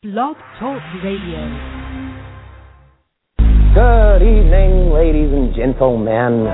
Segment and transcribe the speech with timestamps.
[0.00, 1.42] Blog Talk Radio.
[3.74, 6.44] Good evening, ladies and gentlemen.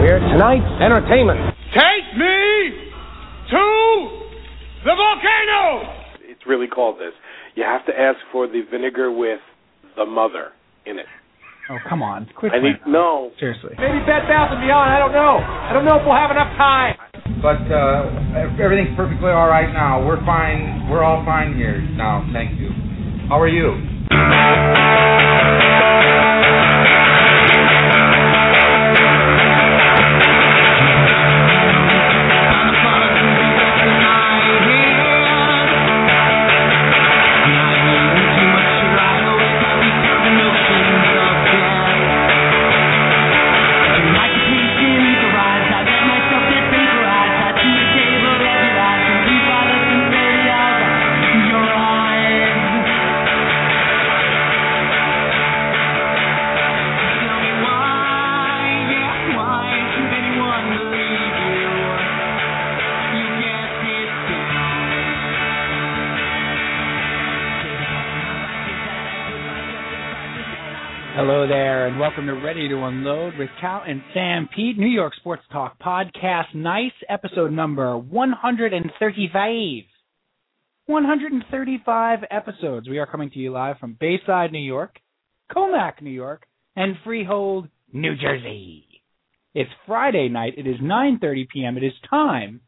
[0.00, 1.54] We're tonight's entertainment.
[1.74, 2.88] Take me
[3.50, 4.24] to
[4.88, 5.92] the volcano!
[6.22, 7.12] It's really called this.
[7.54, 9.40] You have to ask for the vinegar with
[9.94, 10.52] the mother
[10.86, 11.06] in it.
[11.68, 12.30] Oh, come on.
[12.34, 13.30] Quit I need no.
[13.38, 13.74] Seriously.
[13.76, 14.90] Maybe Bed Bath and Beyond.
[14.90, 15.36] I don't know.
[15.36, 16.96] I don't know if we'll have enough time.
[17.40, 20.04] But uh, everything's perfectly all right now.
[20.04, 20.88] We're fine.
[20.90, 22.28] We're all fine here now.
[22.32, 22.70] Thank you.
[23.28, 23.72] How are you?
[73.42, 76.54] With Cal and Sanpete, New York Sports Talk Podcast.
[76.54, 79.82] Nice episode number 135.
[80.86, 82.88] 135 episodes.
[82.88, 84.94] We are coming to you live from Bayside, New York,
[85.50, 88.86] Commack, New York, and Freehold, New Jersey.
[89.56, 90.54] It's Friday night.
[90.56, 91.76] It is 9:30 p.m.
[91.76, 92.60] It is time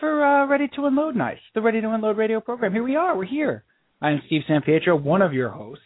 [0.00, 2.72] for uh, Ready to Unload Nice, the Ready to Unload radio program.
[2.72, 3.14] Here we are.
[3.14, 3.64] We're here.
[4.00, 5.84] I'm Steve Sampietro, one of your hosts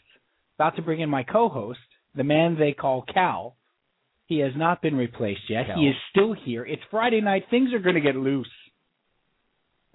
[0.56, 1.78] about to bring in my co-host,
[2.18, 3.56] the man they call Cal.
[4.26, 5.66] He has not been replaced yet.
[5.68, 5.78] Cal.
[5.78, 6.66] He is still here.
[6.66, 7.44] It's Friday night.
[7.50, 8.50] Things are going to get loose.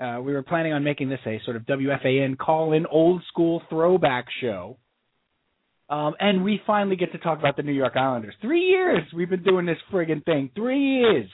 [0.01, 4.77] Uh, we were planning on making this a sort of WFAN call-in, old-school throwback show.
[5.87, 8.33] Um, and we finally get to talk about the New York Islanders.
[8.41, 10.49] Three years we've been doing this friggin' thing.
[10.55, 11.29] Three years.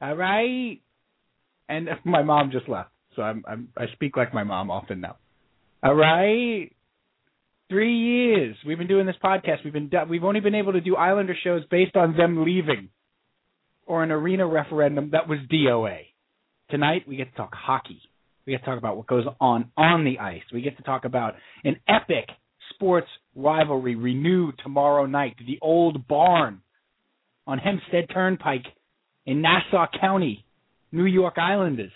[0.00, 0.80] All right.
[1.68, 5.16] And my mom just left, so I'm, I'm I speak like my mom often now.
[5.82, 6.72] All right.
[7.70, 9.64] Three years we've been doing this podcast.
[9.64, 12.88] We've been we've only been able to do Islander shows based on them leaving,
[13.86, 15.98] or an arena referendum that was DOA.
[16.68, 18.00] Tonight we get to talk hockey.
[18.44, 20.42] We get to talk about what goes on on the ice.
[20.52, 22.28] We get to talk about an epic
[22.74, 25.36] sports rivalry renewed tomorrow night.
[25.38, 26.62] The old barn
[27.46, 28.66] on Hempstead Turnpike
[29.26, 30.44] in Nassau County,
[30.90, 31.92] New York Islanders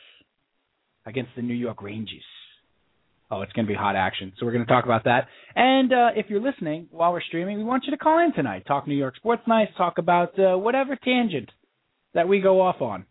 [1.04, 2.22] against the New York Rangers.
[3.34, 4.32] Oh, it's going to be hot action.
[4.38, 5.26] So we're going to talk about that.
[5.56, 8.64] And uh, if you're listening while we're streaming, we want you to call in tonight.
[8.66, 9.66] Talk New York sports nice.
[9.76, 11.50] Talk about uh, whatever tangent
[12.14, 13.06] that we go off on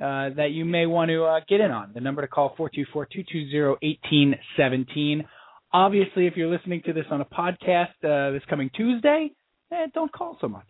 [0.00, 1.92] uh, that you may want to uh, get in on.
[1.94, 5.24] The number to call 424-220-1817.
[5.72, 9.30] Obviously, if you're listening to this on a podcast uh, this coming Tuesday,
[9.72, 10.66] eh, don't call so much.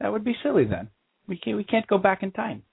[0.00, 0.88] That would be silly then.
[1.28, 2.64] We can't, we can't go back in time.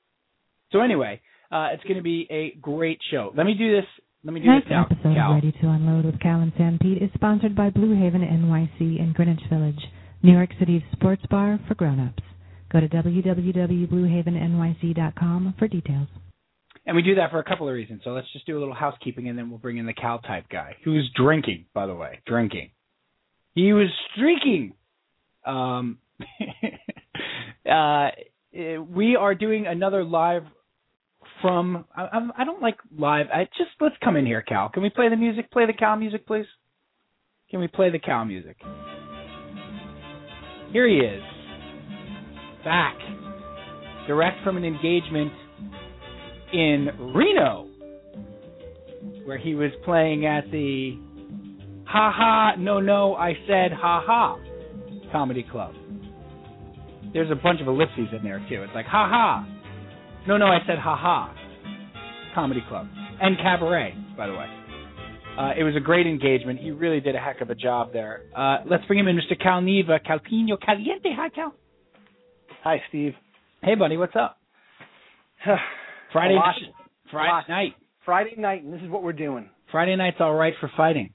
[0.72, 1.22] So anyway,
[1.52, 3.32] uh, it's going to be a great show.
[3.36, 3.86] Let me do this.
[4.24, 4.86] Let me do Tonight's this now.
[4.92, 5.30] episode Cal.
[5.32, 9.14] of Ready to Unload with Cal and Sanpete is sponsored by Blue Haven NYC in
[9.16, 9.80] Greenwich Village,
[10.22, 12.22] New York City's sports bar for grown-ups.
[12.70, 16.10] Go to www.bluehavennyc.com for details.
[16.86, 18.02] And we do that for a couple of reasons.
[18.04, 20.50] So let's just do a little housekeeping and then we'll bring in the Cal type
[20.52, 22.20] guy who's drinking, by the way.
[22.26, 22.72] Drinking.
[23.56, 24.74] He was streaking.
[25.46, 26.00] Um,
[27.72, 28.10] uh,
[28.52, 30.44] we are doing another live
[31.42, 31.86] from.
[31.96, 33.28] I, I don't like live.
[33.34, 34.70] I just let's come in here, Cal.
[34.70, 35.52] Can we play the music?
[35.52, 36.46] Play the Cal music, please.
[37.50, 38.58] Can we play the Cal music?
[40.72, 41.24] Here he is,
[42.64, 42.96] back,
[44.08, 45.32] direct from an engagement
[46.54, 47.68] in Reno,
[49.26, 50.96] where he was playing at the
[51.88, 54.40] Ha Ha No No I Said Ha Ha
[55.12, 55.74] comedy club.
[57.14, 58.64] There's a bunch of ellipses in there too.
[58.64, 59.59] It's like ha ha.
[60.30, 61.34] No no I said ha ha.
[62.36, 62.88] Comedy club.
[63.20, 64.46] And cabaret, by the way.
[65.36, 66.60] Uh, it was a great engagement.
[66.60, 68.26] He really did a heck of a job there.
[68.38, 69.42] Uh, let's bring him in, Mr.
[69.42, 71.10] Cal Neva, Calpino Caliente.
[71.18, 71.56] Hi, Cal.
[72.64, 73.14] Hi, Steve.
[73.64, 74.38] Hey, buddy, what's up?
[76.14, 76.56] Friday, night.
[77.10, 77.74] Friday night.
[78.06, 79.50] Friday night, and this is what we're doing.
[79.72, 81.12] Friday night's all right for fighting.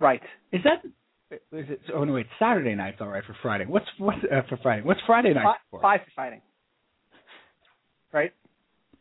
[0.00, 0.22] Right.
[0.52, 1.36] Is that?
[1.52, 1.80] Is it?
[1.94, 2.26] Oh no, wait.
[2.38, 3.66] Saturday night's all right for Friday.
[3.66, 4.82] What's what uh, for Friday?
[4.82, 5.82] What's Friday night Fi- for?
[5.82, 6.40] Five for fighting.
[8.14, 8.32] Right.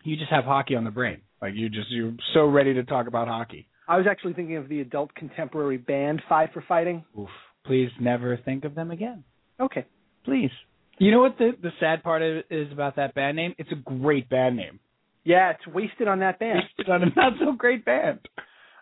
[0.03, 1.21] You just have hockey on the brain.
[1.41, 3.67] Like you just you're so ready to talk about hockey.
[3.87, 7.05] I was actually thinking of the adult contemporary band Five for Fighting.
[7.17, 7.29] Oof.
[7.65, 9.23] Please never think of them again.
[9.59, 9.85] Okay.
[10.25, 10.49] Please.
[10.97, 13.53] You know what the the sad part is about that band name?
[13.57, 14.79] It's a great band name.
[15.25, 16.59] Yeah, it's wasted on that band.
[16.77, 18.19] Wasted on a not so great band.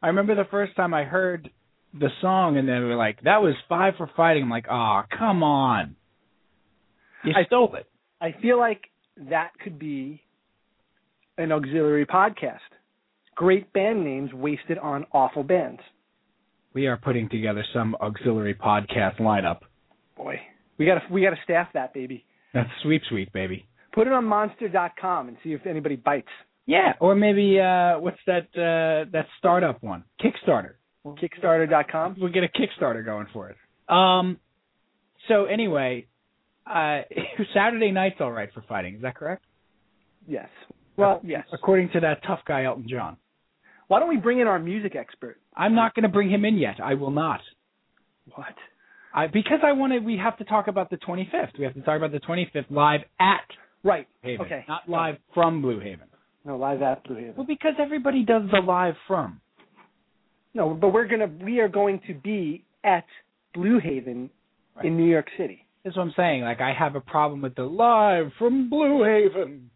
[0.01, 1.50] I remember the first time I heard
[1.94, 5.01] the song, and then we were like, "That was five for fighting." I'm like, "Oh,
[5.18, 5.95] come on,
[7.24, 7.86] you I- stole it."
[8.19, 8.81] I feel like
[9.29, 10.21] that could be
[11.38, 12.59] an auxiliary podcast.
[13.35, 15.79] Great band names wasted on awful bands.
[16.73, 19.59] We are putting together some auxiliary podcast lineup.
[20.15, 20.39] Boy,
[20.77, 22.25] we got to we got to staff that baby.
[22.53, 23.65] That's sweep sweep, baby.
[23.94, 26.29] Put it on monster.com and see if anybody bites.
[26.65, 30.03] Yeah, or maybe uh what's that uh that startup one?
[30.21, 30.73] Kickstarter.
[31.06, 32.18] Kickstarter.com.
[32.19, 33.57] We'll get a Kickstarter going for it.
[33.89, 34.38] Um
[35.27, 36.07] so anyway,
[36.71, 37.01] uh
[37.53, 39.44] Saturday night's all right for fighting, is that correct?
[40.27, 40.50] Yes.
[40.97, 41.45] Well, yes.
[41.53, 43.18] According to that tough guy Elton John.
[43.88, 45.38] Why don't we bring in our music expert?
[45.56, 46.75] I'm not going to bring him in yet.
[46.81, 47.41] I will not.
[48.35, 48.56] What?
[49.13, 51.57] I because I want to we have to talk about the 25th.
[51.59, 53.41] We have to talk about the 25th live at
[53.83, 54.07] Right.
[54.21, 54.63] Haven, Okay.
[54.68, 56.07] not live from Blue Haven.
[56.45, 57.33] No, live at Blue Haven.
[57.35, 59.41] Well, because everybody does the live from.
[60.53, 63.06] No, but we're gonna we are going to be at
[63.53, 64.29] Blue Haven
[64.83, 65.65] in New York City.
[65.83, 66.44] That's what I'm saying.
[66.44, 69.72] Like I have a problem with the live from Blue Haven.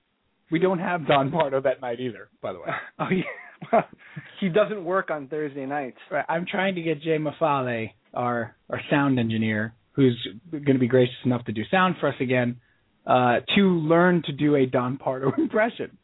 [0.52, 2.68] We don't have Don Pardo that night either, by the way.
[3.00, 3.82] Oh yeah.
[4.40, 5.98] He doesn't work on Thursday nights.
[6.12, 10.16] Right, I'm trying to get Jay Mafale, our our sound engineer, who's
[10.52, 12.58] going to be gracious enough to do sound for us again,
[13.08, 15.98] uh, to learn to do a Don Pardo impression,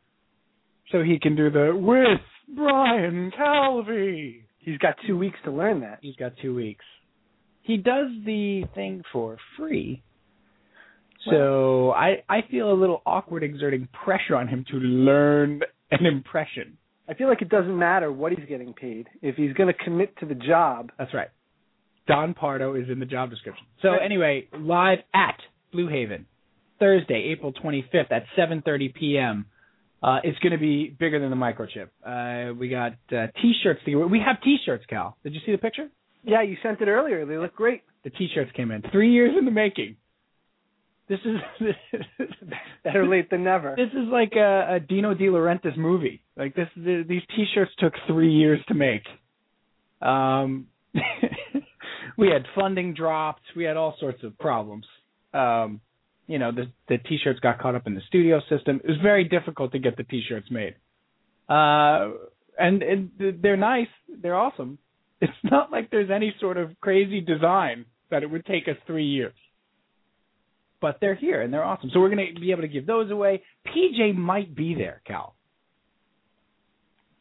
[0.91, 2.21] so he can do the with
[2.55, 4.45] Brian Calvi.
[4.59, 5.99] He's got two weeks to learn that.
[6.01, 6.85] He's got two weeks.
[7.63, 10.03] He does the thing for free.
[11.29, 15.61] So I I feel a little awkward exerting pressure on him to learn
[15.91, 16.77] an impression.
[17.07, 20.17] I feel like it doesn't matter what he's getting paid if he's going to commit
[20.19, 20.91] to the job.
[20.97, 21.27] That's right.
[22.07, 23.65] Don Pardo is in the job description.
[23.81, 25.37] So anyway, live at
[25.71, 26.25] Blue Haven,
[26.79, 29.45] Thursday, April 25th at 7:30 p.m.
[30.01, 31.89] Uh, it's going to be bigger than the microchip.
[32.03, 33.81] Uh, we got uh, T-shirts.
[33.85, 35.15] To, we have T-shirts, Cal.
[35.23, 35.89] Did you see the picture?
[36.23, 37.25] Yeah, you sent it earlier.
[37.25, 37.81] They look great.
[38.03, 38.83] The T-shirts came in.
[38.91, 39.97] Three years in the making.
[41.09, 41.75] This is
[42.85, 43.75] Better late than never.
[43.75, 46.23] This is like a, a Dino De Laurentiis movie.
[46.37, 49.03] Like this, the, these T-shirts took three years to make.
[50.01, 50.67] Um,
[52.17, 53.41] we had funding dropped.
[53.57, 54.85] We had all sorts of problems.
[55.33, 55.81] Um,
[56.27, 58.79] you know, the the T-shirts got caught up in the studio system.
[58.81, 60.75] It was very difficult to get the T-shirts made.
[61.49, 62.11] Uh,
[62.57, 63.09] and, and
[63.41, 63.87] they're nice.
[64.21, 64.77] They're awesome.
[65.21, 69.05] It's not like there's any sort of crazy design that it would take us three
[69.05, 69.33] years
[70.81, 71.91] but they're here and they're awesome.
[71.93, 73.43] So we're going to be able to give those away.
[73.67, 75.35] PJ might be there, Cal,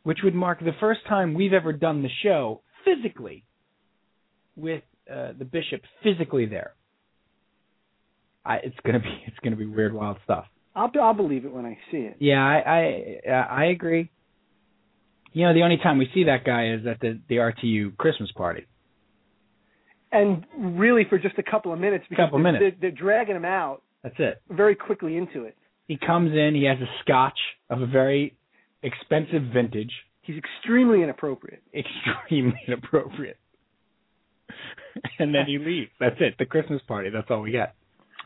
[0.03, 3.45] which would mark the first time we've ever done the show physically
[4.57, 4.83] with
[5.13, 6.73] uh, the bishop physically there.
[8.45, 10.47] I, it's gonna be it's gonna be weird, wild stuff.
[10.75, 12.17] I'll I'll believe it when I see it.
[12.21, 14.11] Yeah, I I I agree.
[15.33, 18.31] You know, the only time we see that guy is at the the RTU Christmas
[18.33, 18.67] party.
[20.13, 22.77] And really, for just a couple of minutes, because Couple they're, minutes.
[22.81, 24.43] They're, they're dragging him out That's it.
[24.51, 25.57] very quickly into it.
[25.87, 26.55] He comes in.
[26.55, 27.39] He has a scotch
[27.69, 28.37] of a very
[28.83, 29.93] expensive vintage.
[30.23, 31.63] He's extremely inappropriate.
[31.75, 33.39] extremely inappropriate.
[35.21, 35.91] and then he leaves.
[36.01, 36.35] That's it.
[36.39, 37.11] The Christmas party.
[37.11, 37.75] That's all we get.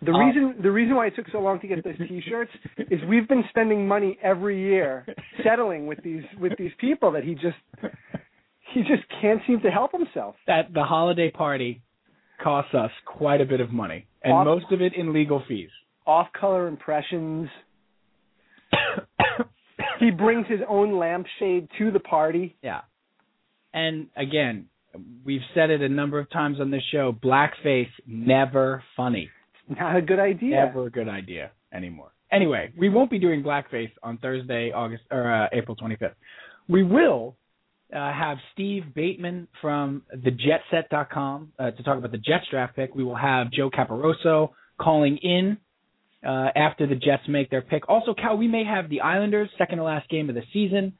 [0.04, 2.50] The Uh, reason the reason why it took so long to get those T-shirts
[2.90, 5.06] is we've been spending money every year
[5.42, 7.56] settling with these with these people that he just
[8.72, 10.34] he just can't seem to help himself.
[10.46, 11.82] That the holiday party
[12.42, 15.70] costs us quite a bit of money, and Off- most of it in legal fees.
[16.06, 17.48] Off-color impressions.
[20.00, 22.56] He brings his line lampshade to the party.
[22.62, 22.80] yeah.
[23.72, 24.66] And again,
[25.24, 27.12] we've said it a number of times on this show.
[27.12, 29.30] Blackface never funny.
[29.80, 30.56] Not a good idea.
[30.66, 32.12] Never a good idea anymore.
[32.32, 36.14] Anyway, we won't be doing blackface on Thursday, August or uh, April 25th.
[36.68, 37.36] We will
[37.94, 42.94] uh, have Steve Bateman from thejetset.com uh, to talk about the Jets draft pick.
[42.94, 45.58] We will have Joe Caporoso calling in
[46.26, 47.88] uh, after the Jets make their pick.
[47.88, 50.94] Also, Cal, we may have the Islanders second to last game of the season,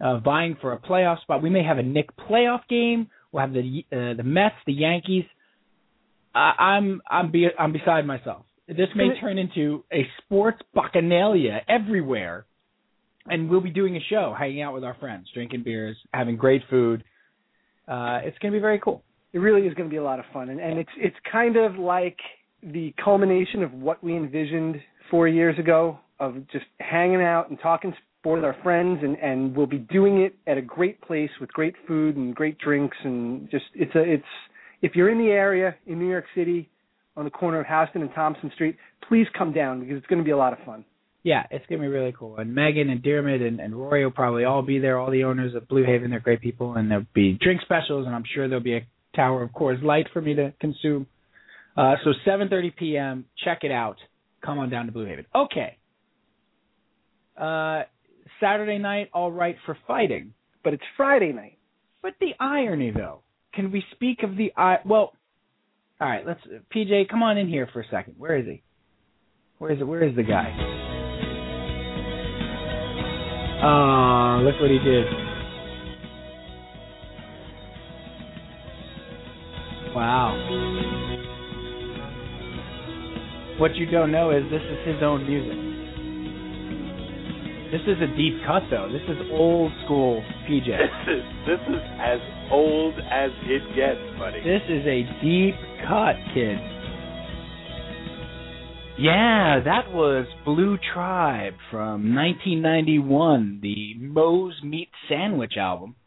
[0.00, 1.42] uh, vying for a playoff spot.
[1.42, 3.08] We may have a Knick playoff game.
[3.30, 5.24] We'll have the uh, the Mets, the Yankees.
[6.34, 8.44] I I'm I'm be, I'm beside myself.
[8.68, 12.46] This may turn into a sports bacchanalia everywhere,
[13.26, 16.62] and we'll be doing a show, hanging out with our friends, drinking beers, having great
[16.70, 17.02] food.
[17.88, 19.02] Uh, it's going to be very cool.
[19.32, 21.56] It really is going to be a lot of fun, and, and it's it's kind
[21.56, 22.18] of like
[22.62, 24.76] the culmination of what we envisioned
[25.10, 29.56] four years ago of just hanging out and talking sport with our friends, and and
[29.56, 33.50] we'll be doing it at a great place with great food and great drinks, and
[33.50, 34.24] just it's a it's
[34.82, 36.68] if you're in the area in New York City
[37.16, 38.76] on the corner of Houston and Thompson Street,
[39.08, 40.84] please come down because it's going to be a lot of fun.
[41.22, 42.38] Yeah, it's gonna be really cool.
[42.38, 44.98] And Megan and Dermot and, and Rory will probably all be there.
[44.98, 48.14] All the owners of Blue Haven, they're great people, and there'll be drink specials, and
[48.14, 51.06] I'm sure there'll be a tower of Coors Light for me to consume.
[51.76, 53.24] Uh, so 7:30 p.m.
[53.44, 53.96] Check it out.
[54.42, 55.26] Come on down to Blue Haven.
[55.34, 55.76] Okay.
[57.36, 57.82] Uh,
[58.40, 60.32] Saturday night, all right for fighting.
[60.64, 61.58] But it's Friday night.
[62.02, 63.20] But the irony, though,
[63.54, 64.78] can we speak of the I?
[64.84, 65.12] Well,
[66.00, 66.26] all right.
[66.26, 66.40] Let's
[66.74, 68.14] PJ, come on in here for a second.
[68.18, 68.62] Where is he?
[69.58, 69.84] Where is it?
[69.84, 70.48] Where is the guy?
[73.62, 75.06] Oh, look what he did.
[79.94, 80.36] Wow.
[83.58, 85.69] What you don't know is this is his own music.
[87.70, 88.88] This is a deep cut, though.
[88.90, 90.66] This is old school PJ.
[90.66, 92.18] This is this is as
[92.50, 94.40] old as it gets, buddy.
[94.42, 95.54] This is a deep
[95.86, 96.58] cut, kid.
[98.98, 105.94] Yeah, that was Blue Tribe from 1991, the Moe's Meat Sandwich album.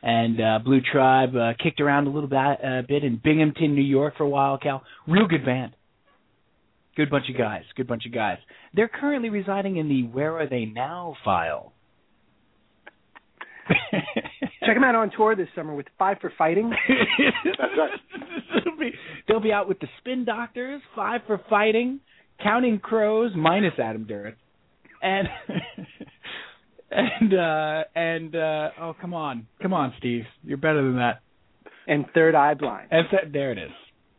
[0.00, 3.82] And uh, Blue Tribe uh, kicked around a little bit, uh, bit in Binghamton, New
[3.82, 4.84] York for a while, Cal.
[5.08, 5.72] Real good band.
[6.96, 7.62] Good bunch of guys.
[7.76, 8.38] Good bunch of guys.
[8.74, 11.72] They're currently residing in the Where Are They Now file.
[14.64, 16.70] Check them out on tour this summer with Five for Fighting.
[17.44, 17.90] That's right.
[18.64, 18.90] they'll, be,
[19.26, 22.00] they'll be out with the Spin Doctors, Five for Fighting,
[22.42, 24.34] Counting Crows, minus Adam Duritz,
[25.00, 25.28] and
[26.90, 31.20] and uh and uh oh come on, come on, Steve, you're better than that.
[31.86, 32.88] and Third Eye Blind.
[32.90, 33.70] And so, there it is.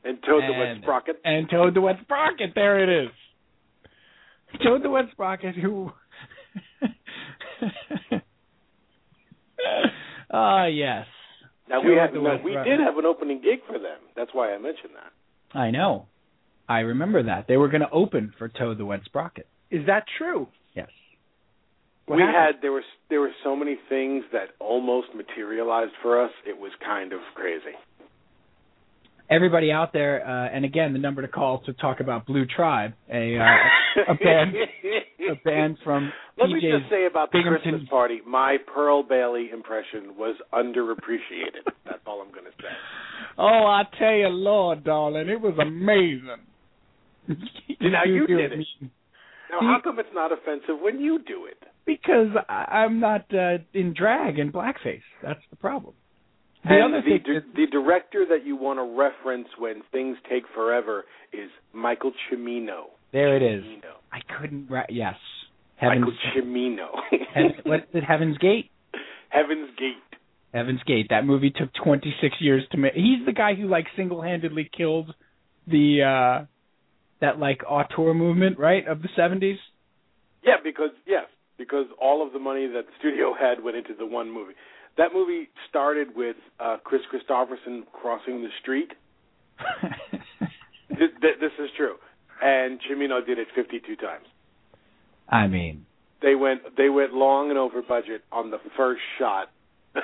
[0.04, 1.22] And Toad the Wet And- Sprocket.
[1.24, 3.12] And Toad the Wet Sprocket, there it is.
[4.64, 5.92] Toad the Wet Sprocket, who.
[10.32, 11.06] Ah, yes.
[11.70, 14.00] Now we Toad had the no, we did have an opening gig for them.
[14.16, 15.58] That's why I mentioned that.
[15.58, 16.08] I know.
[16.68, 17.46] I remember that.
[17.48, 19.48] They were going to open for Toad the Wet Sprocket.
[19.70, 20.48] Is that true?
[20.74, 20.90] Yes.
[22.06, 22.56] What we happened?
[22.56, 26.32] had there was there were so many things that almost materialized for us.
[26.48, 27.76] It was kind of crazy.
[29.34, 32.94] Everybody out there, uh, and again, the number to call to talk about Blue Tribe,
[33.12, 33.46] a uh,
[34.12, 34.54] a band,
[35.32, 39.50] a band from Let me just say about the Binghamton- Christmas party, my Pearl Bailey
[39.52, 41.66] impression was underappreciated.
[41.86, 42.70] That's all I'm going to say.
[43.38, 46.46] Oh, I tell you, Lord, darling, it was amazing.
[47.82, 48.68] Now you did it.
[49.52, 51.62] Now, how come it's not offensive when you do it?
[51.86, 55.04] Because I, I'm not uh, in drag and blackface.
[55.22, 55.94] That's the problem.
[56.64, 60.18] The and other the, thing, is- the director that you want to reference when things
[60.30, 61.04] take forever
[61.34, 62.86] is Michael Cimino.
[63.12, 63.64] there it is.
[63.64, 63.94] Cimino.
[64.12, 64.70] I couldn't.
[64.70, 65.16] Ra- yes,
[65.76, 66.02] Heaven's.
[66.06, 66.88] Michael Cimino.
[67.34, 67.88] Heaven, what?
[68.08, 68.70] Heaven's Gate.
[69.30, 69.98] Heaven's Gate.
[70.54, 71.08] Heaven's Gate.
[71.10, 72.94] That movie took 26 years to make.
[72.94, 75.14] He's the guy who like single-handedly killed
[75.68, 76.46] the uh
[77.22, 79.56] that like auteur movement, right, of the 70s.
[80.44, 81.26] Yeah, because yes,
[81.58, 84.54] because all of the money that the studio had went into the one movie.
[84.98, 88.92] That movie started with uh Kris Kristofferson crossing the street.
[90.90, 91.96] Th- th- this is true,
[92.42, 94.26] and Cimino did it 52 times.
[95.28, 95.86] I mean,
[96.22, 99.50] They went they went long and over budget on the first shot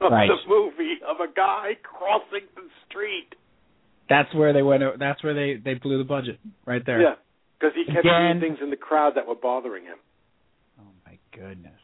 [0.00, 0.28] of Right.
[0.28, 3.34] the movie of a guy crossing the street.
[4.08, 4.82] that's where they went.
[4.98, 7.02] That's where they they blew the budget right there.
[7.02, 7.14] Yeah,
[7.58, 8.38] because he kept Again.
[8.38, 9.98] doing things in the crowd that were bothering him.
[10.80, 11.80] Oh my goodness.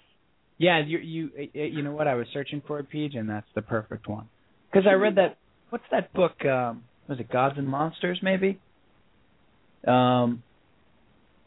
[0.63, 2.07] Yeah, you you you know what?
[2.07, 4.29] I was searching for a page, and that's the perfect one.
[4.71, 5.37] Because I read that.
[5.71, 6.45] What's that book?
[6.45, 8.21] Um, was it Gods and Monsters?
[8.23, 8.61] Maybe.
[9.85, 10.45] Um,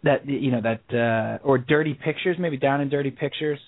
[0.04, 3.60] that you know that uh, or Dirty Pictures, maybe Down in Dirty Pictures.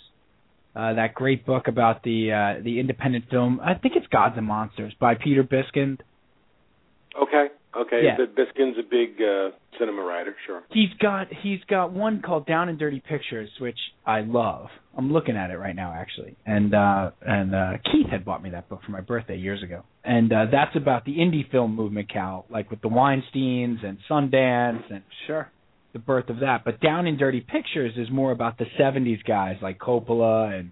[0.76, 3.62] Uh, that great book about the uh, the independent film.
[3.64, 6.00] I think it's Gods and Monsters by Peter Biskind.
[7.18, 7.48] Okay,
[7.82, 8.02] okay.
[8.04, 8.18] Yeah.
[8.26, 10.64] Biskin's a big uh, cinema writer, sure.
[10.72, 14.68] He's got he's got one called Down and Dirty Pictures, which I love.
[14.98, 16.36] I'm looking at it right now actually.
[16.46, 19.84] And uh and uh Keith had bought me that book for my birthday years ago.
[20.04, 24.92] And uh that's about the indie film movement, Cal, like with the Weinsteins and Sundance
[24.92, 25.52] and Sure.
[25.94, 26.64] the birth of that.
[26.66, 30.72] But Down in Dirty Pictures is more about the 70s guys like Coppola and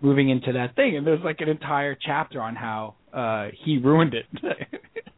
[0.00, 0.96] moving into that thing.
[0.96, 4.26] And there's like an entire chapter on how uh he ruined it.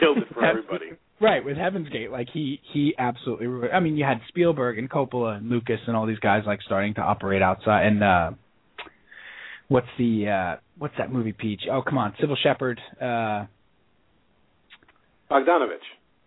[0.00, 0.92] Killed it for everybody.
[1.20, 3.72] Right, with Heaven's Gate, like he he absolutely ruined.
[3.74, 6.94] I mean, you had Spielberg and Coppola and Lucas and all these guys like starting
[6.94, 7.86] to operate outside.
[7.86, 8.30] And uh
[9.68, 11.62] what's the uh what's that movie, Peach?
[11.70, 12.80] Oh, come on, Cybill Shepherd.
[13.00, 13.44] Uh
[15.30, 15.84] Bogdanovich,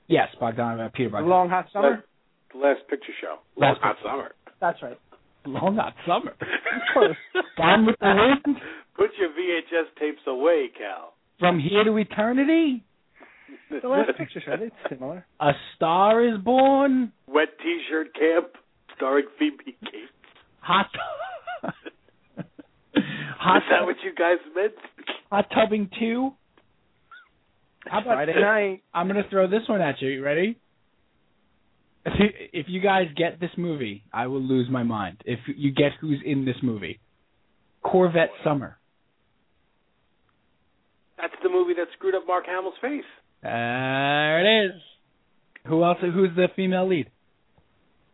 [0.07, 1.27] yes, Bogdanov, Peter The Bogdanovich.
[1.29, 2.03] Long Hot Summer.
[2.53, 3.37] the last picture show.
[3.57, 4.31] Last Hot Picture summer.
[4.61, 4.97] That's right.
[5.45, 6.31] Long Hot Summer.
[6.31, 7.17] Of course.
[7.57, 8.57] Gone with the Wind.
[8.95, 11.13] Put your VHS tapes away, Cal.
[11.39, 12.83] From Here to Eternity.
[13.81, 14.53] The Last Picture Show.
[14.59, 15.25] It's similar.
[15.39, 17.11] A Star is Born.
[17.27, 18.47] Wet T-shirt camp.
[18.95, 20.11] starring Phoebe Cates.
[20.59, 20.87] Hot.
[22.95, 23.57] hot.
[23.57, 24.73] Is that what you guys meant?
[25.31, 26.31] Hot tubbing two.
[27.85, 28.83] How about Friday night.
[28.93, 30.09] I'm gonna throw this one at you.
[30.09, 30.57] You ready?
[32.05, 35.21] If you guys get this movie, I will lose my mind.
[35.25, 36.99] If you get who's in this movie,
[37.81, 38.77] Corvette Summer.
[41.17, 43.03] That's the movie that screwed up Mark Hamill's face.
[43.43, 44.81] There it is.
[45.67, 45.97] Who else?
[46.01, 47.09] Who's the female lead?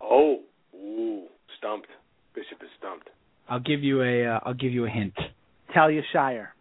[0.01, 0.39] Oh,
[0.75, 1.23] ooh,
[1.57, 1.87] stumped.
[2.35, 3.09] Bishop is stumped.
[3.47, 4.25] I'll give you a.
[4.35, 5.13] Uh, I'll give you a hint.
[5.73, 6.53] Talia Shire.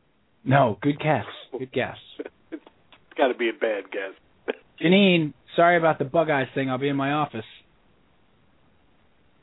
[0.44, 1.24] No, good guess.
[1.58, 1.96] Good guess.
[2.52, 2.62] it's
[3.16, 4.54] got to be a bad guess.
[4.82, 6.70] Janine, sorry about the bug eyes thing.
[6.70, 7.44] I'll be in my office.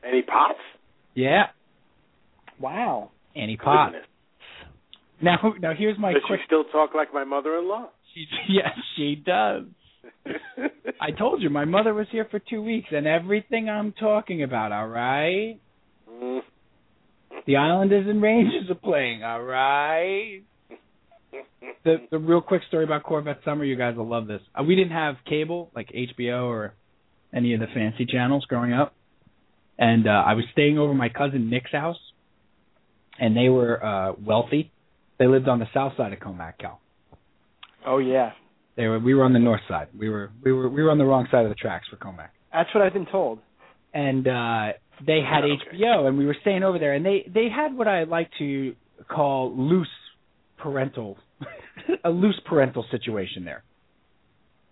[0.08, 0.60] Any pops?
[1.15, 1.46] Yeah,
[2.60, 3.12] Wow.
[3.36, 3.94] Annie Potts.
[3.94, 4.08] Goodness.
[5.22, 6.39] Now, now here's my Does quick.
[6.41, 7.88] she still talk like my mother-in-law?
[8.15, 9.65] She, yes, she does.
[11.00, 14.72] I told you my mother was here for two weeks, and everything I'm talking about.
[14.72, 15.60] All right,
[16.10, 16.41] Mm.
[17.45, 19.24] the Islanders and Rangers are playing.
[19.24, 20.41] All right.
[21.84, 24.41] The the real quick story about Corvette Summer, you guys will love this.
[24.60, 26.74] Uh, we didn't have cable like HBO or
[27.34, 28.95] any of the fancy channels growing up,
[29.77, 32.00] and uh, I was staying over my cousin Nick's house,
[33.19, 34.72] and they were uh wealthy.
[35.19, 36.79] They lived on the south side of Commack, Cal.
[37.86, 38.32] Oh yeah.
[38.75, 39.88] They were we were on the north side.
[39.98, 42.30] We were we were we were on the wrong side of the tracks for Commack.
[42.51, 43.39] That's what I've been told.
[43.94, 44.74] And uh
[45.06, 45.77] they had Okay.
[45.77, 48.75] HBO and we were staying over there and they they had what I like to
[49.10, 49.88] call loose
[50.58, 51.18] parental
[52.04, 53.63] a loose parental situation there.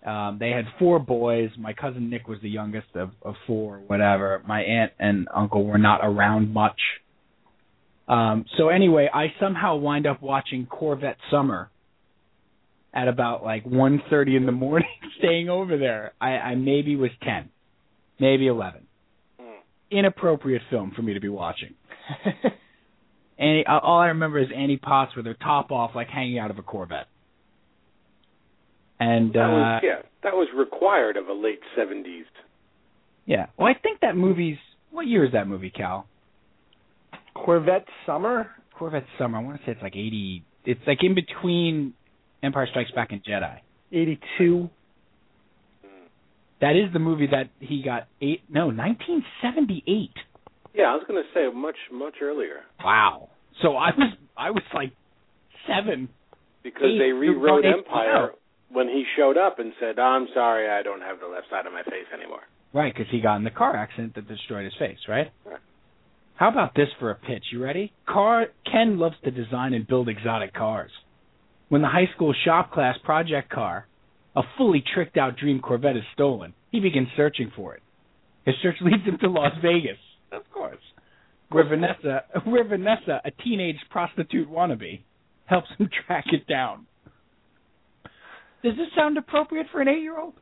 [0.05, 1.50] Um they had four boys.
[1.58, 4.41] My cousin Nick was the youngest of of four, whatever.
[4.48, 6.79] My aunt and uncle were not around much.
[8.08, 11.70] Um so anyway, I somehow wind up watching Corvette Summer
[12.93, 16.13] at about like one thirty in the morning staying over there.
[16.21, 17.50] I, I maybe was ten.
[18.19, 18.85] Maybe eleven.
[19.41, 19.55] Mm.
[19.91, 21.73] Inappropriate film for me to be watching.
[23.39, 26.51] Annie, uh, all I remember is Annie Potts with her top off, like hanging out
[26.51, 27.07] of a Corvette.
[29.00, 32.24] And That uh yeah, that was required of a late '70s.
[33.25, 34.57] yeah, well, I think that movie's
[34.91, 36.07] what year is that movie, Cal?
[37.33, 38.51] Corvette Summer.
[38.77, 39.39] Corvette Summer.
[39.39, 40.44] I want to say it's like eighty.
[40.65, 41.94] It's like in between
[42.44, 43.58] Empire Strikes Back and Jedi.
[43.92, 44.70] Eighty-two.
[45.82, 45.88] Hmm.
[46.62, 48.42] That is the movie that he got eight.
[48.50, 50.14] No, nineteen seventy eight.
[50.75, 53.29] Yeah, I was going to say much much earlier Wow.
[53.62, 54.92] So I was I was like
[55.68, 56.10] seven.
[56.64, 58.75] because Eight, they rewrote Empire HBO.
[58.75, 61.74] when he showed up and said, "I'm sorry, I don't have the left side of
[61.74, 62.42] my face anymore."
[62.74, 65.27] Right, because he got in the car accident that destroyed his face, right?
[65.46, 65.60] Right.
[66.36, 67.44] How about this for a pitch?
[67.51, 67.94] You ready?
[68.08, 70.90] Car Ken loves to design and build exotic cars.
[71.74, 73.88] When the high school shop class project car,
[74.36, 77.81] a fully tricked out dream Corvette is stolen, he begins searching for it.
[78.46, 79.98] His search leads him to Las Vegas,
[80.31, 80.77] of course,
[81.50, 85.01] where Vanessa, where Vanessa, a teenage prostitute wannabe,
[85.46, 86.86] helps him track it down.
[88.64, 90.36] Does this sound appropriate for an eight-year-old?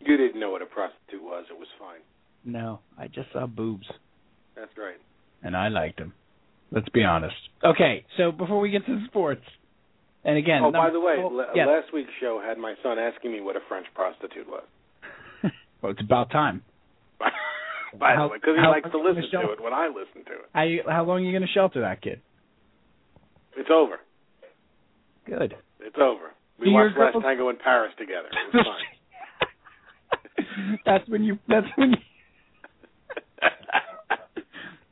[0.00, 1.46] You didn't know what a prostitute was.
[1.50, 2.00] It was fine.
[2.44, 3.86] No, I just saw boobs.
[4.56, 5.00] That's right.
[5.42, 6.12] and I liked him.
[6.70, 7.34] Let's be honest.
[7.64, 9.40] Okay, so before we get to the sports,
[10.24, 11.66] and again, oh, by the way, well, la- yes.
[11.66, 14.64] last week's show had my son asking me what a French prostitute was.
[15.82, 16.62] well, it's about time.
[17.98, 20.32] by How- the way, because he likes to listen to it when I listen to
[20.32, 20.46] it.
[20.54, 22.20] How you, how long are you going to shelter that kid?
[23.56, 23.96] It's over.
[25.26, 25.54] Good.
[25.80, 26.30] It's over.
[26.58, 28.28] We Do watched Last Tango in Paris together.
[28.30, 30.78] It was fine.
[30.86, 31.38] that's when you.
[31.48, 31.90] That's when.
[31.90, 31.96] You,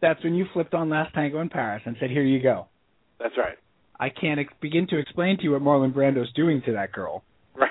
[0.00, 2.66] that's when you flipped on Last Tango in Paris and said, "Here you go."
[3.18, 3.56] That's right.
[4.00, 7.22] I can't ex- begin to explain to you what Marlon Brando's doing to that girl
[7.54, 7.70] Right.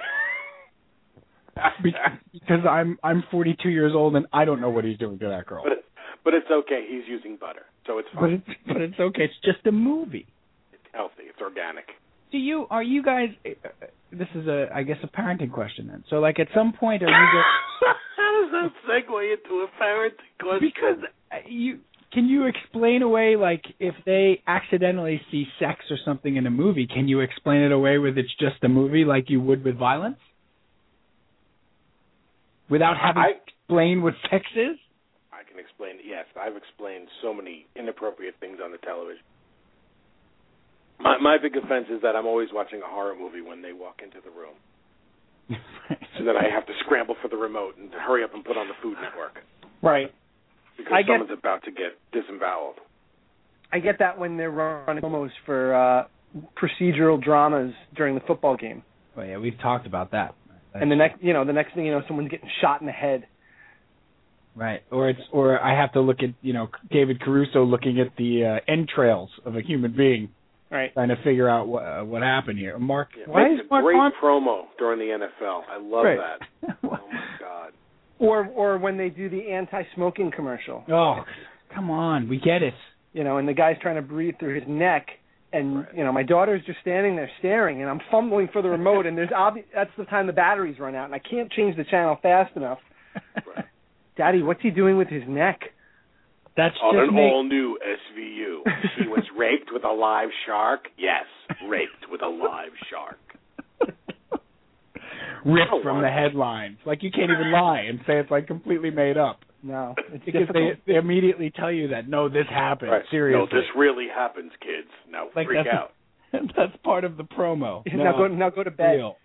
[1.83, 1.93] Be-
[2.31, 5.45] because I'm I'm 42 years old and I don't know what he's doing to that
[5.45, 5.63] girl.
[5.63, 5.85] but it,
[6.23, 6.85] but it's okay.
[6.89, 8.43] He's using butter, so it's But fine.
[8.47, 9.23] it's but it's okay.
[9.23, 10.27] It's just a movie.
[10.71, 11.23] It's healthy.
[11.27, 11.85] It's organic.
[12.31, 13.29] Do you are you guys?
[13.45, 13.49] uh,
[14.11, 16.03] This is a I guess a parenting question then.
[16.09, 20.31] So like at some point are you guys, How does that segue into a parenting
[20.39, 20.59] question?
[20.61, 20.97] because
[21.33, 21.79] uh, you
[22.11, 26.87] can you explain away like if they accidentally see sex or something in a movie,
[26.87, 30.17] can you explain it away with it's just a movie like you would with violence?
[32.69, 34.77] Without having I- to explain what sex is?
[35.31, 35.97] I can explain.
[36.05, 39.23] Yes, I've explained so many inappropriate things on the television.
[40.99, 44.01] My my big offense is that I'm always watching a horror movie when they walk
[44.03, 44.57] into the room,
[46.17, 48.67] so that I have to scramble for the remote and hurry up and put on
[48.67, 49.39] the Food Network
[49.81, 50.11] Right.
[50.79, 52.75] Because I get- someone's about to get disemboweled.
[53.71, 56.07] I get that when they're running promos for uh
[56.57, 58.81] procedural dramas during the football game.
[59.15, 60.33] Well, yeah, we've talked about that.
[60.73, 62.93] and the next you know, the next thing you know someone's getting shot in the
[62.93, 63.27] head.
[64.55, 64.81] Right.
[64.91, 68.59] Or it's or I have to look at you know David Caruso looking at the
[68.67, 70.29] uh, entrails of a human being,
[70.71, 70.91] Right.
[70.93, 72.77] trying to figure out what uh, what happened here.
[72.79, 74.11] Mark, Yeah, why makes is a Mark great on?
[74.21, 75.61] promo during the NFL.
[75.69, 76.17] I love Right.
[76.17, 76.77] that.
[76.83, 77.71] Oh my god.
[78.19, 81.23] Or or when they do the anti-smoking commercial, oh,
[81.73, 82.73] come on, we get it.
[83.13, 85.07] you know, and the guy's trying to breathe through his neck,
[85.53, 85.95] and Right.
[85.95, 89.17] you know, my daughter's just standing there staring, and I'm fumbling for the remote, and
[89.17, 92.17] there's obvi- that's the time the batteries run out, and I can't change the channel
[92.21, 92.79] fast enough.
[93.55, 93.65] Right.
[94.17, 95.61] Daddy, what's he doing with his neck?
[96.57, 97.21] That's On just an me.
[97.21, 98.63] all new SVU.
[99.01, 100.89] He was raped with a live shark?
[100.97, 101.23] Yes,
[101.69, 103.17] raped with a live shark.
[105.45, 106.77] Ripped Oh, from the headlines.
[106.85, 110.41] Like you can't even lie and say it's like completely made up No, it's because
[110.47, 110.75] difficult.
[110.85, 112.91] they they immediately tell you that no, this happened.
[112.91, 113.03] Right.
[113.11, 114.89] Seriously, No, this really happens, kids.
[115.09, 115.91] Now Like freak that's- out.
[116.55, 117.83] that's part of the promo.
[117.93, 118.91] now go now go to bed.
[118.97, 119.15] real.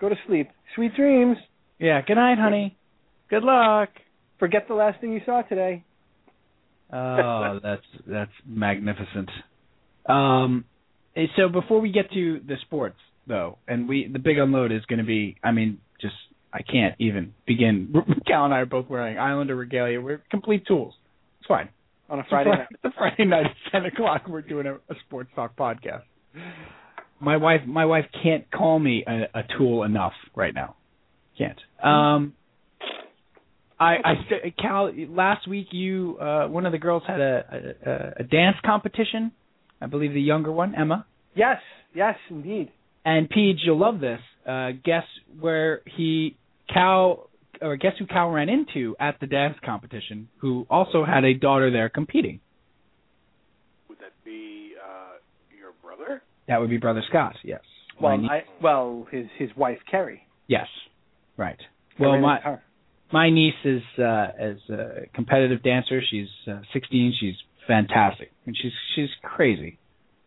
[0.00, 0.48] Go to sleep.
[0.74, 1.36] Sweet dreams.
[1.78, 2.00] yeah.
[2.02, 2.76] Good night, honey.
[3.30, 3.88] Good luck.
[4.38, 5.84] Forget the last thing you saw today.
[6.92, 9.30] Oh, that's that's magnificent.
[10.06, 10.64] Um,
[11.36, 14.98] so before we get to the sports, though, and we the big unload is going
[14.98, 16.14] to be, I mean, just
[16.52, 17.92] I can't even begin.
[18.26, 20.00] Cal and I are both wearing Islander regalia.
[20.00, 20.94] We're complete tools.
[21.40, 21.68] It's fine.
[22.10, 22.66] On a Friday night.
[22.70, 24.22] It's a Friday night at ten o'clock.
[24.28, 26.02] We're doing a, a sports talk podcast.
[27.20, 30.76] My wife, my wife can't call me a, a tool enough right now.
[31.38, 31.58] Can't.
[31.82, 32.34] Um,
[33.78, 38.20] I, I, st- Cal, last week you, uh, one of the girls had a, a,
[38.20, 39.32] a dance competition.
[39.80, 41.04] I believe the younger one, Emma.
[41.34, 41.58] Yes,
[41.94, 42.70] yes, indeed.
[43.04, 44.20] And Peach, you'll love this.
[44.46, 45.04] Uh, guess
[45.40, 46.36] where he
[46.72, 47.28] Cal
[47.60, 51.70] or guess who Cal ran into at the dance competition, who also had a daughter
[51.70, 52.40] there competing.
[53.88, 55.18] Would that be uh
[55.56, 56.22] your brother?
[56.48, 57.34] That would be Brother Scott.
[57.44, 57.60] Yes.
[58.00, 60.26] Well, My nie- I well, his his wife Carrie.
[60.48, 60.66] yes.
[61.36, 61.58] Right.
[61.98, 62.62] Well, my her.
[63.12, 66.00] my niece is uh, is a competitive dancer.
[66.10, 67.14] She's uh, 16.
[67.20, 67.34] She's
[67.66, 69.78] fantastic, and she's she's crazy.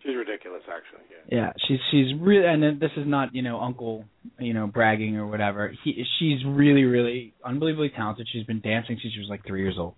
[0.06, 1.06] She's ridiculous, actually.
[1.10, 1.38] Yeah.
[1.38, 4.06] Yeah, she's she's really, and this is not you know Uncle
[4.38, 5.74] you know bragging or whatever.
[5.84, 8.28] He she's really really unbelievably talented.
[8.32, 9.96] She's been dancing since she was like three years old,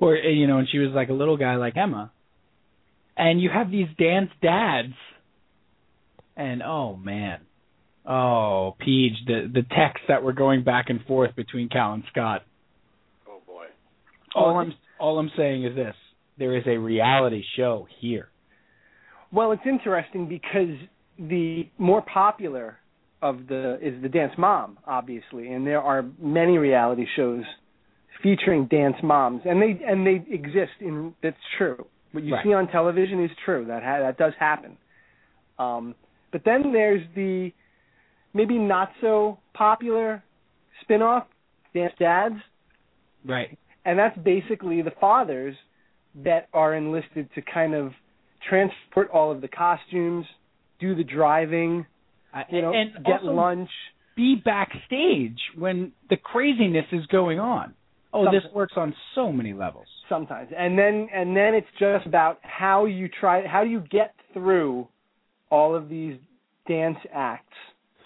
[0.00, 2.10] or uh, you know, and she was like a little guy like Emma.
[3.18, 4.94] And you have these dance dads,
[6.36, 7.40] and oh man,
[8.08, 12.44] oh Peach, the the texts that were going back and forth between Cal and Scott.
[13.28, 13.66] Oh boy.
[14.34, 15.94] All I'm all I'm saying is this:
[16.38, 18.30] there is a reality show here.
[19.34, 20.76] Well, it's interesting because
[21.18, 22.78] the more popular
[23.20, 27.42] of the is the Dance Mom, obviously, and there are many reality shows
[28.22, 30.72] featuring dance moms, and they and they exist.
[30.80, 31.84] In that's true.
[32.12, 32.44] What you Right.
[32.44, 33.64] see on television is true.
[33.64, 34.76] That ha- that does happen.
[35.58, 35.96] Um,
[36.30, 37.52] but then there's the
[38.34, 40.22] maybe not so popular
[40.82, 41.26] spin-off,
[41.74, 42.36] Dance Dads,
[43.24, 43.58] Right.
[43.84, 45.56] and that's basically the fathers
[46.16, 47.94] that are enlisted to kind of
[48.48, 50.26] transport all of the costumes,
[50.80, 51.86] do the driving,
[52.34, 53.70] uh, you know, and get lunch.
[54.16, 57.74] be backstage when the craziness is going on.
[58.12, 59.86] Oh, this works on so many levels.
[60.08, 64.14] sometimes and then and then it's just about how you try how do you get
[64.32, 64.86] through
[65.50, 66.16] all of these
[66.68, 67.56] dance acts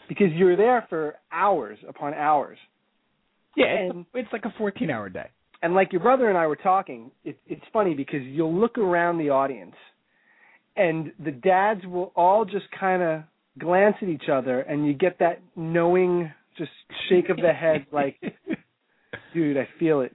[0.09, 2.57] because you're there for hours upon hours
[3.57, 5.29] Yeah, it's, And- it's like a 14-hour day.
[5.63, 9.19] and like your brother and I were talking it, it's funny because you'll look around
[9.19, 9.75] the audience
[10.79, 13.23] and the dads will all just kind of
[13.59, 16.71] glance at each other and you get that knowing just
[17.09, 18.17] shake of the head like
[19.35, 20.15] dude I feel it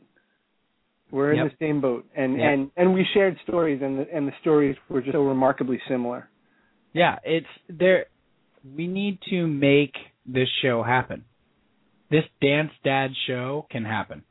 [1.12, 1.52] we're in Yep.
[1.52, 2.45] the same boat and Yep.
[2.54, 6.30] and and we shared stories and the and the stories were just so remarkably similar
[6.95, 8.06] yeah, it's there.
[8.78, 9.95] We need to make
[10.28, 11.26] this show happen.
[12.12, 14.21] This dance dad show can happen.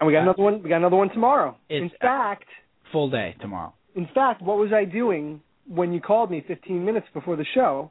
[0.00, 2.44] and we got another one we got another one tomorrow in fact
[2.92, 3.72] Full day tomorrow.
[3.94, 7.90] in fact what was I doing when you called me 15 minutes before the show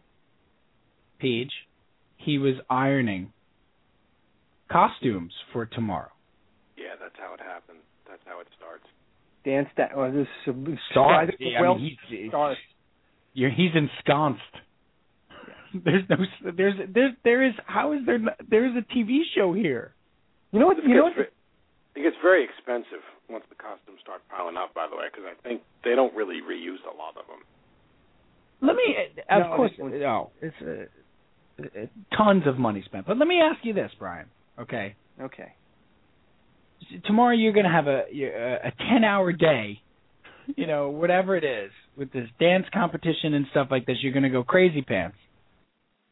[1.19, 1.51] Peach,
[2.17, 3.31] he was ironing
[4.71, 6.09] costumes for tomorrow.
[6.77, 7.79] Yeah, that's how it happens.
[8.09, 8.83] That's how it starts.
[9.45, 10.27] dance that or oh, this
[10.91, 11.29] Stars.
[11.29, 12.57] I think Yeah, I well mean, he's, stars.
[13.33, 14.41] You're, he's ensconced.
[15.85, 16.17] There's no.
[16.55, 17.53] There's there's there is.
[17.65, 18.19] How is there?
[18.47, 19.93] There is a TV show here.
[20.51, 20.77] You know what?
[20.77, 21.27] It You know gets what?
[21.95, 24.73] ve- It gets very expensive once the costumes start piling up.
[24.75, 27.41] By the way, because I think they don't really reuse a lot of them.
[28.63, 28.95] Let me.
[29.29, 30.31] Of No, course, one- no.
[30.41, 31.85] It's uh, uh,
[32.17, 33.05] tons of money spent.
[33.05, 34.27] But let me ask you this, Brian.
[34.59, 34.95] Okay.
[35.21, 35.53] Okay.
[37.05, 39.81] Tomorrow you're going to have a a ten hour day.
[40.57, 44.23] You know, whatever it is, with this dance competition and stuff like this, you're going
[44.23, 45.15] to go crazy pants.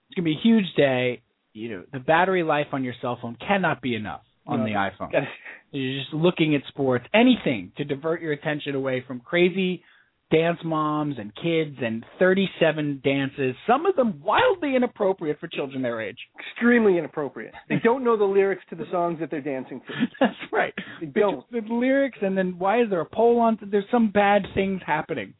[0.10, 1.22] It's going to be a huge day.
[1.54, 4.22] You know, the battery life on your cell phone cannot be enough.
[4.48, 5.12] on No, the iPhone.
[5.12, 5.28] Gotta-
[5.72, 9.84] You're just looking at sports, anything to divert your attention away from crazy
[10.32, 16.02] dance moms and kids and 37 dances, some of them wildly inappropriate for children their
[16.02, 16.17] age.
[16.39, 17.54] Extremely inappropriate.
[17.70, 19.94] They don't know the lyrics to the songs that they're dancing to.
[20.20, 20.74] That's right.
[21.00, 21.50] They don't.
[21.52, 23.60] The lyrics, and then why is there a poll on?
[23.70, 25.34] There's some bad things happening.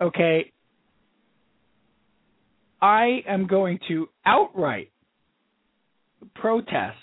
[0.00, 0.52] Okay.
[2.80, 4.92] I am going to outright
[6.34, 6.96] protest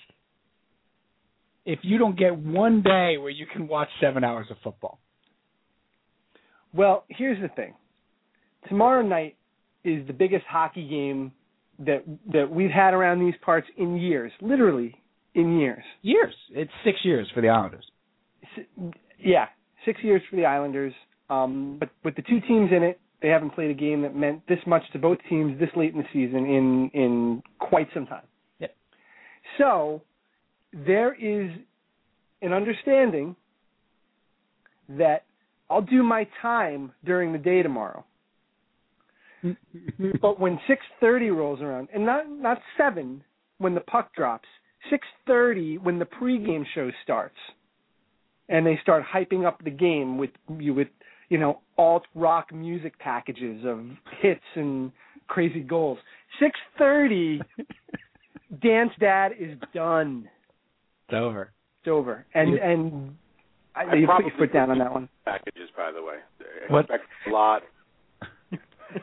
[1.66, 5.00] if you don't get one day where you can watch seven hours of football.
[6.76, 7.74] Well, here's the thing.
[8.68, 9.38] Tomorrow night
[9.84, 11.32] is the biggest hockey game
[11.80, 14.96] that that we've had around these parts in years, literally
[15.34, 15.84] in years.
[16.02, 16.34] Years.
[16.52, 17.86] It's six years for the Islanders.
[19.20, 19.46] Yeah,
[19.86, 20.94] six years for the Islanders.
[21.30, 24.48] Um, but with the two teams in it, they haven't played a game that meant
[24.48, 28.26] this much to both teams this late in the season in in quite some time.
[28.60, 28.76] Yep.
[29.58, 30.02] So
[30.74, 31.52] there is
[32.42, 33.36] an understanding
[34.90, 35.25] that
[35.70, 38.06] I'll do my time during the day tomorrow.
[40.22, 43.24] but when 6:30 rolls around, and not not seven
[43.58, 44.48] when the puck drops,
[44.92, 47.38] 6:30 when the pregame show starts,
[48.50, 50.88] and they start hyping up the game with you with
[51.30, 53.86] you know alt rock music packages of
[54.22, 54.92] hits and
[55.28, 55.98] crazy goals.
[56.80, 57.42] 6:30,
[58.62, 60.30] Dance Dad is done.
[61.08, 61.52] It's over.
[61.82, 63.18] It's over, and and
[63.76, 65.10] I, I you put your foot down on that one.
[65.26, 66.16] Packages, by the way.
[66.70, 66.82] What?
[66.82, 67.62] Expect a lot.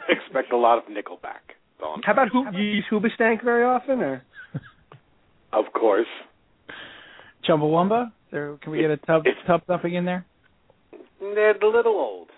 [0.09, 1.45] expect a lot of Nickelback.
[1.79, 4.23] That's all How about who you use Hoobastank very often, or
[5.53, 6.07] Of course.
[7.49, 8.13] Chumbawamba?
[8.31, 10.25] There, can we get a tub tub thumping in there?
[11.21, 12.29] They're a little old.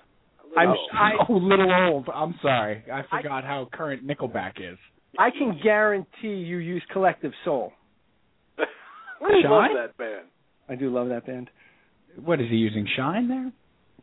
[0.56, 0.90] A I'm old.
[0.92, 2.08] I oh, little old.
[2.12, 2.84] I'm sorry.
[2.92, 4.78] I forgot how current Nickelback is.
[5.18, 7.72] I can guarantee you use Collective Soul.
[8.58, 8.62] I
[9.46, 10.26] love that band.
[10.68, 11.48] I do love that band.
[12.22, 12.86] What is he using?
[12.96, 13.52] Shine there?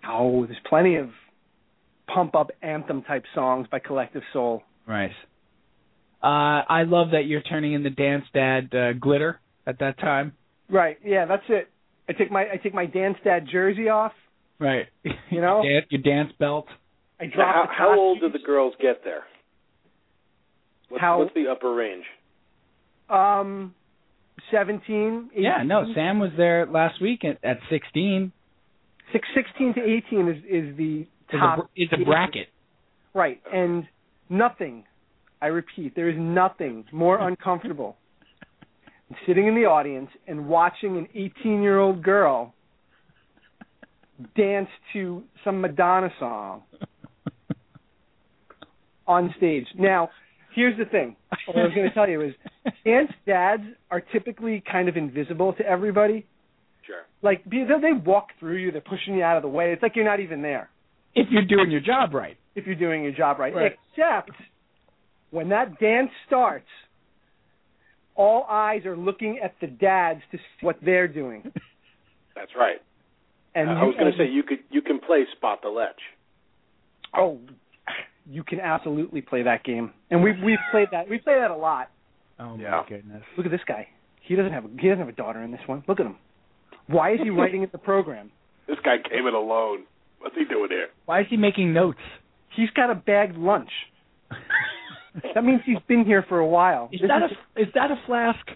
[0.08, 1.10] Oh, there's plenty of
[2.14, 4.64] pump up anthem type songs by Collective Soul.
[4.88, 5.12] Right.
[6.24, 10.34] Uh, I love that you're turning in the Dance Dad uh, glitter at that time.
[10.70, 10.98] Right.
[11.04, 11.70] Yeah, that's it.
[12.10, 14.12] I take my I take my dance dad jersey off.
[14.60, 14.88] Right.
[15.30, 15.62] You know?
[15.64, 16.68] Dan- your dance belt.
[17.20, 19.22] I Now, how, the how old do the girls get there?
[20.90, 22.04] What's, How- what's the upper range?
[23.10, 23.76] Um,
[24.52, 25.30] seventeen.
[25.34, 28.32] 18, Yeah, no, Sam was there last week at, at 16.
[29.12, 31.70] Six, 16 to eighteen is is the a, top.
[31.76, 32.48] it's a bracket.
[33.14, 33.86] Right, and
[34.30, 34.86] nothing.
[35.42, 37.98] I repeat, there is nothing more uncomfortable
[39.10, 42.54] than sitting in the audience and watching an 18-year-old girl
[44.38, 46.62] dance to some Madonna song
[49.08, 49.66] on stage.
[49.78, 50.10] Now,
[50.56, 51.16] here's the thing.
[51.48, 52.34] What I was going to tell you is
[52.86, 56.26] dance dads are typically kind of invisible to everybody.
[56.86, 57.02] Sure.
[57.22, 59.72] Like they they walk through you, they're pushing you out of the way.
[59.74, 60.70] It's like you're not even there
[61.16, 62.38] If you're doing your job right.
[62.56, 63.54] if you're doing your job right.
[63.56, 63.74] Right.
[63.96, 64.32] Except
[65.32, 66.68] when that dance starts,
[68.16, 71.44] all eyes are looking at the dads to see what they're doing.
[72.36, 72.82] That's right.
[73.56, 75.90] And I you- was going to say you could you can play spot the ledge.
[77.16, 77.40] oh,
[78.32, 81.10] you can absolutely play that game, and we've we've played that.
[81.10, 81.90] We play that a lot.
[82.40, 82.72] Oh Yeah.
[82.72, 83.24] my goodness.
[83.38, 83.88] Look at this guy.
[84.22, 85.84] He doesn't have a, he doesn't have a daughter in this one.
[85.88, 86.16] Look at him.
[86.88, 88.32] Why is he writing in the program?
[88.68, 89.84] This guy came in alone.
[90.20, 90.88] What's he doing here?
[91.06, 92.00] Why is he making notes?
[92.56, 93.70] He's got a bagged lunch.
[95.36, 96.90] That means he's been here for a while.
[96.92, 98.48] Is This that is- a is that a flask?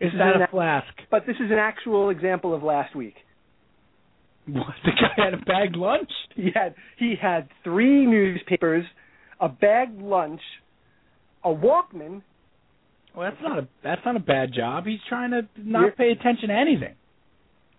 [0.00, 0.92] Is is that an a a- flask?
[1.10, 3.16] but this is an actual example of last week.
[4.46, 4.66] What?
[4.84, 6.10] The guy had a bagged lunch?
[6.36, 8.84] He had he had three newspapers,
[9.40, 10.40] a bagged lunch,
[11.44, 12.22] a Walkman.
[13.16, 14.84] Well, that's not a that's not a bad job.
[14.86, 16.94] He's trying to not You're- pay attention to anything.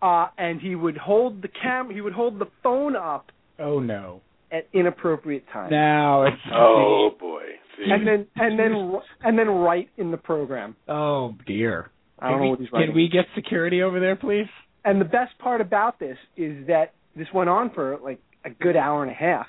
[0.01, 1.89] Uh, and he would hold the cam.
[1.89, 4.21] He would hold the phone up Oh no.
[4.51, 7.43] at inappropriate times, Now it's Oh boy.
[7.78, 7.91] See?
[7.91, 10.78] and then and then and then write in the program.
[10.88, 11.91] Oh dear.
[12.19, 12.88] I don't can know we, what he's writing.
[12.89, 14.47] Can we get security over there, please?
[14.85, 18.77] And the best part about this is that this went on for like a good
[18.77, 19.47] hour and a half,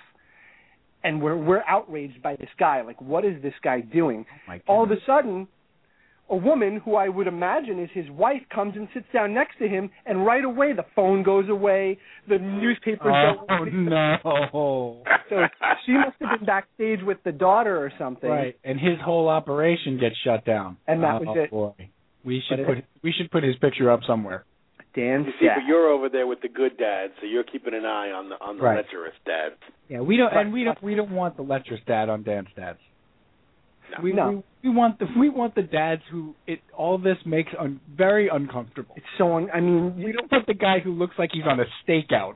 [1.05, 2.81] and we're we're outraged by this guy.
[2.81, 4.25] Like, what is this guy doing?
[4.49, 5.46] Oh All of a sudden,
[6.31, 9.68] a woman who I would imagine is his wife comes and sits down next to
[9.68, 13.12] him, and right away the phone goes away, the newspapers
[13.49, 15.03] Oh no.
[15.29, 15.37] So
[15.85, 18.31] she must have been backstage with the daughter or something.
[18.31, 20.79] Right, and his whole operation gets shut down.
[20.87, 21.51] And that oh, was it.
[21.51, 21.90] Boy.
[22.25, 24.46] We should But put we should put his picture up somewhere.
[24.97, 25.59] Dan You see, Sack.
[25.59, 28.37] but you're over there with the good dads, so you're keeping an eye on the
[28.41, 28.77] on the Right.
[28.79, 29.55] lecherous dads.
[29.89, 32.79] Yeah, we don't and we don't we don't want the lecherous dad on Dan's dads.
[34.03, 34.43] We, No.
[34.63, 38.29] we we want the we want the dads who it all this makes un, very
[38.29, 38.95] uncomfortable.
[38.97, 39.37] It's so.
[39.37, 42.35] Un- I mean, We don't want the guy who looks like he's on a stakeout.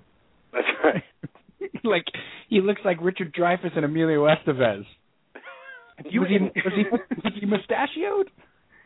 [0.53, 1.03] That's right.
[1.85, 2.05] like
[2.49, 4.85] he looks like Richard Dreyfuss and Emilio Estevez.
[6.11, 6.85] You- was, he, was he
[7.25, 8.29] was he mustachioed?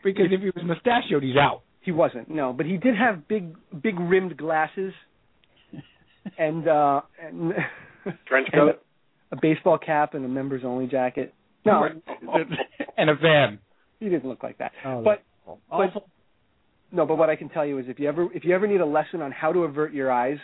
[0.03, 1.61] Because if he was mustachioed, he's out.
[1.85, 2.29] He wasn't.
[2.29, 4.93] No, but he did have big, big rimmed glasses,
[6.37, 7.53] and uh, and
[8.27, 8.81] Trench and coat.
[9.31, 11.33] a, a baseball cap and a members only jacket.
[11.65, 11.83] No,
[12.97, 13.59] and a van.
[13.99, 14.71] he didn't look like that.
[14.85, 15.23] Oh, but
[15.69, 16.07] Awful.
[16.91, 18.81] no, but what I can tell you is if you ever if you ever need
[18.81, 20.37] a lesson on how to avert your eyes,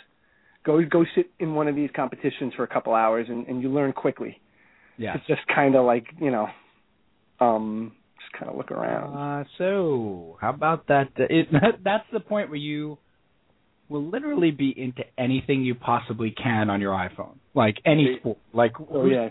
[0.66, 3.70] go go sit in one of these competitions for a couple hours and, and you
[3.70, 4.40] learn quickly.
[4.98, 5.16] Yeah.
[5.16, 6.48] It's just kind of like you know,
[7.40, 7.94] um,
[8.32, 9.42] just kind of look around.
[9.42, 11.10] Uh, so how about that?
[11.20, 11.48] Uh, it,
[11.84, 12.98] that's the point where you
[13.90, 18.38] will literally be into anything you possibly can on your iPhone, like any sport.
[18.54, 19.30] Like Oh, who's, yeah.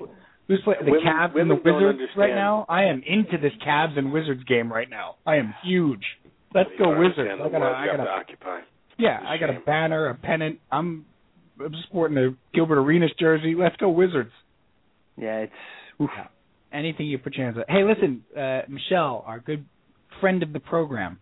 [0.49, 2.67] who's play, the Women- Cavs and the women Wizards right now?
[2.69, 5.17] I am into this Cavs and Wizards game right now.
[5.27, 6.03] I am huge.
[6.55, 7.31] Let's go Wizards.
[7.33, 8.61] I gotta, I gotta, to occupy.
[8.99, 10.59] yeah, a I got a banner, a pennant.
[10.71, 11.07] I'm,
[11.65, 13.55] I'm sporting a Gilbert Arenas jersey.
[13.57, 14.33] Let's go Wizards.
[15.17, 15.53] Yeah, it's
[16.03, 16.11] oof.
[16.73, 17.65] Anything you put your hands on.
[17.75, 19.65] Hey, listen, uh, Michelle, our good
[20.21, 21.19] friend of the program.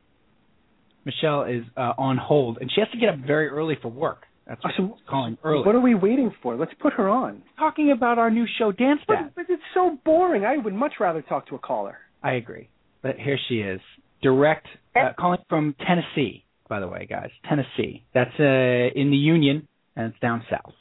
[1.04, 4.24] Michelle is uh, on hold, and she has to get up very early for work.
[4.46, 5.64] That's what So- she's calling early.
[5.64, 6.56] What are we waiting for?
[6.56, 7.42] Let's put her on.
[7.58, 9.30] Talking about our new show, Dance Dad.
[9.34, 10.44] But, but it's so boring.
[10.44, 11.98] I would much rather talk to a caller.
[12.22, 12.68] I agree,
[13.02, 13.80] but here she is,
[14.22, 16.44] direct, uh, calling from Tennessee.
[16.68, 18.04] By the way, guys, Tennessee.
[18.12, 20.74] That's uh, in the Union, and it's down south.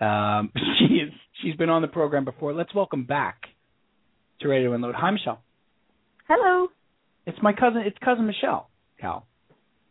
[0.00, 1.12] Um, she is.
[1.42, 2.52] She's been on the program before.
[2.52, 3.42] Let's welcome back
[4.40, 4.94] to Ready to Unload.
[4.94, 5.40] Hi, Michelle.
[6.28, 6.68] Hello.
[7.26, 7.82] It's my cousin.
[7.84, 8.70] It's cousin Michelle.
[9.00, 9.26] Cal.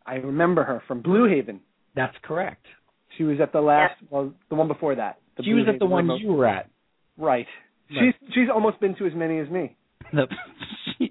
[0.06, 1.60] I remember her from Blue Haven.
[1.94, 2.64] That's correct.
[3.16, 5.18] She was at the last, well, the one before that.
[5.38, 6.20] She Blue was at the one remote.
[6.20, 6.68] you were at.
[7.16, 7.46] Right.
[7.90, 8.14] Right.
[8.20, 9.76] She's she's almost been to as many as me.
[10.12, 10.26] The,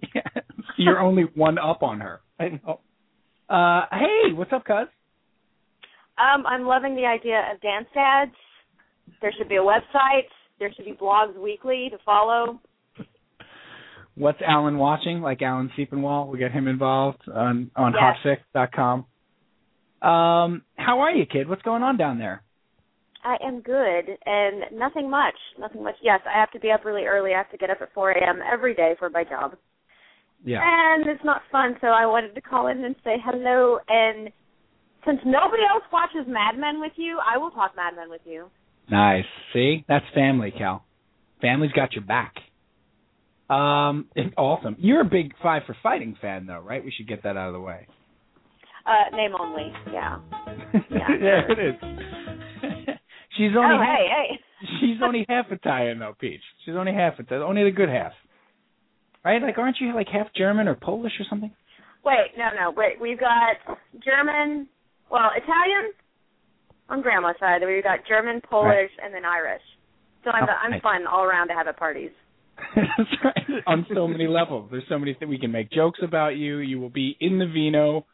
[0.78, 2.22] you're only one up on her.
[2.40, 2.80] I know.
[3.50, 4.88] Uh, hey, what's up, cuz?
[6.18, 8.32] Um, I'm loving the idea of dance dads.
[9.22, 10.28] There should be a website.
[10.60, 12.60] There should be blogs weekly to follow.
[14.18, 15.22] What's Alan watching?
[15.22, 18.18] Like Alan Sepinwall, we got him involved on on Yes.
[18.54, 19.06] hitfix.com.
[20.02, 21.48] Um, how are you, kid?
[21.48, 22.42] What's going on down there?
[23.24, 25.36] I am good and nothing much.
[25.60, 25.96] Nothing much.
[26.02, 27.34] Yes, I have to be up really early.
[27.34, 28.40] I have to get up at 4 a.m.
[28.52, 29.56] every day for my job.
[30.46, 30.62] Yeah.
[30.64, 33.80] And it's not fun, so I wanted to call in and say hello.
[33.90, 34.30] And
[35.06, 38.50] since nobody else watches Mad Men with you, I will talk Mad Men with you.
[38.90, 39.26] Nice.
[39.52, 40.86] See, that's family, Cal.
[41.42, 42.34] Family's got your back.
[43.50, 44.08] Um,
[44.38, 44.76] awesome.
[44.80, 46.84] You're a big Five for Fighting fan, though, right?
[46.84, 47.88] We should get that out of the way.
[48.86, 49.72] Uh, name only.
[49.92, 50.20] Yeah.
[50.90, 51.76] yeah, it is.
[53.38, 54.40] she's only oh, half, hey, hey.
[54.80, 56.42] she's only half Italian though, Peach.
[56.66, 58.14] She's only half Italian, only the good half.
[59.26, 59.42] Right?
[59.42, 61.52] Like, aren't you like half German or Polish or something?
[62.06, 63.00] Wait, no, no, wait.
[63.02, 63.58] We've got
[64.04, 64.68] German,
[65.12, 65.92] well, Italian
[66.88, 67.62] on grandma's side.
[67.66, 68.90] We've got German, Polish, Right.
[69.04, 69.62] and then Irish.
[70.24, 70.82] So I'm Oh, I'm nice.
[70.82, 72.12] fun all around to have at parties.
[72.76, 73.64] That's right.
[73.68, 74.70] On so many levels.
[74.72, 76.58] There's so many things we can make jokes about you.
[76.58, 78.06] You will be in the vino.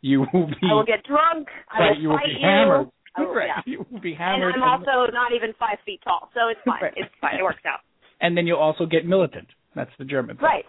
[0.00, 1.48] You will be I will get drunk.
[1.70, 1.90] I right.
[1.96, 2.46] will You will fight be you.
[2.46, 2.86] hammered.
[3.16, 3.48] I will- right.
[3.48, 3.62] yeah.
[3.66, 4.54] You will be hammered.
[4.54, 4.86] And hammered.
[4.88, 6.82] I'm also not even five feet tall, so it's fine.
[6.82, 6.92] Right.
[6.96, 7.36] It's fine.
[7.38, 7.80] It works out.
[8.20, 9.48] and then you'll also get militant.
[9.74, 10.36] That's the German.
[10.36, 10.44] thing.
[10.44, 10.64] Right.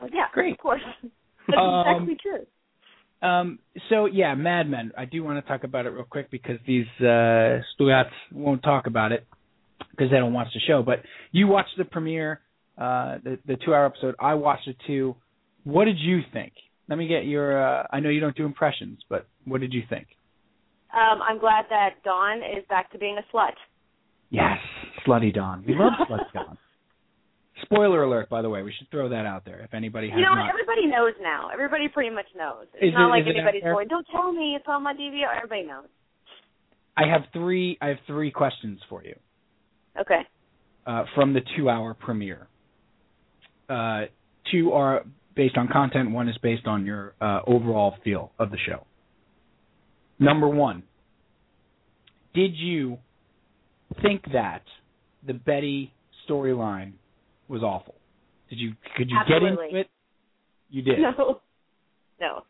[0.00, 0.26] Well, yeah.
[0.32, 0.52] Great.
[0.54, 0.80] Of course.
[1.48, 3.28] That's Um, exactly true.
[3.28, 4.90] Um, so yeah, Mad Men.
[4.98, 8.86] I do want to talk about it real quick because these uh, Stugats won't talk
[8.88, 9.24] about it
[9.90, 10.82] because they don't watch the show.
[10.82, 12.40] But you watched the premiere,
[12.78, 14.14] uh, the the two hour episode.
[14.20, 15.16] I watched it too.
[15.64, 16.52] What did you think?
[16.88, 17.62] Let me get your.
[17.62, 20.06] Uh, I know you don't do impressions, but what did you think?
[20.92, 23.52] Um, I'm glad that Don is back to being a slut.
[24.30, 24.58] Yes,
[25.06, 25.64] Slutty Don.
[25.66, 26.58] We love Slutty Don.
[27.62, 28.62] Spoiler alert, by the way.
[28.62, 30.48] We should throw that out there if anybody has You know, not.
[30.48, 31.48] everybody knows now.
[31.52, 32.66] Everybody pretty much knows.
[32.74, 34.82] It's Is not it- like is it out anybody's going, "Don't tell me, it's on
[34.82, 35.86] my DVR." Everybody knows.
[36.96, 37.78] I have three.
[37.80, 39.14] I have three questions for you.
[40.00, 40.22] Okay.
[40.86, 42.48] uh, from the two-hour premiere.
[43.72, 44.06] Uh,
[44.50, 45.02] two are
[45.34, 46.10] based on content.
[46.10, 48.84] One is based on your uh, overall feel of the show.
[50.18, 50.82] Number one,
[52.34, 52.98] did you
[54.02, 54.62] think that
[55.26, 55.92] the Betty
[56.28, 56.92] storyline
[57.48, 57.94] was awful?
[58.50, 59.66] Did you could you get Absolutely.
[59.68, 59.90] into it?
[60.70, 60.98] You did.
[61.18, 61.40] No.
[62.20, 62.42] No.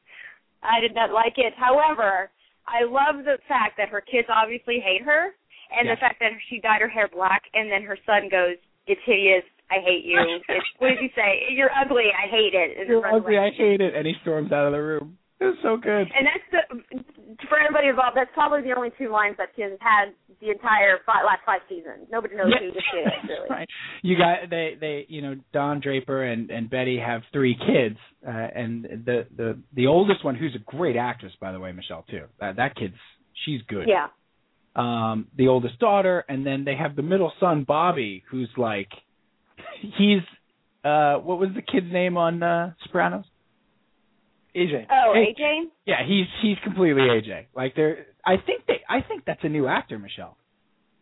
[0.63, 1.55] I did not like it.
[1.57, 2.31] However,
[2.67, 5.31] I love the fact that her kids obviously hate her
[5.77, 5.95] and Yeah.
[5.95, 8.57] the fact that she dyed her hair black and then her son goes,
[8.87, 10.19] It's hideous, I hate you.
[10.49, 11.49] It's what did you say?
[11.57, 12.79] You're ugly, I hate it.
[12.79, 13.39] And You're ugly.
[13.39, 13.95] I hate it.
[13.97, 15.17] And he storms out of the room.
[15.41, 16.07] It was so good.
[16.13, 16.99] And that's the
[17.49, 21.25] for everybody involved, that's probably the only two lines that Tim had the entire five,
[21.27, 22.07] last five seasons.
[22.13, 22.61] Nobody knows Yeah.
[22.61, 23.49] who this is really.
[23.51, 23.69] right.
[24.03, 28.31] You got they they you know Don Draper and and Betty have three kids, uh,
[28.31, 32.27] and the the the oldest one, who's a great actress by the way, Michelle too.
[32.41, 32.95] That that kid's
[33.45, 33.89] she's good.
[33.89, 34.09] Yeah.
[34.75, 38.89] Um, the oldest daughter, and then they have the middle son Bobby, who's like,
[39.99, 40.23] he's
[40.85, 43.25] uh, what was the kid's name on uh, Sopranos?
[44.57, 44.87] AJ.
[44.91, 45.35] Oh, Hey.
[45.39, 45.71] AJ.
[45.87, 47.47] Yeah, he's he's completely AJ.
[47.55, 50.37] Like they're I think they I think that's a new actor, Michelle.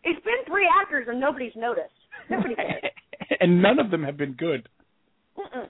[0.04, 1.92] It's been three actors and nobody's noticed.
[2.30, 2.54] Nobody
[3.40, 4.68] and none of them have been good.
[5.36, 5.68] Mm-mm.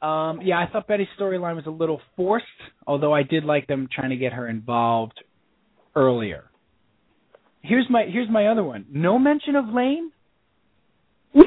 [0.00, 2.46] Um, yeah, I thought Betty's storyline was a little forced,
[2.86, 5.20] although I did like them trying to get her involved
[5.96, 6.44] earlier.
[7.62, 8.86] Here's my here's my other one.
[8.90, 10.12] No mention of Lane.
[11.34, 11.42] Yeah,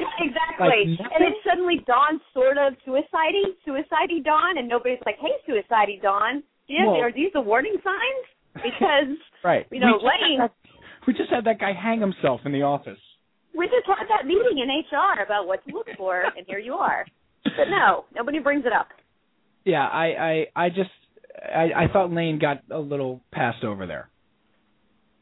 [0.54, 0.96] exactly.
[1.00, 6.00] Like and then suddenly Don's sort of suicidey, suicidey Don, and nobody's like, "Hey, suicidey
[6.02, 8.24] Don, do you- Well- are these the warning signs?"
[8.62, 9.66] Because Right.
[9.70, 10.38] you know, we Lane.
[10.38, 10.52] that-
[11.06, 12.98] we just had that guy hang himself in the office.
[13.54, 16.74] we just had that meeting in HR about what to look for, and here you
[16.74, 17.04] are.
[17.44, 18.88] But no, nobody brings it up.
[19.64, 20.06] Yeah, I
[20.56, 20.90] I I just
[21.54, 24.08] I I thought Lane got a little passed over there.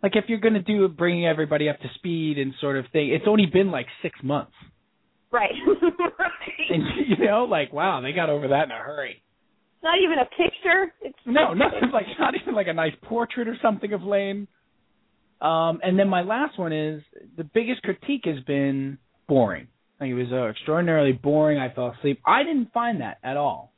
[0.02, 3.08] Like if you're going to do bringing everybody up to speed and sort of thing,
[3.10, 4.52] it's only been like 6 months.
[5.32, 5.52] Right.
[6.18, 6.70] right.
[6.70, 9.22] And you know, like wow, they got over that in a hurry.
[9.82, 10.92] Not even a picture.
[11.00, 14.48] It's No, nothing like not even like a nice portrait or something of Lane.
[15.40, 17.02] Um, and then my last one is
[17.36, 19.68] the biggest critique has been boring.
[19.98, 21.58] Like it was uh, extraordinarily boring.
[21.58, 22.20] I fell asleep.
[22.26, 23.72] I didn't find that at all,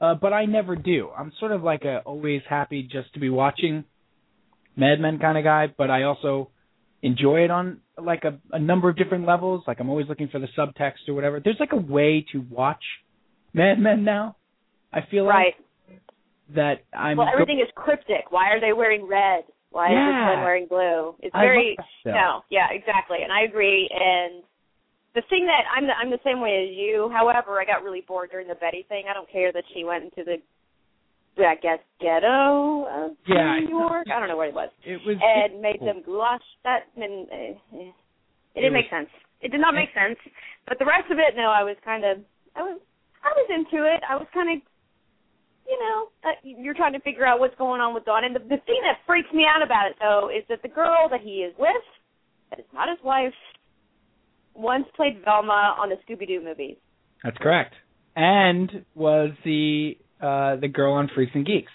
[0.00, 1.10] uh, but I never do.
[1.16, 3.84] I'm sort of like a always happy just to be watching
[4.76, 6.50] Mad Men kind of guy, but I also
[7.02, 9.64] enjoy it on like a, a number of different levels.
[9.66, 11.40] Like I'm always looking for the subtext or whatever.
[11.42, 12.82] There's like a way to watch
[13.54, 14.36] Mad Men now.
[14.92, 15.54] I feel right.
[15.88, 16.00] like
[16.54, 18.30] that I'm Well, go- everything is cryptic.
[18.30, 19.44] Why are they wearing red?
[19.70, 20.06] Why is Yeah.
[20.06, 21.14] this one wearing blue?
[21.20, 21.76] It's very
[22.06, 23.90] no, yeah, exactly, and I agree.
[23.92, 24.42] And
[25.14, 27.10] the thing that I'm the, I'm the same way as you.
[27.12, 29.04] However, I got really bored during the Betty thing.
[29.10, 30.36] I don't care that she went into the,
[31.44, 34.06] I guess, ghetto of Yeah, New York.
[34.08, 36.40] I don't know where it was, It was and made them goulash.
[36.64, 37.92] That and, uh, eh.
[38.54, 39.10] it didn't make sense.
[39.42, 40.16] It did not make sense.
[40.66, 42.18] But the rest of it, no, I was kind of,
[42.56, 42.80] I was,
[43.22, 44.00] I was into it.
[44.08, 44.62] I was kind of
[45.68, 48.24] you know, uh, you're trying to figure out what's going on with Don.
[48.24, 51.08] And the, the thing that freaks me out about it, though, is that the girl
[51.10, 51.70] that he is with,
[52.50, 53.34] that is not his wife,
[54.54, 56.76] once played Velma on the Scooby Doo movies.
[57.22, 57.74] That's correct.
[58.14, 61.72] And was the uh the girl on Freaks and Geeks.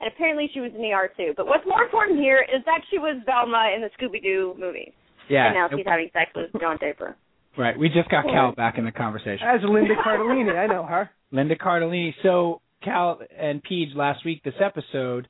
[0.00, 1.32] And apparently she was in ER too.
[1.36, 4.92] But what's more important here is that she was Velma in the Scooby Doo movies.
[5.30, 5.46] Yeah.
[5.46, 7.16] And now she's having sex with John Draper.
[7.56, 7.78] Right.
[7.78, 9.46] We just got Cal back in the conversation.
[9.46, 11.10] As Linda Cardellini, I know her.
[11.30, 12.12] Linda Cardellini.
[12.22, 15.28] So Cal and Peach last week, this episode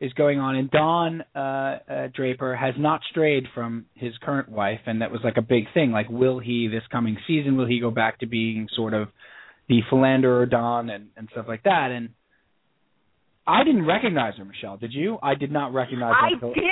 [0.00, 4.80] is going on, and Don uh, uh, Draper has not strayed from his current wife,
[4.86, 5.92] and that was like a big thing.
[5.92, 7.56] Like, will he this coming season?
[7.56, 9.08] Will he go back to being sort of
[9.68, 11.90] the philanderer Don and and stuff like that?
[11.90, 12.10] And
[13.46, 14.78] I didn't recognize her, Michelle.
[14.78, 15.18] Did you?
[15.22, 16.34] I did not recognize I her.
[16.34, 16.64] until- did,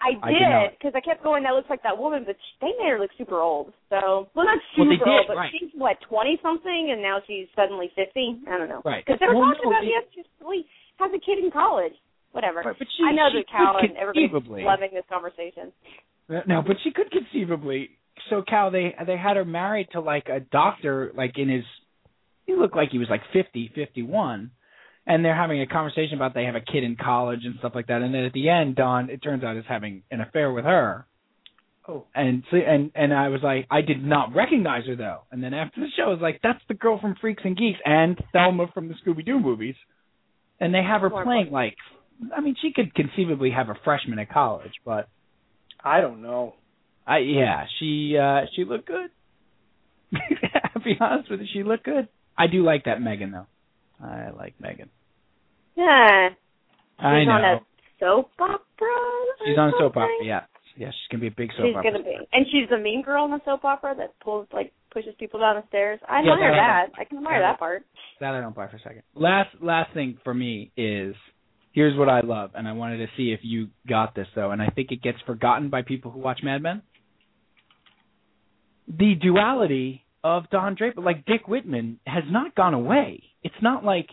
[0.00, 1.42] I I did because I kept going.
[1.42, 3.72] That looks like that woman, but sh- they made her look super old.
[3.90, 5.50] So, well, not Well, super they did, old, but right.
[5.50, 8.38] she's what twenty something, and now she's suddenly fifty.
[8.46, 8.80] I don't know.
[8.84, 9.04] Right.
[9.04, 10.66] Because they were Well, talking no, about yes, she's really
[11.02, 11.94] has a kid in college.
[12.30, 12.62] Whatever.
[12.62, 14.30] Right, but she, I know she that Cal and everybody's
[14.64, 15.72] loving this conversation.
[16.30, 17.90] Uh, no, but she could conceivably.
[18.30, 21.64] So Cal, they they had her married to like a doctor, like in his.
[22.50, 24.50] He looked like he was like fifty, fifty-one,
[25.06, 27.86] and they're having a conversation about they have a kid in college and stuff like
[27.86, 28.02] that.
[28.02, 31.06] And then at the end, Don, it turns out, is having an affair with her.
[31.86, 32.06] Oh.
[32.12, 35.20] And so, and and I was like, I did not recognize her though.
[35.30, 37.78] And then after the show, I was like, that's the girl from Freaks and Geeks
[37.84, 39.76] and Thelma from the Scooby Doo movies.
[40.58, 41.76] And they have her playing like,
[42.36, 45.08] I mean, she could conceivably have a freshman at college, but
[45.82, 46.54] I don't know.
[47.06, 49.10] I yeah, she uh she looked good.
[50.74, 52.08] I'll be honest with you, she looked good.
[52.40, 53.46] I do like that Megan though.
[54.04, 54.88] I like Megan.
[55.76, 56.30] Yeah.
[56.98, 57.32] I She's know.
[57.32, 57.60] on a
[57.98, 58.88] soap opera.
[59.46, 60.40] she's on a soap opera, yeah.
[60.76, 61.92] Yeah, she's gonna be a big soap She's opera.
[61.92, 65.14] gonna be, and she's the mean girl in the soap opera that pulls like pushes
[65.18, 66.00] people down the stairs.
[66.08, 67.00] I Yeah, admire that- that.
[67.00, 67.84] I can admire that- that part.
[68.20, 69.02] That I don't buy for a second.
[69.14, 71.14] Last last thing for me is
[71.72, 74.62] here's what I love, and I wanted to see if you got this though, and
[74.62, 76.82] I think it gets forgotten by people who watch Mad Men.
[78.88, 83.22] The duality of Don Draper, like Dick Whitman, has not gone away.
[83.42, 84.08] It's not like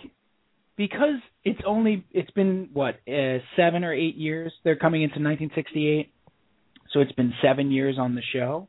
[0.78, 4.54] because it's only it's been what uh, seven or eight years.
[4.64, 6.12] They're coming into 1968,
[6.92, 8.68] so it's been seven years on the show.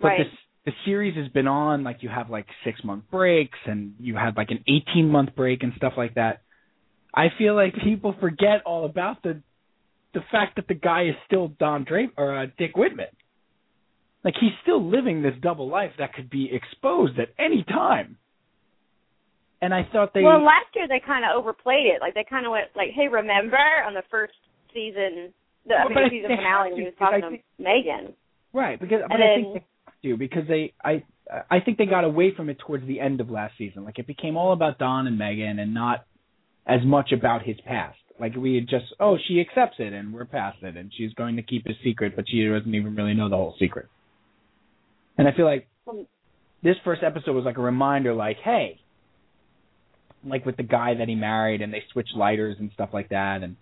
[0.00, 0.18] But Right.
[0.18, 0.32] this
[0.66, 4.36] the series has been on like you have like six month breaks and you had
[4.36, 6.42] like an 18 month break and stuff like that.
[7.14, 9.42] I feel like people forget all about the
[10.12, 13.06] the fact that the guy is still Don Draper or uh, Dick Whitman.
[14.24, 18.18] Like he's still living this double life that could be exposed at any time.
[19.62, 22.00] And I thought they Well, last year they kind of overplayed it.
[22.00, 24.34] Like they kind of went like, "Hey, remember on the first
[24.72, 25.32] season,
[25.66, 28.14] the I Well, mean, I the season finale when he was talking I to Megan."
[28.52, 31.02] right because but And I think they have to because they I
[31.50, 33.84] I think they got away from it towards the end of last season.
[33.84, 36.04] Like it became all about Don and Megan and not
[36.66, 37.98] as much about his past.
[38.18, 41.36] Like we had just oh she accepts it and we're past it and she's going
[41.36, 43.88] to keep his secret, but she doesn't even really know the whole secret.
[45.20, 45.68] And I feel like
[46.62, 48.80] this first episode was like a reminder, like hey,
[50.24, 53.42] like with the guy that he married and they switched lighters and stuff like that
[53.42, 53.56] and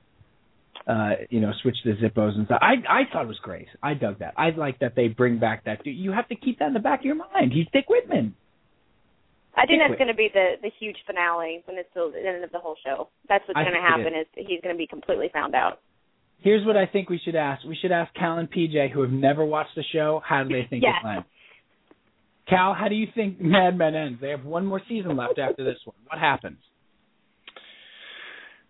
[0.88, 3.94] uh you know switch the zippos and stuff i i thought it was great i
[3.94, 6.66] dug that i like that they bring back that dude you have to keep that
[6.68, 8.34] in the back of your mind he's dick whitman
[9.56, 12.52] I think that's going to be the the huge finale when it's the end of
[12.52, 13.08] the whole show.
[13.28, 14.26] That's what's going to happen is.
[14.36, 15.80] he's going to be completely found out.
[16.38, 19.10] here's what i think we should ask we should ask cal and pj who have
[19.10, 20.94] never watched the show how do they think Yes.
[21.04, 21.26] it ends
[22.48, 25.64] cal how do you think mad men ends they have one more season left after
[25.64, 26.58] this one what happens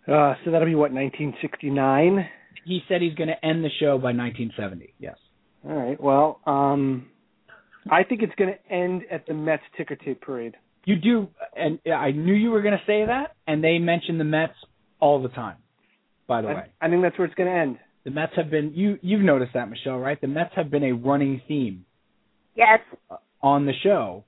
[0.07, 2.27] Uh, so that'll be what 1969.
[2.65, 5.17] he said he's going to end the show by 1970 yes
[5.67, 6.01] All right.
[6.01, 7.07] Well, um,
[7.91, 10.55] I think it's going to end at the Mets ticker tape parade.
[10.85, 14.25] you do and i knew you were going to say that and they mention the
[14.25, 14.55] mets
[15.01, 15.57] all the time
[16.27, 17.79] by the I, way I think that's where it's going to end.
[18.05, 20.19] The Mets have been you you've noticed that Michelle, right?
[20.21, 21.85] The Mets have been a running theme
[22.55, 22.81] Yes.
[23.43, 24.25] On the show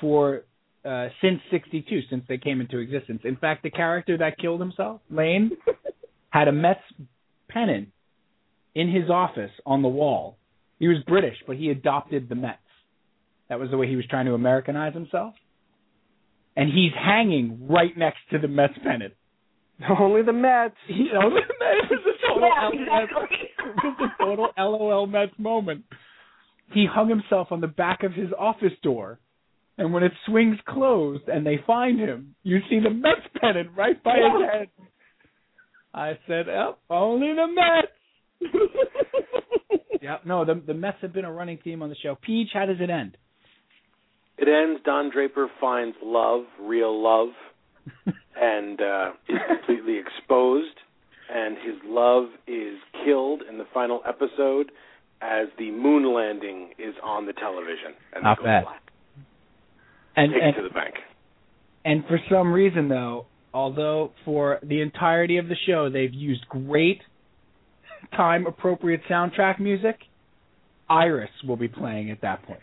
[0.00, 0.42] for
[0.84, 3.22] uh since 62 since they came into existence.
[3.24, 5.52] In fact, the character that killed himself, Lane,
[6.30, 6.80] had a Mets
[7.48, 7.88] pennant
[8.74, 10.38] in his office on the wall.
[10.78, 12.58] He was British, but he adopted the Mets.
[13.48, 15.34] That was the way he was trying to Americanize himself.
[16.56, 19.14] And he's hanging right next to the Mets pennant.
[20.00, 20.74] Only the Mets.
[20.88, 25.84] You know, it was a total Yeah, LOL it was a total LOL Mets moment.
[26.72, 29.18] He hung himself on the back of his office door,
[29.78, 34.02] and when it swings closed and they find him, you see the Mets pennant right
[34.02, 34.68] by his head.
[35.94, 38.52] I said, "Oh, only the Mets."
[40.02, 42.16] yeah, no, the the Mets have been a running theme on the show.
[42.20, 43.16] Peach, how does it end?
[44.38, 44.80] It ends.
[44.84, 47.28] Don Draper finds love, real love,
[48.36, 50.76] and uh, is completely exposed.
[51.34, 54.70] And his love is killed in the final episode
[55.22, 57.94] as the moon landing is on the television.
[58.14, 58.64] And Not bad.
[58.64, 58.82] black.
[60.16, 60.94] And Take and, it to the bank.
[61.84, 67.00] and for some reason though, although for the entirety of the show they've used great
[68.16, 69.96] time appropriate soundtrack music,
[70.90, 72.60] Iris will be playing at that point.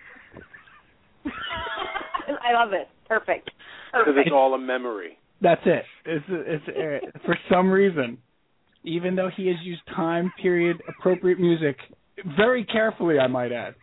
[1.26, 2.88] I love it.
[3.08, 3.50] Perfect.
[3.92, 5.18] Because it's all a memory.
[5.42, 5.84] That's it.
[6.06, 8.18] It's it's uh, for some reason,
[8.84, 11.78] even though he has used time period appropriate music
[12.38, 13.76] very carefully, I might add.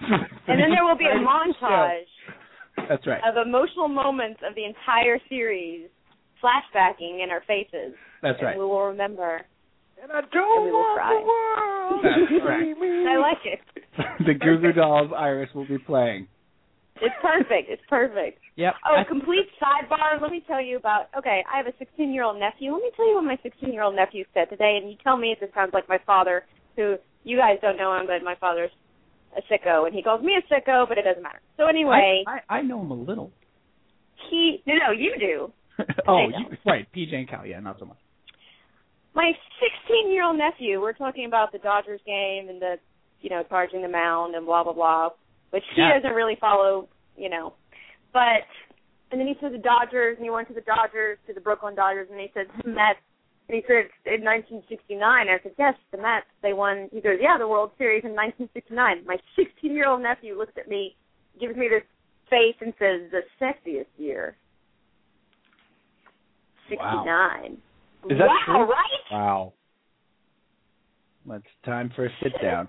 [0.00, 2.08] And then there will be a montage
[2.88, 3.20] That's right.
[3.24, 5.88] of emotional moments of the entire series
[6.42, 7.94] flashbacking in our faces.
[8.22, 8.58] That's and right.
[8.58, 9.42] we will remember.
[10.02, 11.14] And I don't we will want cry.
[11.14, 12.60] the world That's to right.
[12.60, 13.06] see me.
[13.06, 13.60] I like it.
[14.26, 16.26] the Goo Goo Dolls Iris will be playing.
[17.00, 17.70] It's perfect.
[17.70, 18.38] It's perfect.
[18.56, 18.74] Yep.
[18.88, 20.20] Oh, I- complete sidebar.
[20.20, 21.06] Let me tell you about.
[21.16, 22.72] Okay, I have a 16 year old nephew.
[22.72, 25.16] Let me tell you what my 16 year old nephew said today, and you tell
[25.16, 26.44] me if this sounds like my father,
[26.76, 28.70] who you guys don't know him, but my father's
[29.36, 31.40] a sicko, and he calls me a sicko, but it doesn't matter.
[31.56, 33.30] So anyway, I, I, I know him a little.
[34.30, 35.52] he no, no, you do.
[36.08, 36.86] oh, you, right.
[36.94, 37.96] PJ and Cal, yeah, not so much.
[39.14, 39.32] My
[39.88, 40.80] 16 year old nephew.
[40.80, 42.76] We're talking about the Dodgers game and the,
[43.20, 45.10] you know, charging the mound and blah blah blah,
[45.50, 45.98] which he Yeah.
[45.98, 47.54] doesn't really follow, you know.
[48.12, 48.44] But
[49.10, 51.74] and then he said the Dodgers, and he went to the Dodgers, to the Brooklyn
[51.74, 52.98] Dodgers, and he said Mets.
[53.48, 55.02] And he said in 1969.
[55.02, 56.26] I said yes, the Mets.
[56.42, 56.88] They won.
[56.92, 59.04] He goes, yeah, the World Series in 1969.
[59.04, 60.96] My 16 year old nephew looks at me,
[61.40, 61.82] gives me this
[62.30, 64.36] face, and says the sexiest year.
[66.68, 67.58] 69.
[68.10, 68.72] Is that wow, true?
[68.72, 69.02] right?
[69.10, 69.52] Wow.
[71.30, 72.68] It's time for a sit down.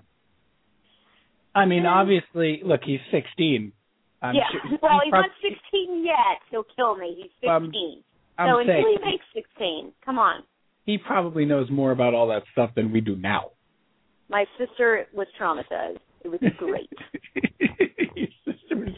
[1.54, 3.72] I mean, obviously, look, he's 16.
[4.22, 4.42] I'm yeah.
[4.50, 6.38] sure- well, he he's prob- not 16 yet.
[6.50, 7.30] He'll kill me.
[7.40, 8.04] He's Um, 15.
[8.38, 10.42] I'm so until saying he makes 16, come on.
[10.84, 13.50] He probably knows more about all that stuff than we do now.
[14.28, 15.98] My sister was traumatized.
[16.24, 16.90] It was great.
[18.14, 18.94] His sister was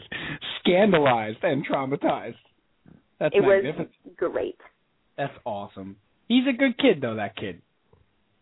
[0.61, 2.35] scandalized and traumatized.
[3.19, 4.57] That's it was great.
[5.17, 5.97] That's awesome.
[6.27, 7.15] He's a good kid, though.
[7.15, 7.61] That kid.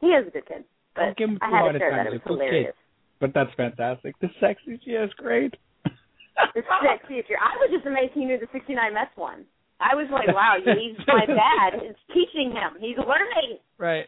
[0.01, 0.65] He is a good kid.
[0.95, 2.07] But Don't give him I too had hard a share that.
[2.07, 2.45] It He's was a good kid.
[2.45, 2.75] hilarious.
[3.19, 4.19] But that's fantastic.
[4.19, 5.55] The sexy, yeah, is great.
[6.53, 7.39] The sexiest year.
[7.39, 9.45] I was just amazed he knew the 69 Mets one.
[9.79, 11.79] I was like, wow, he's my dad.
[11.81, 12.79] It's teaching him.
[12.79, 13.59] He's learning.
[13.77, 14.05] Right.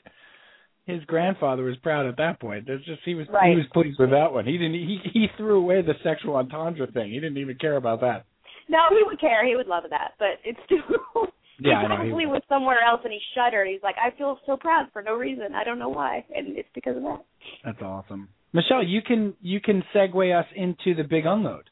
[0.86, 2.66] his grandfather was proud at that point.
[2.66, 3.52] There's just he was Right.
[3.52, 4.46] he was pleased with that one.
[4.46, 7.12] He didn't he he threw away the sexual entendre thing.
[7.12, 8.26] He didn't even care about that.
[8.70, 9.46] No, he would care.
[9.48, 10.82] He would love that, but it's too.
[11.60, 13.68] Yeah, he I know, he probably was somewhere else and he shuddered.
[13.68, 15.56] He's like, I feel so proud for no reason.
[15.56, 17.26] I don't know why, and it's because of that.
[17.66, 18.30] That's awesome.
[18.54, 21.72] Michelle, you can you can segue us into the big unload.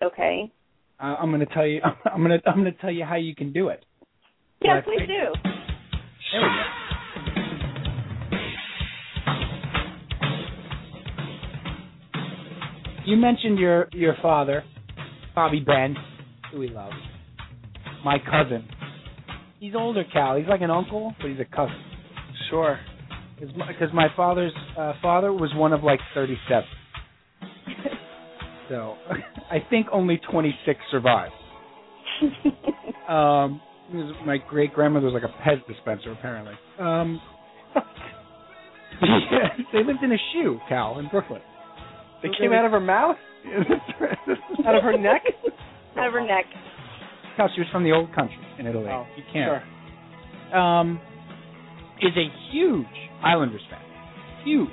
[0.00, 0.52] Okay.
[1.02, 3.16] Uh, I'm going to tell you I'm going to I'm going to tell you how
[3.16, 3.84] you can do it.
[4.62, 5.06] Yeah, Let's please do.
[5.08, 6.62] There we go.
[13.04, 14.62] You mentioned your your father,
[15.34, 15.96] Bobby Ben,
[16.52, 16.92] who we love.
[18.04, 18.68] My cousin.
[19.58, 20.36] He's older, Cal.
[20.36, 21.80] He's like an uncle, but he's a cousin.
[22.50, 22.78] Sure.
[23.38, 26.64] Because my, father's uh, father was one of like 37.
[28.72, 28.96] So
[29.50, 31.32] I think only 26 survived.
[33.08, 33.60] Um,
[34.24, 36.54] my great grandmother was like a Pez dispenser, apparently.
[36.78, 37.20] Um,
[39.72, 41.42] they lived in a shoe, Cal, in Brooklyn.
[42.22, 43.16] They came out of her mouth?
[44.64, 45.22] out of her neck?
[45.96, 46.44] Out of her neck.
[47.36, 48.88] Cal, she was from the old country in Italy.
[48.88, 49.62] Oh, you can't.
[50.50, 50.58] Sure.
[50.58, 51.00] Um,
[52.00, 52.86] is a huge
[53.22, 53.82] Islanders fan.
[54.44, 54.68] Huge.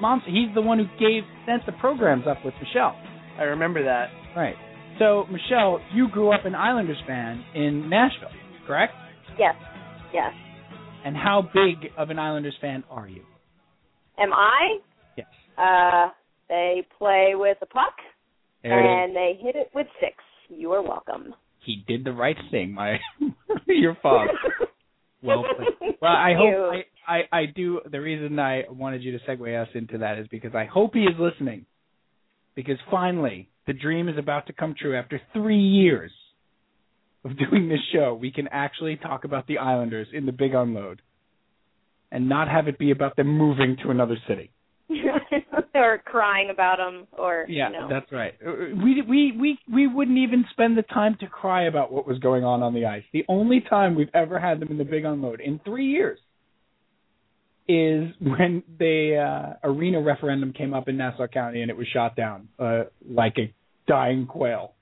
[0.00, 2.96] Mom, he's the one who gave sent the programs up with Michelle.
[3.38, 4.08] I remember that.
[4.36, 4.54] Right.
[4.98, 8.28] So, Michelle, you grew up an Islanders fan in Nashville,
[8.66, 8.92] correct?
[9.38, 9.54] Yes.
[10.12, 10.32] Yes.
[11.04, 13.22] And how big of an Islanders fan are you?
[14.18, 14.78] Am I?
[15.16, 15.26] Yes.
[15.56, 16.10] Uh,
[16.48, 17.94] they play with a puck
[18.62, 20.16] There and they hit it with six.
[20.48, 21.34] You are welcome.
[21.64, 22.96] He did the right thing, my
[23.66, 24.32] your father.
[25.22, 25.68] Well played.
[26.02, 26.72] Well, I hope
[27.06, 27.80] I, I I do.
[27.90, 31.00] The reason I wanted you to segue us into that is because I hope he
[31.00, 31.66] is listening.
[32.54, 34.96] Because finally, the dream is about to come true.
[34.96, 36.10] After three years
[37.22, 41.02] of doing this show, we can actually talk about the Islanders in the Big Unload,
[42.10, 44.52] and not have it be about them moving to another city.
[45.74, 47.88] or crying about them, or Yeah, you know.
[47.88, 48.34] that's right.
[48.44, 52.18] Uh, We we we we wouldn't even spend the time to cry about what was
[52.18, 53.04] going on on the ice.
[53.12, 56.18] The only time we've ever had them in the big unload in three years
[57.68, 62.16] is when the uh, arena referendum came up in Nassau County and it was shot
[62.16, 63.52] down uh, like a
[63.86, 64.74] dying quail.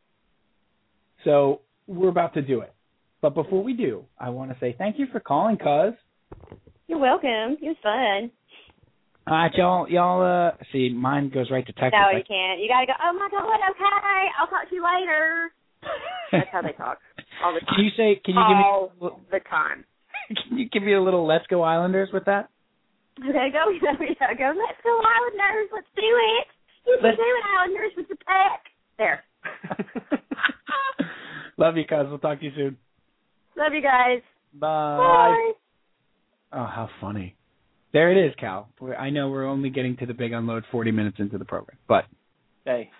[1.25, 2.73] So we're about to do it,
[3.21, 5.95] but before we do, I want to say thank you for calling, cuz.
[6.87, 7.59] You're welcome.
[7.61, 8.31] It was fun.
[9.29, 10.25] All right, y'all, y'all.
[10.25, 11.93] Uh, see, mine goes right to Texas.
[11.93, 12.61] No, you can't.
[12.61, 12.97] You gotta go.
[12.97, 13.45] Oh my god.
[13.45, 14.25] Okay.
[14.41, 15.53] I'll talk to you later.
[16.33, 16.99] That's how they talk
[17.45, 17.69] all the time.
[17.77, 18.21] Can you say?
[18.25, 19.09] Can you all give me?
[19.09, 19.85] all the time.
[20.49, 22.49] Can you give me a little "Let's Go Islanders" with that?
[23.21, 24.49] Okay, go, go, go, go.
[24.57, 25.69] Let's go Islanders.
[25.77, 26.47] Let's do it.
[26.87, 28.65] You Let's- do it, Islanders, with your pack.
[28.97, 29.25] There.
[31.59, 32.07] Love you, cuz.
[32.09, 32.77] We'll talk to you soon.
[33.57, 34.23] Love you guys.
[34.55, 34.97] Bye.
[34.97, 35.53] Bye.
[36.53, 37.35] Oh, how funny.
[37.93, 38.69] There it is, Cal.
[38.99, 42.05] I know we're only getting to the big unload 40 minutes into the program, but
[42.65, 42.91] Hey.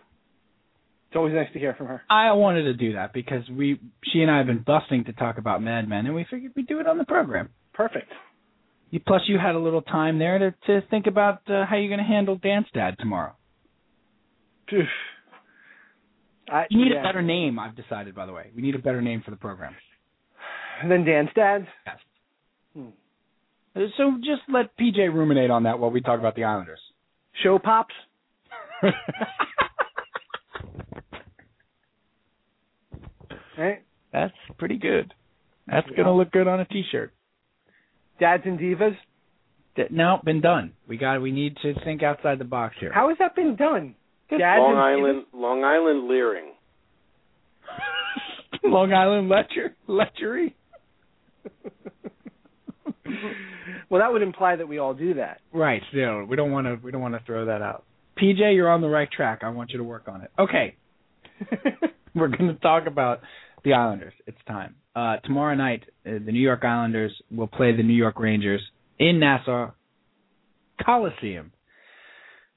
[1.09, 2.03] It's always nice to hear from her.
[2.11, 5.39] I wanted to do that because we, she and I have been busting to talk
[5.39, 7.49] about Mad Men, and we figured we'd do it on the program.
[7.73, 8.11] Perfect.
[8.91, 11.89] You, plus, you had a little time there to to think about uh, how you're
[11.89, 13.35] going to handle Dance Dad tomorrow.
[16.51, 17.01] I, You need yeah.
[17.01, 17.59] a better name.
[17.59, 18.51] I've decided, by the way.
[18.55, 19.75] We need a better name for the program.
[20.89, 21.67] Then Dance dad.
[21.87, 21.97] Yes.
[22.75, 22.89] Hmm.
[23.77, 26.81] Uh, So just let PJ ruminate on that while we talk about the Islanders.
[27.43, 27.95] Show pops.
[33.57, 33.83] Right?
[34.13, 35.13] That's pretty good.
[35.67, 37.13] That's gonna look good on a T-shirt.
[38.21, 38.97] Dads and divas.
[39.77, 40.73] D- No, been done.
[40.87, 41.21] We got.
[41.21, 42.93] We need to think outside the box here.
[42.93, 43.97] How has that been done?
[44.31, 46.53] Dads Long and Island, Long Island leering.
[48.63, 50.55] Long Island lecher, lectury.
[53.91, 55.41] well, that would imply that we all do that.
[55.53, 55.83] Right.
[55.95, 56.79] No, we don't want to.
[56.83, 57.85] We don't want to throw that out.
[58.21, 59.41] PJ, you're on the right track.
[59.43, 60.31] I want you to work on it.
[60.39, 60.77] Okay,
[62.15, 63.21] we're going to talk about
[63.65, 64.15] the Islanders.
[64.27, 64.75] It's time.
[64.95, 68.61] Uh, tomorrow night, uh, the New York Islanders will play the New York Rangers
[68.99, 69.71] in Nassau
[70.85, 71.53] Coliseum.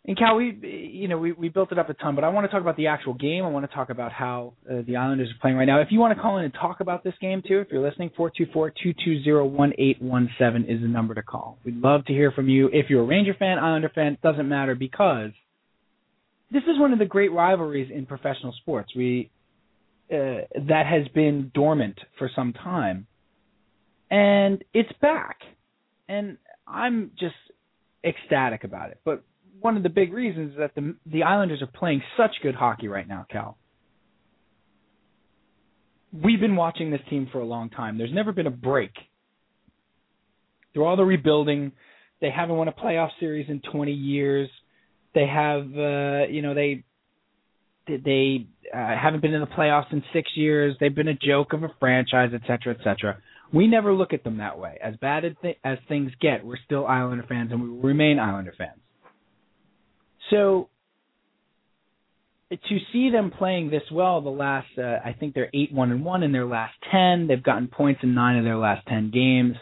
[0.04, 2.46] And Cal, we you know we we built it up a ton, but I want
[2.46, 3.46] to talk about the actual game.
[3.46, 5.80] I want to talk about how uh, the Islanders are playing right now.
[5.80, 8.10] If you want to call in and talk about this game too, if you're listening,
[8.18, 11.60] four two four two two zero one eight one seven is the number to call.
[11.64, 12.68] We'd love to hear from you.
[12.74, 15.32] If you're a Ranger fan, Islander fan, doesn't matter because
[16.50, 18.92] this is one of the great rivalries in professional sports.
[18.96, 19.30] We
[20.12, 23.06] uh, that has been dormant for some time,
[24.10, 25.38] and it's back,
[26.10, 27.36] and I'm just
[28.04, 29.00] ecstatic about it.
[29.06, 29.24] But
[29.62, 32.88] one of the big reasons is that the the Islanders are playing such good hockey
[32.88, 33.58] right now, Cal.
[36.14, 37.98] We've been watching this team for a long time.
[37.98, 38.92] There's never been a break
[40.74, 41.72] through all the rebuilding,
[42.22, 44.50] they haven't won a playoff series in 20 years.
[45.14, 46.84] They have, uh, you know, they
[47.88, 50.76] they uh, haven't been in the playoffs in six years.
[50.80, 53.18] They've been a joke of a franchise, et cetera, et cetera.
[53.52, 54.78] We never look at them that way.
[54.82, 58.18] As bad as, th- as things get, we're still Islander fans, and we will remain
[58.18, 58.80] Islander fans.
[60.32, 60.70] So
[62.52, 66.04] to see them playing this well, the last uh, I think they're eight one and
[66.04, 67.28] one in their last ten.
[67.28, 69.56] They've gotten points in nine of their last ten games.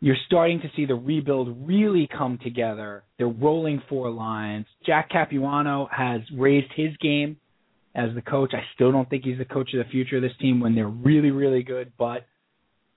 [0.00, 3.04] You're starting to see the rebuild really come together.
[3.16, 4.66] They're rolling four lines.
[4.84, 7.38] Jack Capuano has raised his game
[7.94, 8.52] as the coach.
[8.52, 10.86] I still don't think he's the coach of the future of this team when they're
[10.86, 12.26] really, really good, but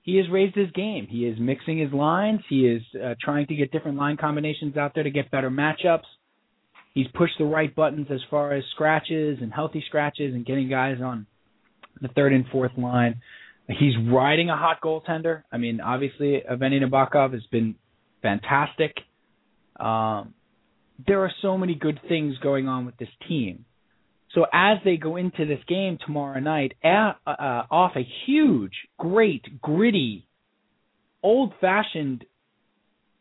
[0.01, 1.07] he has raised his game.
[1.07, 2.41] He is mixing his lines.
[2.49, 6.03] He is uh, trying to get different line combinations out there to get better matchups.
[6.93, 10.97] He's pushed the right buttons as far as scratches and healthy scratches and getting guys
[11.03, 11.27] on
[12.01, 13.21] the third and fourth line.
[13.67, 15.43] He's riding a hot goaltender.
[15.51, 17.75] I mean, obviously, Evgeny Nabokov has been
[18.21, 18.95] fantastic.
[19.79, 20.33] Um,
[21.05, 23.65] there are so many good things going on with this team.
[24.33, 29.61] So as they go into this game tomorrow night, at, uh, off a huge, great,
[29.61, 30.27] gritty,
[31.23, 32.25] old-fashioned,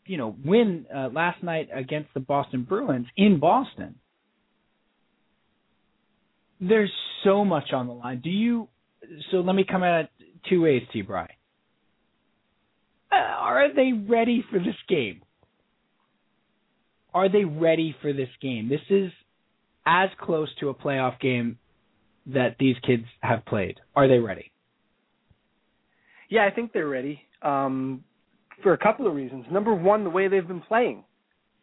[0.08, 3.94] you know, win uh, last night against the Boston Bruins in Boston,
[6.60, 6.92] there's
[7.24, 8.20] so much on the line.
[8.22, 8.68] Do you?
[9.30, 10.10] So let me come at it
[10.48, 11.02] two ways, T.
[11.02, 11.28] Bry.
[13.12, 15.22] Uh, are they ready for this game?
[17.14, 18.68] Are they ready for this game?
[18.68, 19.10] This is
[19.86, 21.58] as close to a playoff game
[22.26, 23.80] that these kids have played.
[23.96, 24.52] Are they ready?
[26.28, 28.04] Yeah, I think they're ready um,
[28.62, 29.46] for a couple of reasons.
[29.50, 31.04] Number one, the way they've been playing.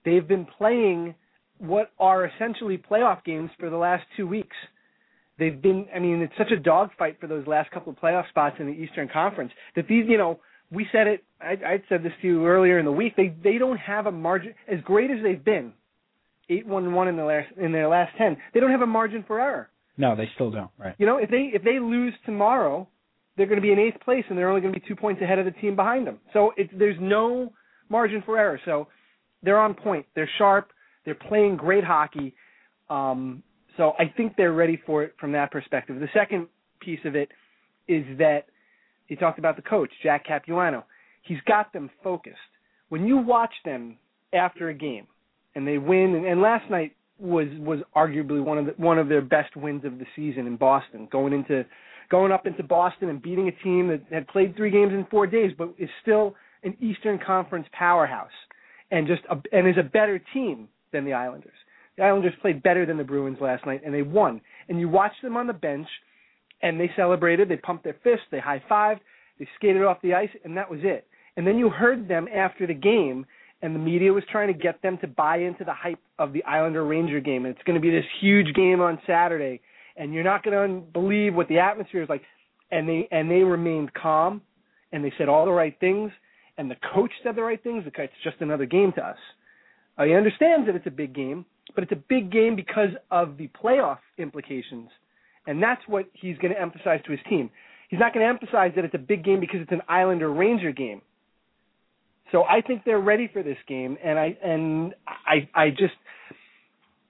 [0.03, 1.15] They've been playing
[1.57, 4.55] what are essentially playoff games for the last two weeks.
[5.37, 8.57] They've been, I mean, it's such a dogfight for those last couple of playoff spots
[8.59, 10.39] in the Eastern Conference that these, you know,
[10.71, 11.23] we said it.
[11.41, 13.15] I, I said this to you earlier in the week.
[13.15, 15.73] They they don't have a margin as great as they've been
[16.49, 18.37] eight one one in the last in their last ten.
[18.53, 19.69] They don't have a margin for error.
[19.97, 20.71] No, they still don't.
[20.77, 20.95] Right.
[20.97, 22.87] You know, if they if they lose tomorrow,
[23.37, 25.21] they're going to be in eighth place, and they're only going to be two points
[25.21, 26.19] ahead of the team behind them.
[26.33, 27.51] So it's there's no
[27.89, 28.59] margin for error.
[28.65, 28.87] So
[29.43, 30.05] they're on point.
[30.15, 30.71] They're sharp.
[31.03, 32.33] They're playing great hockey.
[32.89, 33.43] Um,
[33.77, 35.99] so I think they're ready for it from that perspective.
[35.99, 36.47] The second
[36.79, 37.29] piece of it
[37.87, 38.45] is that
[39.07, 40.85] he talked about the coach, Jack Capuano.
[41.21, 42.37] He's got them focused.
[42.89, 43.97] When you watch them
[44.33, 45.07] after a game,
[45.55, 46.15] and they win.
[46.15, 49.85] And, and last night was was arguably one of the, one of their best wins
[49.85, 51.65] of the season in Boston, going into
[52.09, 55.27] going up into Boston and beating a team that had played three games in four
[55.27, 58.29] days, but is still an Eastern Conference powerhouse
[58.91, 61.53] and just a, and is a better team than the Islanders.
[61.97, 64.41] The Islanders played better than the Bruins last night, and they won.
[64.67, 65.87] And you watched them on the bench,
[66.61, 67.49] and they celebrated.
[67.49, 68.25] They pumped their fists.
[68.31, 68.99] They high fived.
[69.39, 71.07] They skated off the ice, and that was it.
[71.37, 73.25] And then you heard them after the game,
[73.61, 76.43] and the media was trying to get them to buy into the hype of the
[76.43, 77.45] Islander Ranger game.
[77.45, 79.61] And it's going to be this huge game on Saturday,
[79.97, 82.21] and you're not going to believe what the atmosphere is like.
[82.71, 84.41] And they and they remained calm,
[84.91, 86.11] and they said all the right things,
[86.57, 87.83] and the coach said the right things.
[87.85, 89.17] It's just another game to us.
[89.97, 93.37] Uh, he understands that it's a big game, but it's a big game because of
[93.37, 94.89] the playoff implications,
[95.47, 97.49] and that's what he's going to emphasize to his team.
[97.89, 100.71] He's not going to emphasize that it's a big game because it's an Islander Ranger
[100.71, 101.01] game.
[102.31, 105.93] So I think they're ready for this game, and I and I I just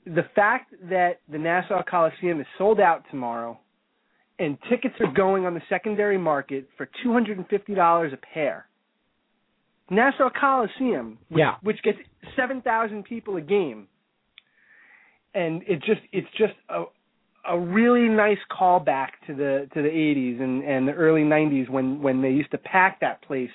[0.06, 3.60] the fact that the Nassau Coliseum is sold out tomorrow,
[4.38, 8.18] and tickets are going on the secondary market for two hundred and fifty dollars a
[8.18, 8.68] pair.
[9.89, 11.56] Nassau Coliseum, which, yeah.
[11.62, 11.97] which gets
[12.36, 13.88] seven thousand people a game,
[15.34, 16.86] and it just it's just a
[17.47, 22.01] a really nice callback to the to the 80s and and the early 90s when
[22.01, 23.51] when they used to pack that place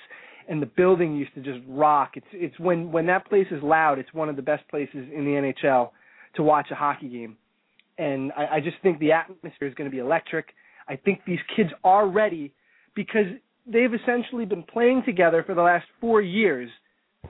[0.47, 2.11] and the building used to just rock.
[2.15, 5.25] It's it's when when that place is loud, it's one of the best places in
[5.25, 5.91] the NHL
[6.35, 7.37] to watch a hockey game.
[7.97, 10.47] And I, I just think the atmosphere is going to be electric.
[10.87, 12.53] I think these kids are ready
[12.95, 13.25] because
[13.65, 16.69] they've essentially been playing together for the last four years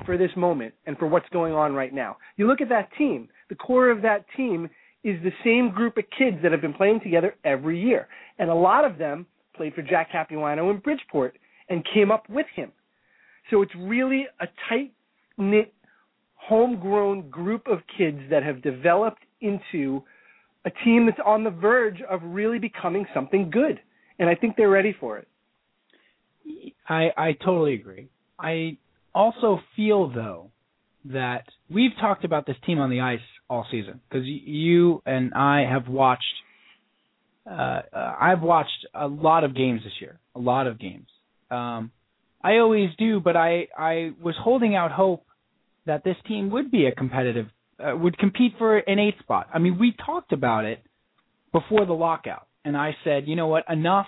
[0.06, 2.18] for this moment and for what's going on right now.
[2.38, 4.70] You look at that team, the core of that team
[5.04, 8.08] is the same group of kids that have been playing together every year.
[8.40, 9.26] And a lot of them
[9.56, 11.38] played for Jack Capuano in Bridgeport
[11.70, 12.72] and came up with him.
[13.50, 14.94] So it's really a tight
[15.38, 15.74] knit,
[16.48, 20.04] homegrown group of kids that have developed into
[20.66, 23.80] a team that's on the verge of really becoming something good.
[24.20, 25.28] And I think they're ready for it.
[26.88, 28.10] I I totally agree.
[28.40, 28.78] I
[29.14, 30.52] also feel though
[31.06, 33.20] that we've talked about this team on the ice
[33.50, 36.24] all season because you and I have watched.
[37.50, 37.82] Uh,
[38.20, 41.08] I've watched a lot of games this year, a lot of games.
[41.50, 41.92] Um,
[42.44, 45.26] I always do, but I I was holding out hope
[45.86, 47.48] that this team would be a competitive
[47.80, 49.48] uh, would compete for an eighth spot.
[49.54, 50.84] I mean, we talked about it
[51.52, 54.08] before the lockout, and I said, you know what, enough.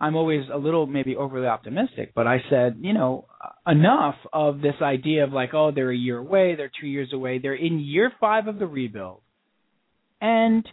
[0.00, 3.26] I'm always a little maybe overly optimistic, but I said, you know,
[3.66, 7.40] enough of this idea of like, oh, they're a year away, they're two years away,
[7.40, 9.22] they're in year five of the rebuild,
[10.20, 10.64] and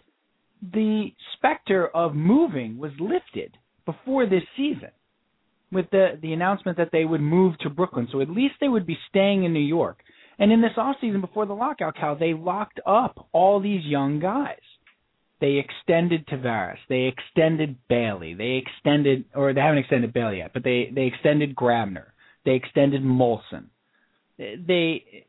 [0.62, 4.90] the specter of moving was lifted before this season
[5.76, 8.08] with the the announcement that they would move to Brooklyn.
[8.10, 10.00] So at least they would be staying in New York.
[10.38, 14.18] And in this off season before the lockout, Cal, they locked up all these young
[14.18, 14.58] guys.
[15.40, 16.78] They extended Tavares.
[16.88, 18.34] They extended Bailey.
[18.34, 22.06] They extended, or they haven't extended Bailey yet, but they they extended Grabner.
[22.44, 23.66] They extended Moulson.
[24.38, 25.26] They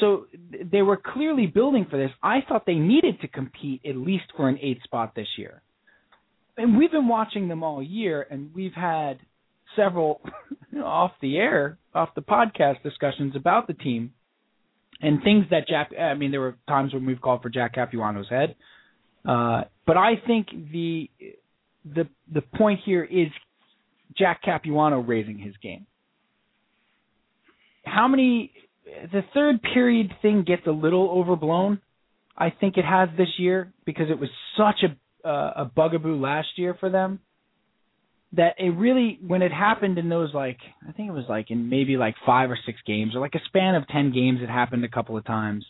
[0.00, 0.26] so
[0.72, 2.10] they were clearly building for this.
[2.22, 5.62] I thought they needed to compete at least for an eighth spot this year.
[6.56, 9.18] And we've been watching them all year, and we've had
[9.76, 10.20] several
[10.84, 14.12] off the air, off the podcast discussions about the team
[15.00, 15.90] and things that Jack.
[15.98, 18.54] I mean, there were times when we've called for Jack Capuano's head,
[19.28, 21.10] uh, but I think the
[21.84, 23.28] the the point here is
[24.16, 25.86] Jack Capuano raising his game.
[27.84, 28.52] How many?
[29.12, 31.80] The third period thing gets a little overblown.
[32.36, 36.48] I think it has this year because it was such a uh, a bugaboo last
[36.56, 37.20] year for them
[38.34, 40.58] that it really when it happened in those like
[40.88, 43.40] I think it was like in maybe like five or six games or like a
[43.46, 45.64] span of ten games it happened a couple of times.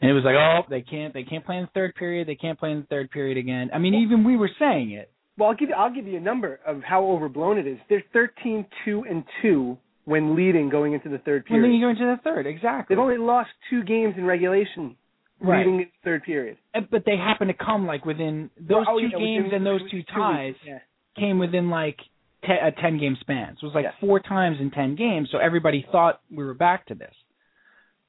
[0.00, 2.28] And it was like, oh, they can't, they can't play in the third period.
[2.28, 3.70] They can't play in the third period again.
[3.72, 5.10] I mean, even we were saying it.
[5.38, 7.78] Well, I'll give you, I'll give you a number of how overblown it is.
[7.88, 11.62] They're thirteen two and two when leading going into the third period.
[11.62, 12.94] When leading going into the third, exactly.
[12.94, 14.96] They've only lost two games in regulation
[15.40, 15.58] right.
[15.58, 16.58] leading the third period.
[16.90, 19.90] But they happen to come like within those oh, two yeah, games within, and those
[19.90, 20.78] two ties yeah.
[21.16, 21.98] Came within like
[22.44, 23.56] te- a ten game span.
[23.60, 23.92] So it was like Yeah.
[24.00, 25.28] four times in ten games.
[25.30, 27.14] So everybody thought we were back to this.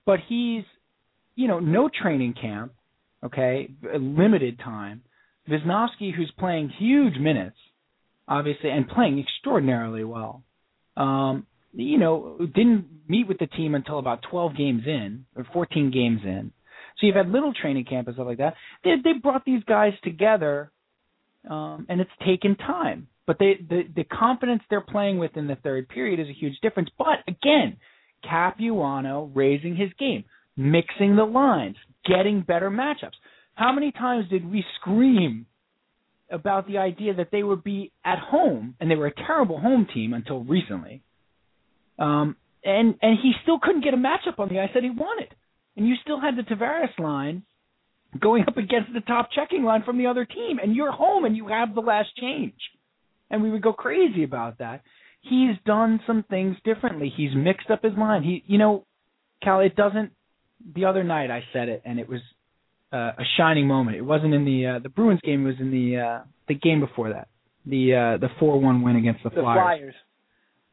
[0.06, 0.64] But he's,
[1.36, 2.74] you know, no training camp,
[3.24, 5.02] okay, limited time.
[5.50, 7.58] Visnovsky, who's playing huge minutes,
[8.28, 10.44] obviously, and playing extraordinarily well.
[10.98, 15.92] Um, you know, didn't meet with the team until about 12 games in or 14
[15.92, 16.52] games in.
[16.98, 18.56] So you've had little training camp and stuff like that.
[18.84, 20.72] They they brought these guys together,
[21.50, 23.08] um, and it's taken time.
[23.28, 26.60] But they the the confidence they're playing with in the third period is a huge
[26.62, 26.90] difference.
[26.98, 27.78] But again,
[28.24, 30.26] Capuano raising his game,
[30.56, 31.76] mixing the lines,
[32.06, 33.18] getting better matchups.
[33.56, 35.46] How many times did we scream
[36.30, 39.88] about the idea that they would be at home and they were a terrible home
[39.92, 41.02] team until recently?
[41.98, 45.34] Um, and and he still couldn't get a matchup on the ice that he wanted.
[45.78, 47.44] And you still had the Tavares line
[48.20, 51.36] going up against the top checking line from the other team, and you're home and
[51.36, 52.54] you have the last change.
[53.30, 54.82] And we would go crazy about that.
[55.22, 57.12] He's done some things differently.
[57.16, 58.22] He's mixed up his line.
[58.24, 58.86] He, you know,
[59.44, 60.12] Cal, it doesn't.
[60.76, 62.22] The other night I said it, and it was
[62.94, 63.98] uh, a shining moment.
[63.98, 65.46] It wasn't in the uh, the Bruins game.
[65.46, 67.28] It was in the uh, the game before that,
[67.66, 69.58] the uh, the four one win against the, The Flyers.
[69.58, 69.96] Flyers.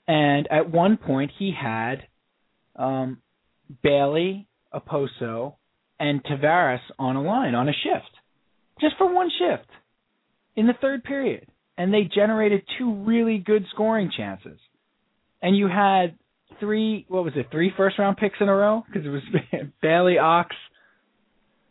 [0.06, 2.06] And at one point, he had
[2.76, 3.18] um,
[3.82, 5.54] Bailey, Okposo,
[6.02, 8.10] and Tavares on a line on a shift,
[8.80, 9.68] just for one shift
[10.56, 11.46] in the third period,
[11.78, 14.58] and they generated two really good scoring chances.
[15.40, 16.18] And you had
[16.58, 19.22] three, what was it, three first round picks in a row because it was
[19.82, 20.56] Bailey, Ox,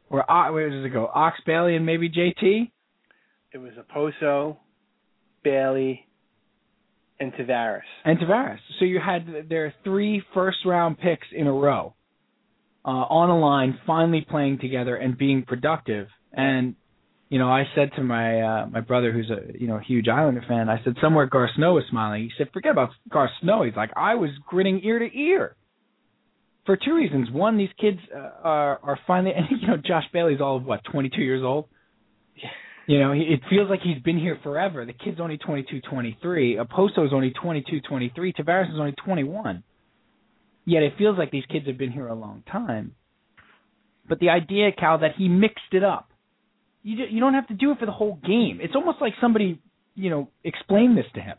[0.10, 1.10] or O- where does it go?
[1.14, 2.72] Ox, Bailey, and maybe JT.
[3.54, 4.56] It was Okposo,
[5.44, 6.08] Bailey,
[7.20, 7.82] and Tavares.
[8.06, 8.60] and Tavares.
[8.80, 11.96] So you had their three first round picks in a row
[12.84, 16.08] uh, on a line, finally playing together and being productive.
[16.34, 16.76] And
[17.30, 20.44] you know, I said to my uh, my brother, who's a you know huge Islander
[20.48, 22.24] fan, I said somewhere Garth Snow was smiling.
[22.24, 25.56] He said, "Forget about Garth Snow." He's like, "I was grinning ear to ear."
[26.66, 27.32] For two reasons.
[27.32, 30.82] One, these kids uh, are are finally, and you know, Josh Bailey's all of what,
[30.92, 31.70] 22 years old.
[32.88, 34.86] You know, he, it feels like he's been here forever.
[34.86, 36.58] The kid's only 22, 23.
[36.58, 38.34] Okposo's only 22, 23.
[38.34, 39.64] Tavares is only 21.
[40.66, 42.96] Yet it feels like these kids have been here a long time.
[44.08, 46.12] But the idea, Cal, that he mixed it up.
[46.84, 48.60] You ju- you don't have to do it for the whole game.
[48.62, 49.60] It's almost like somebody,
[49.96, 51.38] you know, explained this to him.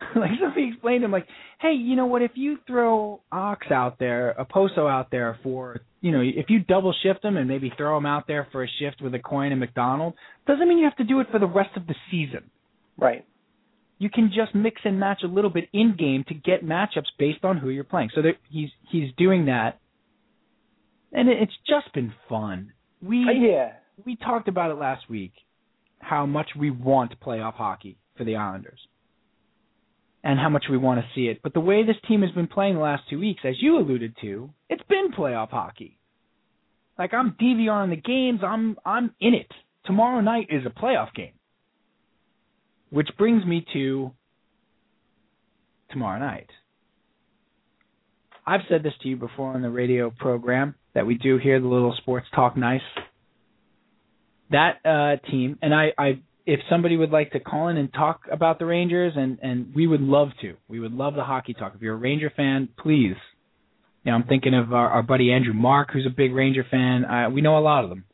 [0.16, 1.26] like somebody explained to him, like,
[1.60, 2.22] hey, you know what?
[2.22, 6.94] If you throw Ox out there, Okposo out there for, you know, if you double
[7.02, 10.14] shift him and maybe throw him out there for a shift with Aucoin and McDonald,
[10.46, 12.50] doesn't mean you have to do it for the rest of the season.
[12.96, 13.26] Right.
[14.00, 17.44] You can just mix and match a little bit in game to get matchups based
[17.44, 18.10] on who you're playing.
[18.14, 19.78] So there, he's he's doing that,
[21.12, 22.72] and it, it's just been fun.
[23.02, 23.72] We Uh, yeah.
[24.06, 25.34] we talked about it last week,
[25.98, 28.80] how much we want playoff hockey for the Islanders.
[30.22, 31.40] and how much we want to see it.
[31.42, 34.14] But the way this team has been playing the last two weeks, as you alluded
[34.20, 35.98] to, it's been playoff hockey.
[36.98, 39.50] Like I'm DVRing the games, I'm I'm in it.
[39.86, 41.32] Tomorrow night is a playoff game.
[42.90, 44.12] Which brings me to
[45.90, 46.50] tomorrow night.
[48.46, 51.68] I've said this to you before on the radio program that we do here, the
[51.68, 52.80] little sports talk nice.
[54.50, 58.22] That uh team and I, I if somebody would like to call in and talk
[58.30, 60.54] about the Rangers, and and we would love to.
[60.68, 61.74] We would love the hockey talk.
[61.76, 63.14] If you're a Ranger fan, please.
[64.02, 67.04] You know, I'm thinking of our, our buddy Andrew Mark, who's a big Ranger fan.
[67.04, 68.04] Uh, we know a lot of them.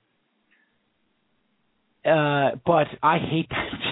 [2.05, 3.86] Uh, but I hate that.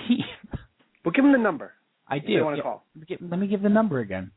[1.05, 1.73] Well, give them the number.
[2.09, 2.37] I do.
[2.37, 2.85] They want to call.
[3.21, 4.31] let me give the number again.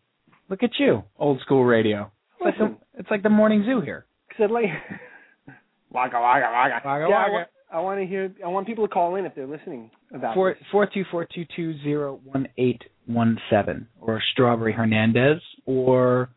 [0.50, 2.12] Look at you, old school radio.
[2.40, 4.06] It's like Listen, the, it's like the morning zoo here.
[4.32, 4.66] I said, like
[5.92, 6.82] Waka waka waka.
[6.86, 7.34] Wagga, yeah, I wagga.
[7.34, 8.34] want, I want to hear.
[8.46, 10.64] I want people to call in if they're listening about Four this.
[10.72, 16.30] four two four two two zero one eight one seven or Strawberry Hernandez or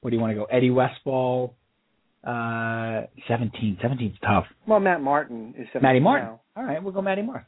[0.00, 0.44] what do you want to go?
[0.44, 1.54] Eddie Westfall.
[2.24, 3.78] Uh, seventeen.
[3.80, 4.46] Seventeen's tough.
[4.66, 6.26] Well, Matt Martin is 17 Matty Martin.
[6.28, 6.40] now.
[6.56, 7.44] All right, we'll go Matty Martz.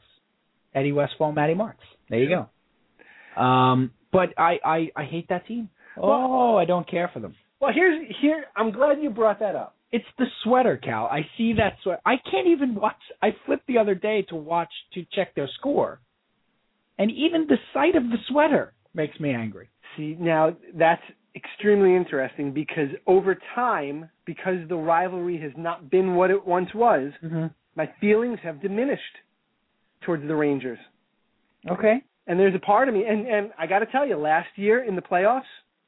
[0.79, 1.83] Eddie Westfall, Matty Marks.
[2.09, 3.41] There you go.
[3.41, 5.69] Um, but I, I I hate that team.
[6.01, 7.35] Oh, I don't care for them.
[7.59, 8.45] Well, here's here.
[8.55, 9.75] I'm glad you brought that up.
[9.91, 11.05] It's the sweater, Cal.
[11.05, 11.99] I see that sweater.
[12.05, 12.95] I can't even watch.
[13.21, 15.99] I flipped the other day to watch to check their score,
[16.97, 19.69] and even the sight of the sweater makes me angry.
[19.97, 21.01] See, now that's
[21.35, 27.11] extremely interesting because over time, because the rivalry has not been what it once was,
[27.23, 27.47] Mm-hmm.
[27.75, 29.01] my feelings have diminished
[30.05, 30.79] towards the Rangers.
[31.69, 32.01] Okay.
[32.27, 34.83] And there's a part of me, and and I got to tell you, last year
[34.83, 35.41] in the playoffs,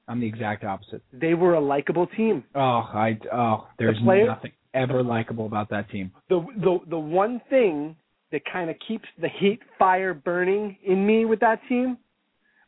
[0.08, 1.04] I'm the exact opposite.
[1.14, 2.44] they were a likable team.
[2.56, 6.12] Oh, I oh, there's player- nothing ever likable about that team.
[6.30, 7.96] The the the one thing
[8.32, 11.98] that kind of keeps the hate fire burning in me with that team,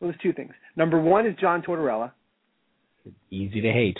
[0.00, 0.52] well, there's two things.
[0.76, 2.12] Number one is John Tortorella.
[3.30, 3.98] Easy to hate.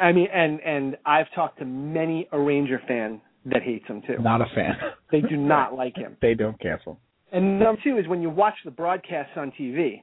[0.00, 4.16] I mean, and and I've talked to many a Ranger fan that hates him too.
[4.20, 4.74] Not a fan.
[5.12, 6.16] They do not like him.
[6.20, 6.98] they don't cancel.
[7.32, 10.02] And number two is when you watch the broadcasts on TV,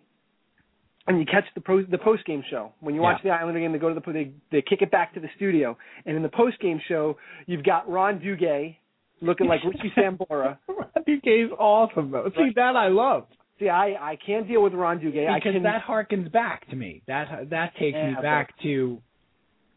[1.08, 2.72] and you catch the pro, the post game show.
[2.80, 5.14] When you watch the Islander game, they go to the they they kick it back
[5.16, 7.18] to the studio, and in the post game show,
[7.48, 8.76] you've got Ron Duguay
[9.22, 10.58] looking like Richie Sambora.
[10.68, 12.30] Ron Duguay's awesome though.
[12.38, 13.26] See that I love
[13.60, 15.28] See, I I can't deal with Ron Duguay.
[15.30, 17.02] I because can, that harkens back to me.
[17.08, 19.02] That that takes me Yeah, back to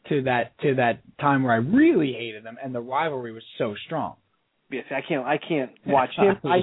[0.09, 3.75] to that to that time where I really hated them and the rivalry was so
[3.87, 4.17] strong.
[4.71, 6.37] yes, I can't I can't watch him.
[6.45, 6.59] I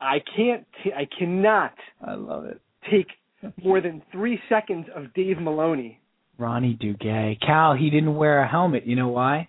[0.00, 1.74] I can't t- I cannot
[2.06, 2.60] I love it.
[2.90, 3.06] take
[3.62, 6.00] more than three seconds of Dave Maloney.
[6.38, 7.38] Ronnie Duguay.
[7.40, 8.86] Cal, he didn't wear a helmet.
[8.86, 9.48] You know why?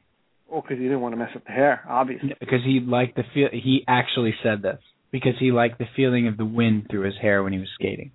[0.52, 2.34] Oh, because he didn't want to mess up the hair, obviously.
[2.40, 3.48] Because he liked the feel.
[3.52, 4.80] He actually said this
[5.12, 8.12] because he liked the feeling of the wind through his hair when he was skating.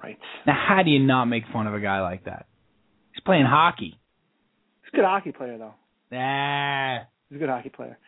[0.00, 0.18] Right.
[0.46, 2.46] Now, how do you not make fun of a guy like that?
[3.12, 3.98] He's playing hockey.
[4.92, 5.74] A good hockey player, though.
[6.10, 7.04] Nah.
[7.28, 7.98] He's a good hockey player.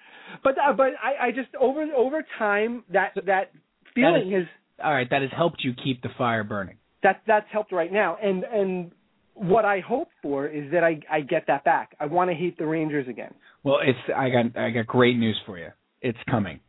[0.43, 3.53] But uh, but I, I just over over time that that
[3.95, 4.47] feeling That has
[4.82, 6.76] All right, that has helped you keep the fire burning.
[7.03, 8.16] that that's helped right now.
[8.22, 8.91] And and
[9.35, 11.95] what I hope for is that I I get that back.
[12.01, 13.35] I want to hate the Rangers again.
[13.62, 15.68] Well, it's I got I got great news for you.
[16.01, 16.61] It's coming.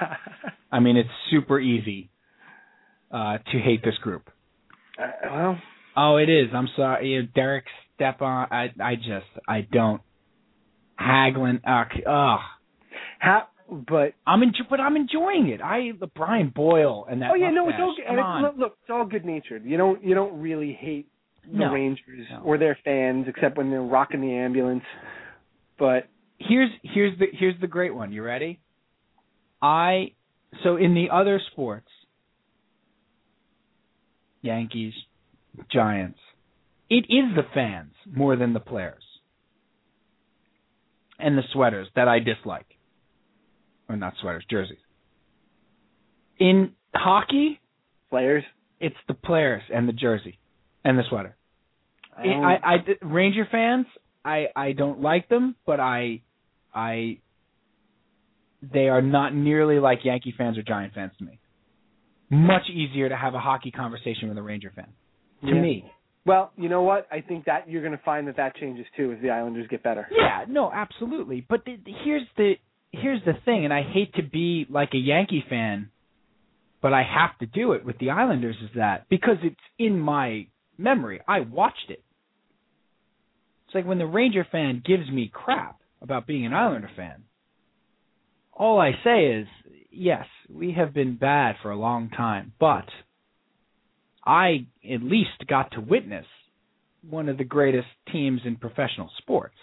[0.72, 2.10] I mean, it's super easy
[3.10, 4.30] uh, to hate this group.
[4.98, 5.58] Uh, well,
[5.94, 6.48] Oh, it is.
[6.54, 7.22] I'm sorry, you
[8.02, 8.46] Derek Stepan.
[8.50, 10.00] I I just I don't.
[11.00, 11.60] Hagelin.
[11.66, 12.40] Uh, ugh.
[13.20, 15.60] ha, but I'm enjo- but I'm enjoying it.
[15.62, 17.30] I the Brian Boyle and that.
[17.32, 18.06] oh yeah, no, it's mustache.
[18.08, 18.18] all good.
[18.22, 18.44] On.
[18.44, 19.64] it's, look, look, it's all good natured.
[19.64, 21.08] You don't you don't really hate
[21.50, 21.72] the No.
[21.72, 22.42] Rangers No.
[22.44, 24.84] or their fans except when they're rocking the ambulance.
[25.78, 28.12] But here's here's the here's the great one.
[28.12, 28.60] You ready?
[29.60, 30.12] I
[30.62, 31.88] so in the other sports,
[34.42, 34.92] Yankees,
[35.70, 36.18] Giants,
[36.92, 39.02] it is the fans more than the players
[41.18, 42.66] and the sweaters that I dislike,
[43.88, 44.76] or not sweaters, jerseys.
[46.38, 47.60] In hockey,
[48.10, 48.44] players,
[48.78, 50.38] it's the players and the jersey
[50.84, 51.34] and the sweater.
[52.14, 53.86] I I, I, Ranger fans,
[54.22, 56.20] I I don't like them, but I
[56.74, 57.20] I
[58.60, 61.38] they are not nearly like Yankee fans or Giant fans to me.
[62.28, 64.88] Much easier to have a hockey conversation with a Ranger fan.
[65.42, 65.62] To Yeah.
[65.62, 65.90] me.
[66.24, 67.08] Well, you know what?
[67.10, 69.82] I think that you're going to find that that changes too as the Islanders get
[69.82, 70.06] better.
[70.10, 71.44] Yeah, no, absolutely.
[71.48, 72.54] But the, the- here's the
[72.92, 75.90] here's the thing, and I hate to be like a Yankee fan,
[76.80, 78.56] but I have to do it with the Islanders.
[78.62, 80.46] Is that because it's in my
[80.78, 81.20] memory?
[81.26, 82.02] I watched it.
[83.66, 87.22] It's like when the Ranger fan gives me crap about being an Islander fan.
[88.52, 89.46] All I say is,
[89.90, 92.84] yes, we have been bad for a long time, but
[94.24, 96.26] I at least got to witness
[97.08, 99.56] one of the greatest teams in professional sports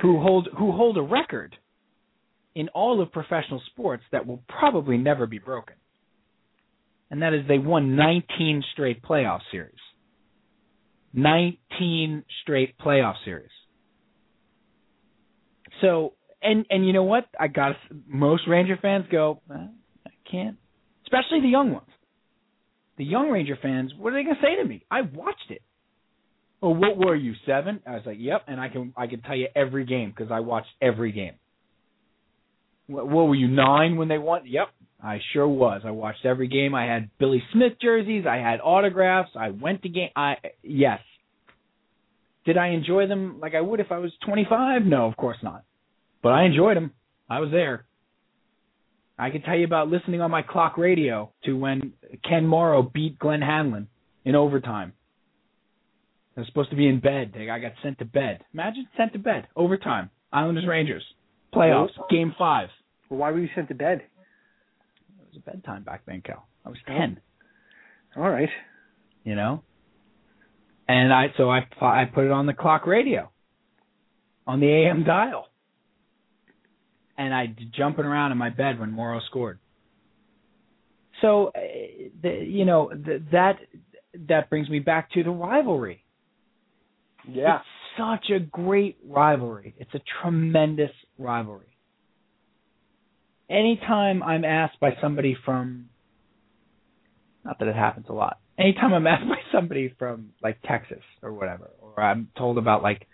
[0.00, 1.56] who hold who hold a record
[2.54, 5.74] in all of professional sports that will probably never be broken.
[7.10, 9.74] And that is they won 19 straight playoff series.
[11.12, 13.50] 19 straight playoff series.
[15.80, 17.26] So, and and you know what?
[17.38, 20.56] I got most Ranger fans go, I can't,
[21.04, 21.88] especially the young ones.
[23.00, 24.84] The young Ranger fans, what are they going to say to me?
[24.90, 25.62] I watched it.
[26.60, 27.80] Oh, what were you seven?
[27.86, 30.40] I was like, yep, and I can I can tell you every game because I
[30.40, 31.32] watched every game.
[32.88, 34.42] What, what were you nine when they won?
[34.44, 34.68] Yep,
[35.02, 35.80] I sure was.
[35.86, 36.74] I watched every game.
[36.74, 38.26] I had Billy Smith jerseys.
[38.28, 39.30] I had autographs.
[39.34, 40.10] I went to game.
[40.14, 41.00] I yes.
[42.44, 44.82] Did I enjoy them like I would if I was 25?
[44.82, 45.64] No, of course not.
[46.22, 46.92] But I enjoyed them.
[47.30, 47.86] I was there.
[49.20, 51.92] I can tell you about listening on my clock radio to when
[52.26, 53.86] Ken Morrow beat Glenn Hanlon
[54.24, 54.94] in overtime.
[56.34, 57.34] I was supposed to be in bed.
[57.36, 58.42] I got sent to bed.
[58.54, 59.46] Imagine sent to bed.
[59.54, 60.08] Overtime.
[60.32, 61.04] Islanders Rangers.
[61.54, 61.90] Playoffs.
[62.08, 62.70] Game five.
[63.10, 63.98] Well, why were you sent to bed?
[63.98, 66.46] It was a bedtime back then, Cal.
[66.64, 66.92] I was oh.
[66.92, 67.20] ten.
[68.16, 68.48] All right.
[69.24, 69.62] You know?
[70.88, 73.30] And I so I I put it on the clock radio.
[74.46, 75.49] On the AM dial.
[77.20, 79.58] And I jumping around in my bed when Morrow scored.
[81.20, 81.60] So, uh,
[82.22, 83.58] the, you know, the, that
[84.28, 86.02] that brings me back to the rivalry.
[87.28, 87.58] Yeah.
[87.58, 87.66] It's
[87.98, 89.74] such a great rivalry.
[89.78, 91.66] It's a tremendous rivalry.
[93.50, 95.90] Anytime I'm asked by somebody from,
[97.44, 101.34] not that it happens a lot, anytime I'm asked by somebody from like Texas or
[101.34, 103.06] whatever, or I'm told about like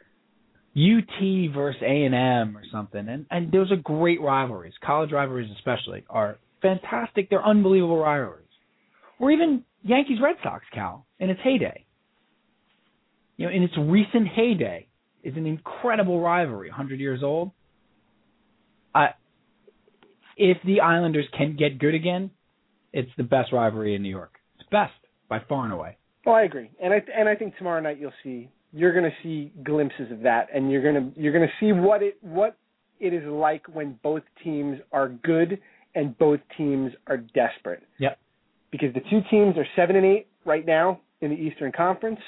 [0.76, 4.74] UT versus A and M or something, and and those are great rivalries.
[4.84, 7.30] College rivalries especially are fantastic.
[7.30, 8.42] They're unbelievable rivalries.
[9.18, 11.86] Or even Yankees Red Sox, Cal, in its heyday.
[13.38, 14.86] You know, in its recent heyday,
[15.22, 17.52] is an incredible rivalry, 100 years old.
[18.94, 19.08] I,
[20.36, 22.30] if the Islanders can get good again,
[22.92, 24.34] it's the best rivalry in New York.
[24.58, 24.92] It's best
[25.28, 25.96] by far and away.
[26.24, 29.16] Well, I agree, and I and I think tomorrow night you'll see you're going to
[29.22, 32.58] see glimpses of that, and you're going to you're going to see what it what
[33.00, 35.58] it is like when both teams are good
[35.94, 37.82] and both teams are desperate.
[37.98, 38.18] Yep.
[38.70, 42.20] Because the two teams are seven and eight right now in the Eastern Conference,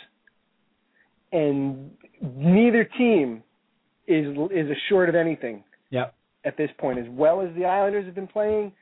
[1.33, 1.91] and
[2.23, 3.43] neither team
[4.07, 5.63] is is assured of anything.
[5.91, 6.15] Yep.
[6.45, 8.73] At this point, as well as the Islanders have been playing,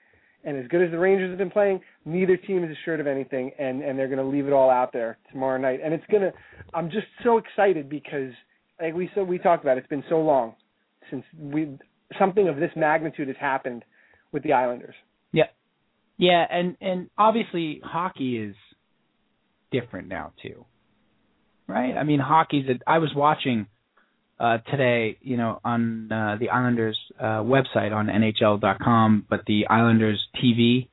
[0.47, 3.51] and as good as the Rangers have been playing, neither team is assured of anything,
[3.59, 5.81] and and they're going to leave it all out there tomorrow night.
[5.85, 6.33] And it's gonna.
[6.73, 8.33] I'm just so excited because,
[8.81, 10.55] like we said, we talked about, it, it's been so long
[11.11, 11.77] since we
[12.19, 13.85] something of this magnitude has happened
[14.33, 14.95] with the Islanders.
[15.33, 15.45] Yeah.
[16.17, 18.55] Yeah, and and obviously hockey is
[19.71, 20.65] different now too.
[21.67, 21.97] Right?
[21.97, 23.67] I mean hockey's a, I was watching
[24.39, 30.25] uh today, you know, on uh the Islanders uh website on nhl.com, but the Islanders
[30.43, 30.89] TV,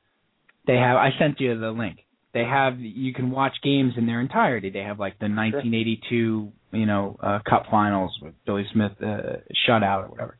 [0.66, 1.98] they have I sent you the link.
[2.32, 4.70] They have you can watch games in their entirety.
[4.70, 9.38] They have like the 1982, you know, uh cup finals with Billy Smith uh
[9.68, 10.36] shutout or whatever.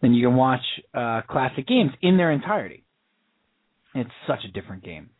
[0.00, 0.64] Then you can watch
[0.94, 2.84] uh classic games in their entirety.
[3.94, 5.10] It's such a different game.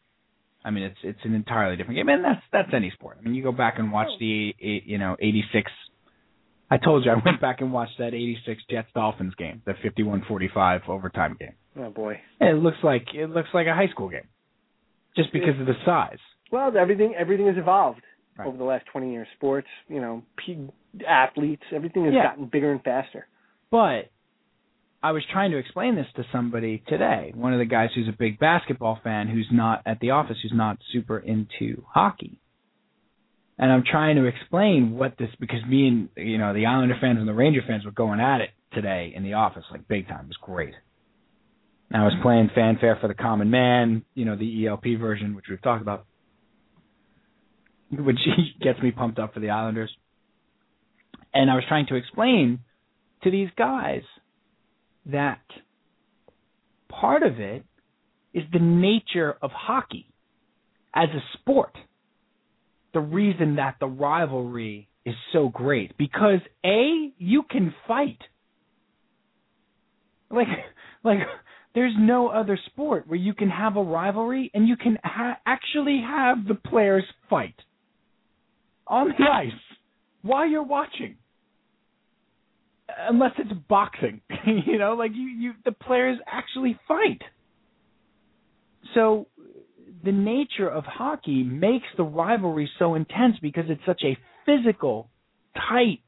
[0.64, 3.18] I mean, it's it's an entirely different game, and that's that's any sport.
[3.18, 5.70] I mean, you go back and watch the you know '86.
[6.72, 10.88] I told you I went back and watched that '86 Jets Dolphins game, the 51-45
[10.88, 11.52] overtime game.
[11.78, 12.18] Oh boy!
[12.40, 14.28] And it looks like it looks like a high school game,
[15.16, 16.18] just because of the size.
[16.50, 18.00] Well, everything everything has evolved
[18.38, 18.48] Right.
[18.48, 19.28] over the last 20 years.
[19.36, 20.22] Sports, you know,
[21.06, 22.22] athletes, everything has Yeah.
[22.22, 23.26] gotten bigger and faster.
[23.70, 24.08] But
[25.02, 27.32] I was trying to explain this to somebody today.
[27.34, 30.52] One of the guys who's a big basketball fan who's not at the office, who's
[30.54, 32.38] not super into hockey.
[33.58, 37.18] And I'm trying to explain what this because me and you know the Islander fans
[37.18, 40.24] and the Ranger fans were going at it today in the office like big time.
[40.24, 40.74] It was great.
[41.90, 45.44] And I was playing fanfare for the common man, you know the ELP version, which
[45.50, 46.06] we've talked about,
[47.90, 48.18] which
[48.62, 49.94] gets me pumped up for the Islanders.
[51.34, 52.60] And I was trying to explain
[53.22, 54.02] to these guys
[55.06, 55.40] that
[56.88, 57.64] part of it
[58.34, 60.06] is the nature of hockey
[60.94, 61.76] as a sport.
[62.94, 65.96] The reason that the rivalry is so great.
[65.96, 68.18] Because a you can fight.
[70.30, 70.48] Like
[71.04, 71.18] like
[71.74, 76.02] there's no other sport where you can have a rivalry and you can ha- actually
[76.06, 77.56] have the players fight.
[78.86, 79.52] On the ice
[80.22, 81.16] while you're watching.
[83.08, 84.20] Unless it's boxing
[84.66, 87.22] you know like you you the players actually fight.
[88.94, 89.28] So
[90.04, 94.16] the nature of hockey makes the rivalry so intense because it's such a
[94.46, 95.08] physical,
[95.54, 96.00] tight,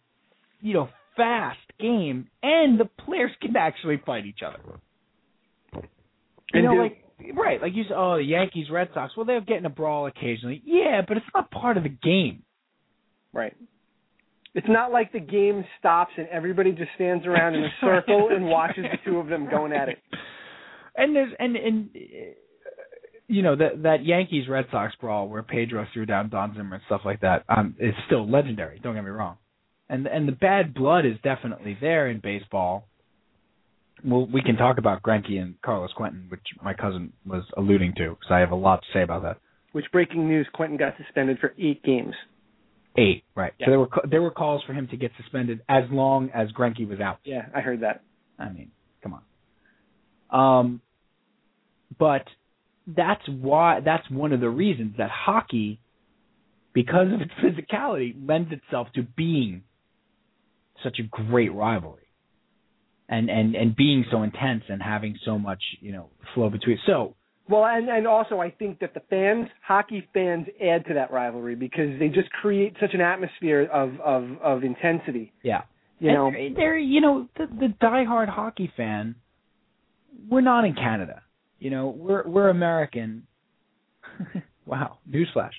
[0.60, 4.58] you know, fast game, and the players can actually fight each other.
[5.74, 5.82] You
[6.54, 7.04] And know, do- like
[7.34, 9.16] right, like you said, oh, the Yankees, Red Sox.
[9.16, 10.62] Well, they're getting a brawl occasionally.
[10.64, 12.42] Yeah, but it's not part of the game.
[13.32, 13.54] Right.
[14.54, 18.46] It's not like the game stops and everybody just stands around in a circle and
[18.46, 19.98] watches the two of them going at it.
[20.96, 21.90] And there's and and
[23.26, 26.84] you know that that Yankees Red Sox brawl where Pedro threw down Don Zimmer and
[26.86, 28.78] stuff like that um is still legendary.
[28.80, 29.36] Don't get me wrong,
[29.88, 32.86] and and the bad blood is definitely there in baseball.
[34.04, 38.10] Well, we can talk about Greinke and Carlos Quentin, which my cousin was alluding to,
[38.10, 39.38] because I have a lot to say about that.
[39.72, 40.46] Which breaking news?
[40.52, 42.14] Quentin got suspended for eight games.
[42.96, 43.52] Eight, right?
[43.58, 43.66] Yeah.
[43.66, 46.86] So there were there were calls for him to get suspended as long as Greinke
[46.86, 47.18] was out.
[47.24, 48.02] Yeah, I heard that.
[48.38, 48.70] I mean,
[49.02, 49.20] come
[50.30, 50.60] on.
[50.60, 50.80] Um,
[51.98, 52.24] but
[52.86, 55.80] that's why that's one of the reasons that hockey,
[56.72, 59.62] because of its physicality, lends itself to being
[60.82, 62.08] such a great rivalry,
[63.08, 66.78] and and and being so intense and having so much you know flow between.
[66.86, 67.14] So
[67.48, 71.54] Well, and and also I think that the fans, hockey fans, add to that rivalry
[71.54, 75.32] because they just create such an atmosphere of of of intensity.
[75.42, 75.62] yeah,
[76.00, 79.14] You And know, they're, they're you know the the diehard hockey fan.
[80.28, 81.22] We're not in Canada.
[81.58, 83.26] You know, we're we're American.
[84.66, 85.52] wow, newsflash!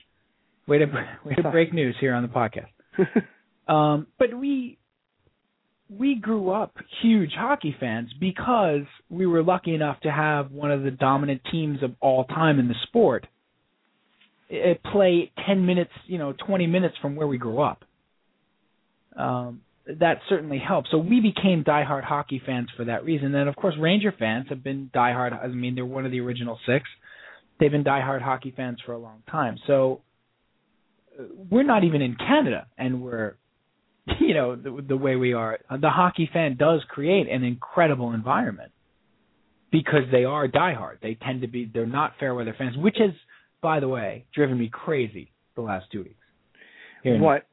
[0.68, 0.86] Way to
[1.26, 2.68] way to break news here on the podcast.
[3.68, 4.78] Um, but we
[5.90, 10.84] we grew up huge hockey fans because we were lucky enough to have one of
[10.84, 13.26] the dominant teams of all time in the sport
[14.92, 17.84] play 10 minutes, you know, 20 minutes from where we grew up.
[19.16, 20.90] Um, that certainly helped.
[20.92, 23.34] So we became diehard hockey fans for that reason.
[23.36, 25.44] And of course, Ranger fans have been diehard.
[25.44, 26.86] I mean, they're one of the original six.
[27.60, 29.58] They've been diehard hockey fans for a long time.
[29.68, 30.02] So
[31.20, 33.36] uh, we're not even in Canada, and we're,
[34.20, 35.60] you know, the, the way we are.
[35.70, 38.72] The hockey fan does create an incredible environment
[39.72, 41.00] because they are diehard.
[41.02, 41.70] They tend to be.
[41.72, 43.12] They're not fair weather fans, which has,
[43.62, 46.16] by the way, driven me crazy the last two weeks.
[47.22, 47.46] What?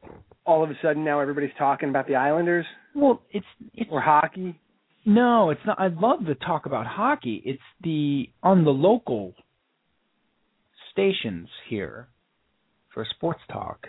[0.45, 4.59] All of a sudden now everybody's talking about the Islanders Well, it's it's or hockey.
[5.05, 5.81] No, it's not.
[5.81, 7.43] I'd love to talk about hockey.
[7.45, 9.35] It's the on the local
[10.93, 12.09] stations here
[12.93, 13.87] for sports talk.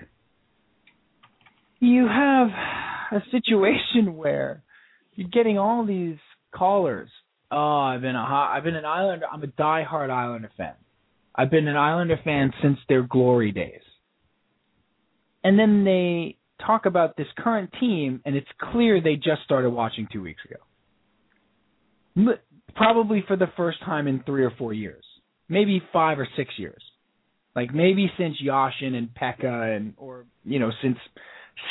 [1.80, 2.48] You have
[3.12, 4.64] a situation where
[5.14, 6.18] you're getting all these
[6.56, 7.10] callers.
[7.52, 9.26] Oh, I've been a I've been an Islander.
[9.32, 10.74] I'm a diehard Islander fan.
[11.36, 13.82] I've been an Islander fan since their glory days.
[15.44, 20.08] And then they talk about this current team, and it's clear they just started watching
[20.12, 20.58] two weeks ago
[22.76, 25.04] probably for the first time in three or four years,
[25.50, 26.82] maybe five or six years,
[27.56, 30.98] like maybe since Yashin and Peca and or you know since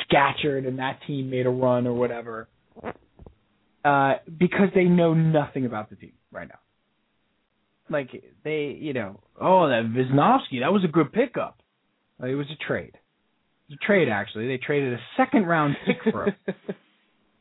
[0.05, 2.49] Scatchard and that team made a run or whatever,
[3.85, 6.59] uh, because they know nothing about the team right now.
[7.91, 8.11] Like
[8.45, 11.61] they, you know, oh that Visnovsky, that was a good pickup.
[12.23, 12.97] Uh, It was a trade.
[13.81, 14.47] Trade actually.
[14.47, 16.35] They traded a second round pick for him.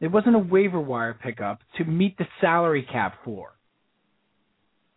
[0.02, 3.52] It wasn't a waiver wire pickup to meet the salary cap floor.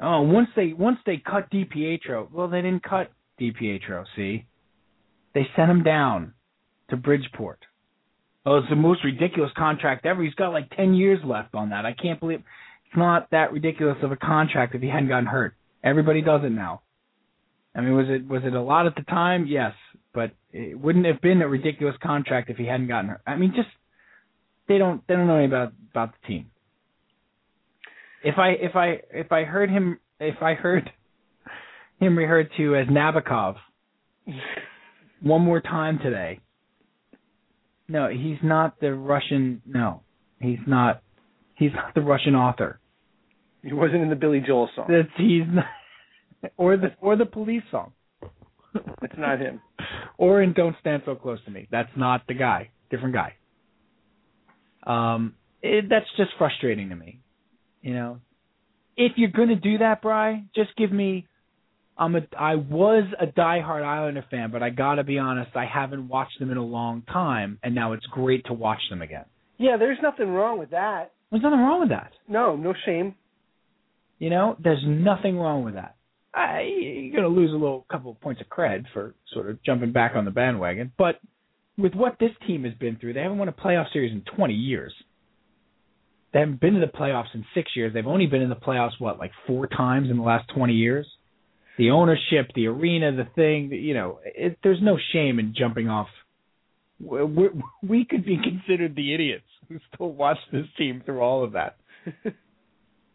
[0.00, 4.06] Oh, once they once they cut DiPietro, well, they didn't cut DiPietro.
[4.16, 4.46] See,
[5.34, 6.32] they sent him down
[6.88, 7.60] to Bridgeport.
[8.46, 10.22] Oh, it's the most ridiculous contract ever.
[10.22, 11.84] He's got like ten years left on that.
[11.84, 15.54] I can't believe it's not that ridiculous of a contract if he hadn't gotten hurt.
[15.84, 16.80] Everybody does it now.
[17.74, 19.46] I mean, was it was it a lot at the time?
[19.46, 19.72] Yes,
[20.14, 23.22] but it wouldn't have been a ridiculous contract if he hadn't gotten hurt.
[23.26, 23.68] I mean, just
[24.68, 26.50] they don't they don't know anything about about the team.
[28.22, 30.90] If I if I if I heard him if I heard
[32.00, 33.56] him referred to as Nabokov
[35.22, 36.40] one more time today.
[37.88, 39.60] No, he's not the Russian.
[39.66, 40.02] No,
[40.40, 41.02] he's not.
[41.54, 42.80] He's not the Russian author.
[43.62, 44.86] He wasn't in the Billy Joel song.
[44.88, 45.66] That's he's not,
[46.56, 47.92] or the or the police song,
[49.02, 49.60] It's not him.
[50.18, 51.68] Or in Don't Stand So Close to Me.
[51.70, 52.70] That's not the guy.
[52.90, 53.34] Different guy.
[54.86, 57.20] Um, it, that's just frustrating to me.
[57.82, 58.20] You know,
[58.96, 61.26] if you're gonna do that, Bry, just give me.
[61.96, 62.20] I'm a.
[62.38, 65.56] I was a diehard Islander fan, but I gotta be honest.
[65.56, 69.02] I haven't watched them in a long time, and now it's great to watch them
[69.02, 69.24] again.
[69.58, 71.12] Yeah, there's nothing wrong with that.
[71.30, 72.12] There's nothing wrong with that.
[72.28, 73.14] No, no shame.
[74.18, 75.96] You know, there's nothing wrong with that.
[76.34, 79.62] I, you're going to lose a little couple of points of cred for sort of
[79.62, 81.20] jumping back on the bandwagon, but
[81.78, 84.54] with what this team has been through, they haven't won a playoff series in 20
[84.54, 84.92] years.
[86.32, 87.94] They haven't been to the playoffs in six years.
[87.94, 91.06] They've only been in the playoffs what, like four times in the last 20 years.
[91.78, 93.70] the ownership, the arena, the thing.
[93.72, 96.08] You know, it, there's no shame in jumping off.
[97.00, 97.48] We,
[97.82, 101.76] we could be considered the idiots who still watch this team through all of that.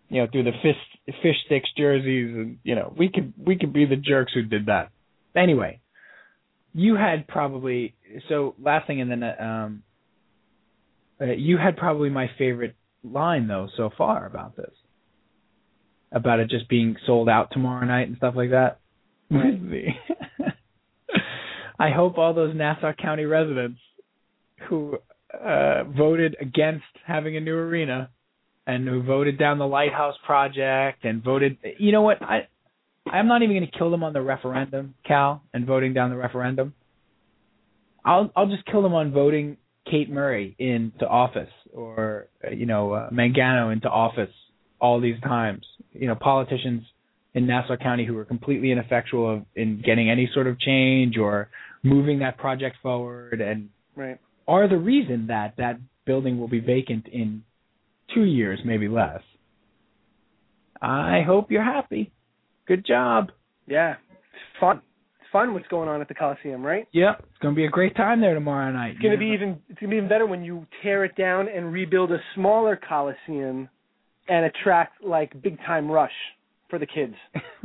[0.09, 0.75] you know, through the fish
[1.21, 4.65] fish sticks jerseys, and you know, we could we could be the jerks who did
[4.65, 4.89] that.
[5.35, 5.79] Anyway,
[6.73, 7.95] you had probably
[8.27, 9.83] so last thing, and then uh, um,
[11.21, 14.73] uh, you had probably my favorite line though so far about this,
[16.11, 18.79] about it just being sold out tomorrow night and stuff like that.
[21.79, 23.79] I hope all those Nassau County residents
[24.67, 24.97] who
[25.33, 28.09] uh, voted against having a new arena
[28.69, 32.47] and who voted down the lighthouse project and voted you know what i
[33.07, 36.15] i'm not even going to kill them on the referendum cal and voting down the
[36.15, 36.73] referendum
[38.05, 39.57] i'll i'll just kill them on voting
[39.89, 44.33] kate murray into office or you know uh, mangano into office
[44.79, 46.83] all these times you know politicians
[47.33, 51.49] in nassau county who were completely ineffectual of, in getting any sort of change or
[51.83, 54.17] moving that project forward and Right.
[54.47, 57.43] are the reason that that building will be vacant in
[58.13, 59.21] two years, maybe less.
[60.81, 62.11] I hope you're happy.
[62.67, 63.31] Good job.
[63.67, 63.95] Yeah.
[64.11, 64.81] It's fun.
[65.19, 66.87] It's fun what's going on at the Coliseum, right?
[66.93, 68.91] Yep, it's gonna be a great time there tomorrow night.
[68.93, 71.71] It's gonna be even it's gonna be even better when you tear it down and
[71.73, 73.69] rebuild a smaller Coliseum
[74.27, 76.11] and attract like big time rush
[76.69, 77.15] for the kids.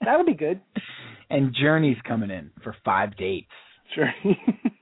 [0.00, 0.60] that would be good.
[1.30, 3.50] and Journey's coming in for five dates.
[3.94, 4.12] Sure.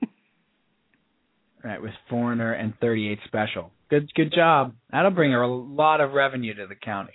[1.63, 3.71] Right, with Foreigner and 38 Special.
[3.89, 4.73] Good, good job.
[4.91, 7.13] That'll bring her a lot of revenue to the county.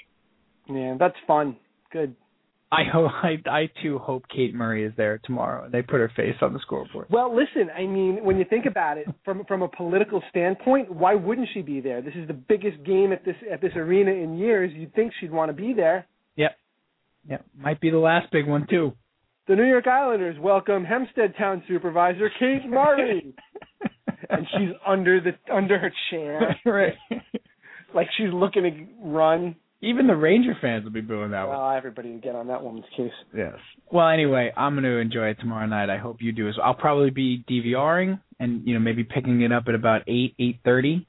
[0.69, 1.57] yeah, that's fun.
[1.93, 2.15] Good.
[2.71, 5.69] I hope, I, I too hope Kate Murray is there tomorrow.
[5.71, 7.07] They put her face on the scoreboard.
[7.11, 11.15] Well, listen, I mean, when you think about it from from a political standpoint, why
[11.15, 12.03] wouldn't she be there?
[12.03, 14.71] This is the biggest game at this at this arena in years.
[14.75, 16.07] You'd think she'd want to be there.
[16.37, 16.57] Yep,
[17.31, 17.45] yep.
[17.59, 18.93] Might be the last big one too.
[19.49, 23.33] The New York Islanders welcome Hempstead Town Supervisor Kate Murray,
[24.31, 26.95] and she's under the under her chair, right.
[27.95, 29.57] like she's looking to run.
[29.83, 31.59] Even the Ranger fans will be booing that one.
[31.59, 33.13] Well, everybody would get on that woman's case.
[33.37, 33.55] Yes.
[33.93, 35.91] Well, anyway, I'm going to enjoy it tomorrow night.
[35.91, 36.69] I hope you do as well.
[36.69, 40.61] I'll probably be DVRing and you know maybe picking it up at about eight eight
[40.65, 41.07] thirty.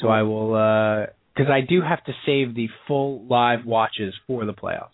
[0.00, 4.44] So I will uh, because I do have to save the full live watches for
[4.44, 4.88] the playoffs.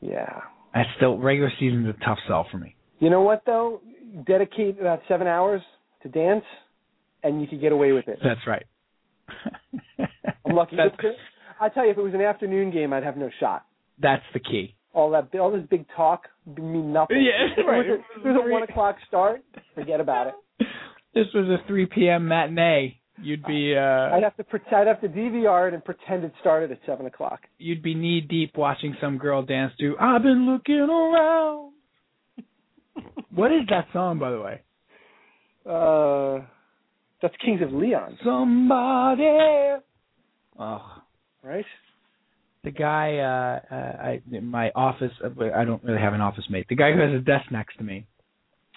[0.00, 0.40] Yeah.
[0.74, 2.76] I still regular season's a tough sell for me.
[2.98, 3.80] You know what though?
[4.26, 5.62] Dedicate about seven hours
[6.02, 6.44] to dance,
[7.22, 8.18] and you could get away with it.
[8.22, 8.64] That's right.
[10.44, 10.76] I'm lucky.
[11.60, 13.64] I tell you, if it was an afternoon game, I'd have no shot.
[13.98, 14.74] that's the key.
[14.92, 17.22] All that, all this big talk mean nothing.
[17.22, 17.86] Yeah, if it right.
[17.86, 19.42] was a, it was a one o'clock start,
[19.74, 20.34] forget about it.
[21.14, 22.28] This was a 3 p.m.
[22.28, 23.00] matinee.
[23.22, 26.32] You'd be uh I'd have to pre- I'd have to DVR it and pretend it
[26.40, 27.40] started at seven o'clock.
[27.58, 31.72] you'd be knee deep watching some girl dance to I've been looking around.
[33.34, 34.60] what is that song by the way?
[35.68, 36.44] Uh,
[37.20, 39.82] that's Kings of Leon, Somebody.
[40.58, 41.02] Oh,
[41.42, 41.64] right?
[42.66, 46.44] the guy uh, uh I in my office uh, I don't really have an office
[46.50, 46.66] mate.
[46.68, 48.06] The guy who has a desk next to me,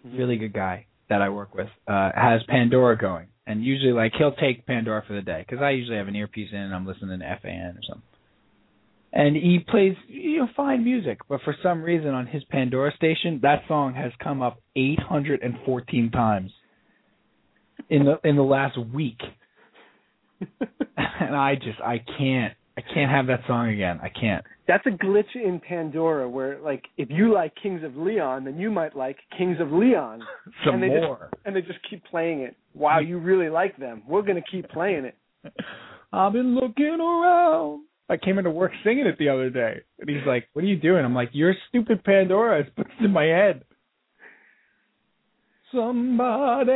[0.06, 3.28] really good guy that I work with, uh has Pandora going.
[3.48, 6.52] And usually like he'll take Pandora for the day cuz I usually have an earpiece
[6.52, 8.04] in and I'm listening to FAN or something.
[9.12, 13.40] And he plays you know fine music, but for some reason on his Pandora station
[13.42, 16.52] that song has come up 814 times
[17.90, 19.20] in the in the last week.
[20.40, 24.00] and I just I can't I can't have that song again.
[24.02, 24.46] I can't.
[24.66, 28.72] That's a glitch in Pandora where, like, if you like Kings of Leon, then you
[28.72, 30.22] might like Kings of Leon,
[30.66, 31.30] Some and they more.
[31.32, 32.56] just and they just keep playing it.
[32.74, 34.04] Wow, you really like them.
[34.08, 35.16] We're gonna keep playing it.
[36.14, 37.84] I've been looking around.
[38.10, 40.78] I came into work singing it the other day, and he's like, "What are you
[40.78, 43.64] doing?" I'm like, "Your stupid Pandora is put in my head."
[45.74, 46.72] Somebody.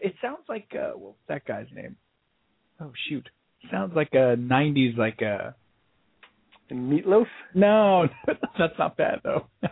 [0.00, 1.96] It sounds like uh, what's that guy's name?
[2.80, 3.28] Oh shoot,
[3.70, 5.54] sounds like a '90s like a.
[6.68, 7.26] And Meatloaf.
[7.54, 8.08] No,
[8.58, 9.46] that's not bad though.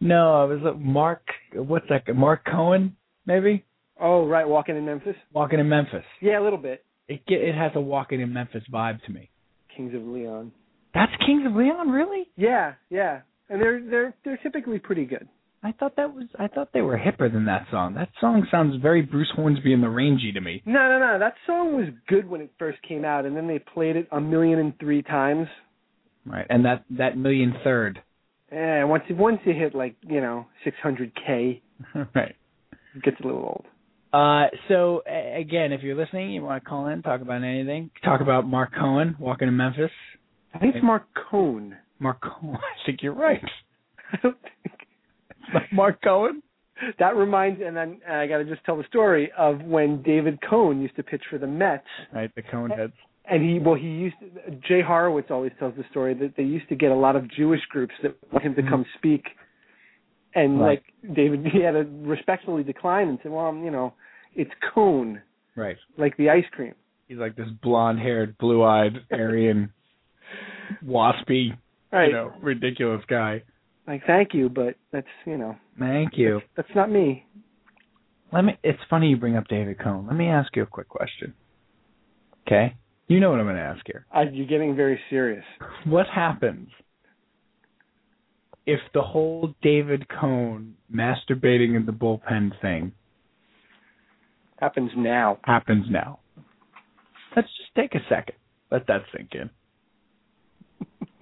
[0.00, 1.22] no, it was uh, Mark.
[1.54, 2.02] What's that?
[2.14, 2.96] Mark Cohen,
[3.26, 3.64] maybe.
[4.00, 5.16] Oh, right, Walking in Memphis.
[5.32, 6.04] Walking in Memphis.
[6.20, 6.84] Yeah, a little bit.
[7.08, 9.30] It get, it has a Walking in Memphis vibe to me.
[9.74, 10.52] Kings of Leon.
[10.94, 12.28] That's Kings of Leon, really?
[12.36, 15.28] Yeah, yeah, and they're they're they're typically pretty good.
[15.62, 17.94] I thought that was I thought they were hipper than that song.
[17.94, 20.62] That song sounds very Bruce Hornsby and the Range to me.
[20.64, 21.18] No, no, no.
[21.18, 24.20] That song was good when it first came out, and then they played it a
[24.20, 25.48] million and three times.
[26.24, 26.46] Right.
[26.50, 28.00] And that that million third.
[28.52, 31.60] Eh, once you once you hit like you know 600k,
[32.14, 32.36] right.
[32.94, 33.64] it gets a little old.
[34.12, 37.90] Uh so a- again, if you're listening, you want to call in, talk about anything,
[38.04, 39.90] talk about Mark Cohen walking in Memphis.
[40.54, 41.76] I think it's Marc Cohn.
[41.98, 42.56] Mark Cohen.
[42.56, 43.42] I think you're right.
[44.12, 44.76] I don't think
[45.30, 45.35] It's not
[45.72, 46.42] Mark Cone.
[46.98, 47.60] that reminds.
[47.64, 50.96] And then uh, I got to just tell the story of when David Cone used
[50.96, 51.84] to pitch for the Mets.
[52.12, 52.92] Right, the Cohen heads.
[53.28, 56.68] and he well he used to, Jay Horowitz always tells the story that they used
[56.68, 59.24] to get a lot of Jewish groups that want him to come speak,
[60.34, 60.82] and Right.
[61.04, 63.94] like David he had to respectfully decline and say, well you know
[64.34, 65.22] it's cone
[65.56, 65.76] Right.
[65.96, 66.74] like the ice cream.
[67.08, 69.72] He's like this blonde-haired, blue-eyed, Aryan,
[70.84, 71.56] waspy,
[71.92, 72.08] Right.
[72.08, 73.42] you know, ridiculous guy.
[73.86, 76.40] Like thank you, but that's you know Thank you.
[76.56, 77.24] that's not me.
[78.32, 78.58] Let me.
[78.64, 80.06] It's funny you bring up David Cone.
[80.06, 81.32] Let me ask you a quick question.
[82.46, 82.74] Okay.
[83.08, 84.04] You know what I'm going to ask here.
[84.12, 85.44] I, you're getting very serious.
[85.84, 86.68] What happens
[88.66, 92.90] if the whole David Cone masturbating in the bullpen thing
[94.58, 95.38] Happens now.
[95.44, 96.18] happens now?
[97.36, 98.34] Let's just take a second.
[98.72, 99.50] Let that sink in.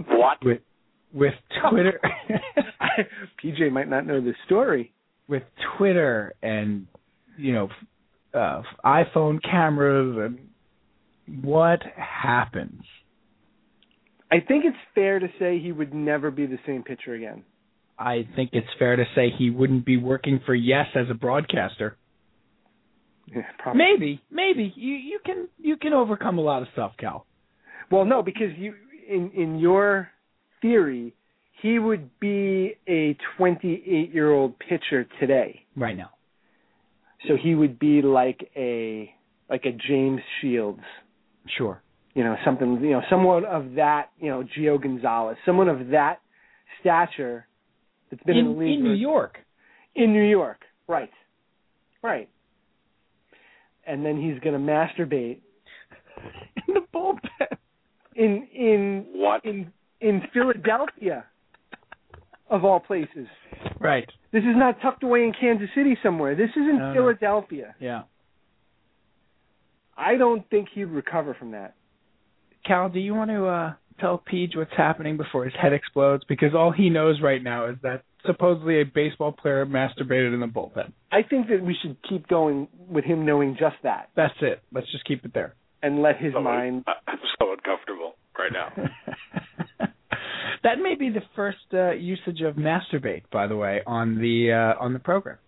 [0.07, 0.39] What?
[0.43, 0.61] With
[1.15, 1.35] with
[1.71, 2.01] Twitter
[3.43, 4.93] PJ might not know this story.
[5.29, 5.43] with
[5.79, 6.87] Twitter and
[7.39, 7.69] you know
[8.35, 12.83] uh, iPhone cameras and what happens?
[14.31, 17.45] I think it's fair to say he would never be the same pitcher again.
[17.99, 21.97] I think it's fair to say he wouldn't be working for Yes as a broadcaster.
[23.29, 23.43] Yeah.
[23.75, 27.27] Maybe, maybe you you can you can overcome a lot of stuff, Cal.
[27.91, 28.75] Well, no, because you
[29.09, 30.11] in in your
[30.65, 31.15] theory,
[31.61, 35.61] he would be a 28 year old pitcher today.
[35.77, 36.11] Right now.
[37.29, 39.13] So he would be like a
[39.51, 40.81] like a James Shields,
[41.59, 41.83] Sure.
[42.15, 46.21] you know, something, you know, someone of that, you know, Gio Gonzalez, someone of that
[46.81, 47.47] stature
[48.11, 49.39] that's been in, In, the league in New York.
[49.95, 51.11] in New York, right,
[52.03, 52.29] right.
[53.87, 55.41] And then he's going to masturbate
[56.69, 57.57] In the bullpen.
[58.17, 59.45] in in What?
[59.45, 61.25] in in Philadelphia,
[62.51, 63.27] of all places.
[63.81, 64.09] Right.
[64.33, 66.35] This is not tucked away in Kansas City somewhere.
[66.35, 66.95] This is in No, no.
[66.95, 67.75] Philadelphia.
[67.81, 68.03] Yeah.
[69.97, 71.75] I don't think he'd recover from that.
[72.67, 76.25] Cal, do you want to uh tell Peach what's happening before his head explodes?
[76.29, 80.47] Because all he knows right now is that supposedly a baseball player masturbated in the
[80.47, 80.93] bullpen.
[81.13, 84.63] I think that we should keep going with him knowing just that That's it.
[84.73, 85.55] Let's just keep it there.
[85.83, 86.85] and let his So- mind.
[86.87, 88.73] I- I'm so uncomfortable right now.
[90.63, 94.83] that may be the first uh, usage of masturbate, by the way, on the uh,
[94.83, 95.39] on the program.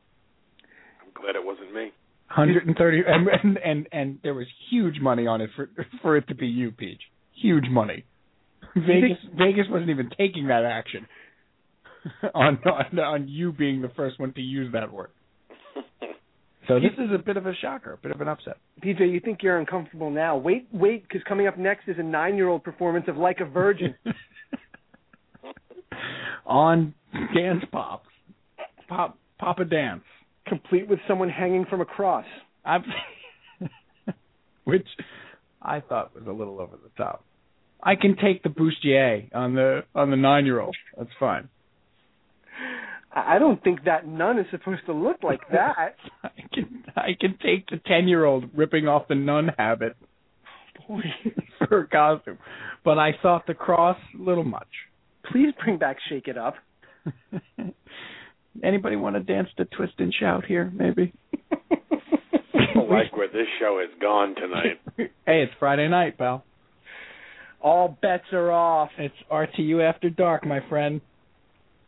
[1.02, 1.92] I'm glad it wasn't me.
[2.34, 5.70] 130 and, and and and there was huge money on it for
[6.02, 7.00] for it to be you, Peach.
[7.40, 8.04] Huge money.
[8.74, 11.06] Vegas Vegas wasn't even taking that action
[12.34, 15.10] on, on on you being the first one to use that word.
[16.68, 18.56] So this is a bit of a shocker, a bit of an upset.
[18.82, 20.36] PJ, you think you're uncomfortable now?
[20.36, 23.94] Wait, wait, because coming up next is a nine-year-old performance of "Like a Virgin."
[26.46, 26.94] on
[27.34, 28.08] Dance Pops,
[28.88, 30.02] Pop Papa Dance.
[30.46, 32.24] complete with someone hanging from a cross.
[32.64, 32.84] I'm,
[34.64, 34.86] which
[35.62, 37.24] I thought was a little over the top.
[37.82, 40.76] I can take the bustier on the on the nine year old.
[40.96, 41.48] That's fine.
[43.16, 45.96] I I don't think that nun is supposed to look like that.
[46.22, 49.96] I can I can take the ten year old ripping off the nun habit
[50.86, 51.00] Boy,
[51.68, 52.38] for a costume,
[52.84, 54.68] but I thought the cross a little much.
[55.32, 56.54] please bring back "Shake It Up."
[58.62, 60.70] Anybody want to dance to twist and shout here?
[60.74, 61.12] Maybe.
[61.52, 64.80] I like where this show has gone tonight.
[64.96, 66.44] hey, it's Friday night, pal.
[67.60, 68.90] All bets are off.
[68.98, 71.00] It's RTU after dark, my friend.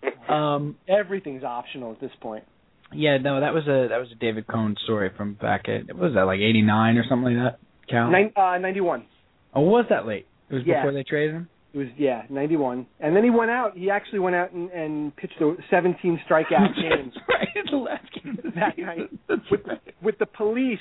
[0.29, 2.45] Um, Everything's optional at this point.
[2.93, 5.97] Yeah, no, that was a that was a David Cone story from back at what
[6.05, 7.59] was that like eighty nine or something like that?
[7.89, 8.11] Cal?
[8.11, 9.07] Nine, uh, 91.
[9.55, 10.27] Oh, was that late?
[10.51, 10.83] It was Yeah.
[10.83, 11.49] before they traded him.
[11.73, 12.87] It was yeah, 91.
[13.01, 13.77] And then he went out.
[13.77, 17.49] He actually went out and, and pitched a 17 strikeout game right.
[17.70, 19.81] The last game of the that night That's with right.
[20.03, 20.79] with the police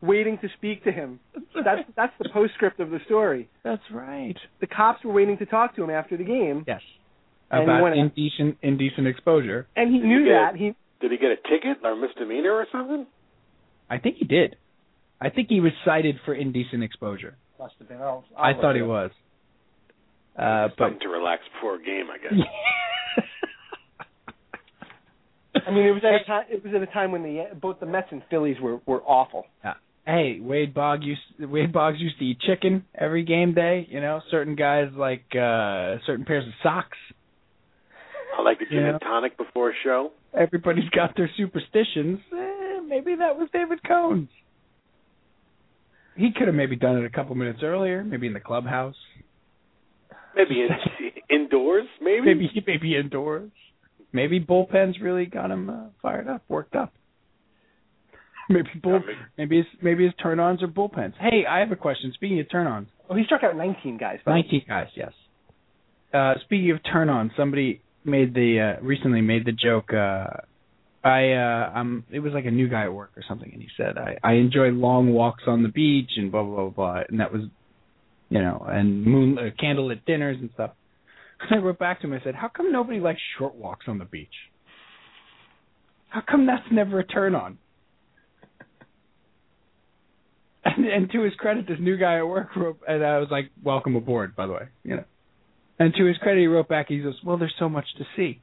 [0.00, 1.20] waiting to speak to him.
[1.54, 3.48] That's that's the postscript of the story.
[3.64, 4.36] That's right.
[4.60, 6.80] The cops were waiting to talk to him after the game, Yes.
[7.50, 9.66] And he About went indecent indecent exposure.
[9.76, 10.50] and he knew Yeah.
[10.52, 10.56] that.
[10.58, 13.06] He Did he get a ticket or misdemeanor or something?
[13.88, 14.56] I think he did.
[15.20, 17.36] I think he was cited for indecent exposure.
[17.58, 18.00] Must have been.
[18.00, 18.88] I'll, i I'll thought he it up.
[18.88, 19.10] was.
[20.38, 22.32] Uh, but Something to relax before a game, I guess.
[25.66, 26.44] I mean, it was at a time.
[26.50, 29.44] It was at a time when the both the Mets and Phillies were were awful.
[29.64, 29.74] Yeah.
[30.06, 31.20] hey, Wade Boggs used
[31.50, 33.86] Wade Boggs used to eat chicken every game day.
[33.90, 36.96] You know, certain guys like uh certain pairs of socks.
[38.38, 38.90] I like a gin Yeah.
[38.90, 40.12] and tonic before a show.
[40.32, 42.20] Everybody's got their superstitions.
[42.32, 44.28] Eh, maybe that was David Cone's.
[46.16, 48.96] He could have maybe done it a couple minutes earlier, maybe in the clubhouse.
[50.34, 50.68] Maybe in
[51.30, 52.26] Indoors, maybe.
[52.34, 53.50] Maybe maybe indoors.
[54.12, 56.92] Maybe bullpens really got him uh, fired up, worked up.
[58.50, 59.00] Maybe bull,
[59.36, 61.12] maybe his maybe his turn-ons are bullpens.
[61.20, 62.12] Hey, I have a question.
[62.14, 64.20] Speaking of turn-ons, Oh, he struck out 19 guys.
[64.24, 64.42] by the way.
[64.42, 65.12] 19 guys, yes.
[66.14, 69.92] Uh, speaking of turn-ons, somebody made the uh, recently made the joke.
[69.92, 70.26] Uh,
[71.04, 73.68] I uh, um, it was like a new guy at work or something, and he
[73.76, 77.20] said I I enjoy long walks on the beach and blah blah blah, blah and
[77.20, 77.42] that was,
[78.28, 80.72] you know, and moon uh, candlelit dinners and stuff.
[81.50, 82.14] I wrote back to him.
[82.14, 84.28] I said, "How come nobody likes short walks on the beach?
[86.08, 87.58] How come that's never a turn on?"
[90.64, 93.50] And, and to his credit, this new guy at work wrote, and I was like,
[93.62, 95.04] "Welcome aboard," by the way, you know.
[95.78, 98.40] And to his credit, he wrote back, he goes, "Well, there's so much to see."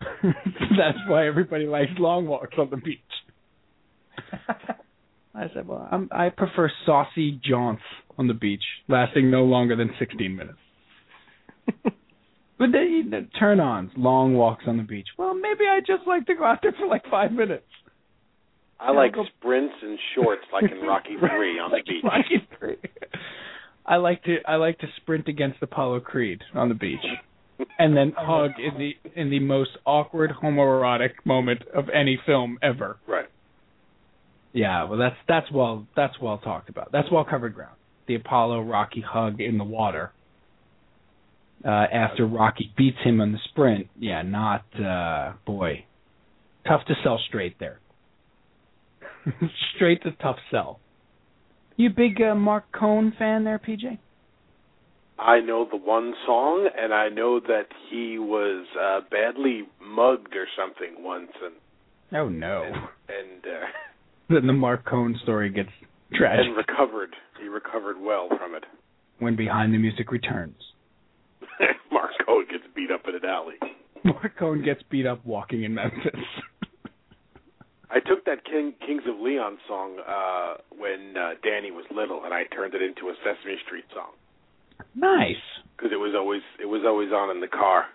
[0.22, 2.98] That's why everybody likes long walks on the beach.
[5.34, 7.82] I said, "Well, I'm, I prefer saucy jaunts
[8.18, 10.58] on the beach, lasting no longer than 16 minutes."
[11.84, 11.92] but
[12.72, 15.08] then you know, turn-ons, long walks on the beach.
[15.18, 17.64] Well, maybe I just like to go out there for like five minutes.
[18.80, 22.02] I like sprints and shorts, like in Rocky Three on the beach.
[22.02, 22.76] Rocky Three.
[23.84, 27.04] I like to I like to sprint against Apollo Creed on the beach,
[27.78, 32.98] and then hug in the in the most awkward homoerotic moment of any film ever.
[33.06, 33.26] Right.
[34.52, 36.92] Yeah, well that's that's well that's well talked about.
[36.92, 37.76] That's well covered ground.
[38.06, 40.12] The Apollo Rocky hug in the water.
[41.64, 43.88] Uh after Rocky beats him on the sprint.
[43.98, 45.86] Yeah, not uh boy.
[46.66, 47.80] Tough to sell straight there.
[49.74, 50.78] straight to tough sell.
[51.76, 53.98] You big uh, Marc Cohn fan there, PJ?
[55.18, 60.46] I know the one song, and I know that he was uh, badly mugged or
[60.56, 61.54] something once, and
[62.14, 62.64] Oh no.
[62.64, 63.66] and uh,
[64.28, 65.68] Then the Marc Cohn story gets
[66.14, 67.14] tragic and recovered.
[67.40, 68.64] He recovered well from it.
[69.18, 70.56] when Behind the Music returns.
[71.92, 73.54] Marc Cohn gets beat up in an alley.
[74.04, 76.20] Marc Cohn gets beat up walking in Memphis.
[77.92, 82.32] I took that King, Kings of Leon song uh, when uh, Danny was little, and
[82.32, 84.12] I turned it into a Sesame Street song
[84.94, 85.36] nice.
[85.76, 87.86] because it was always it was always on in the car.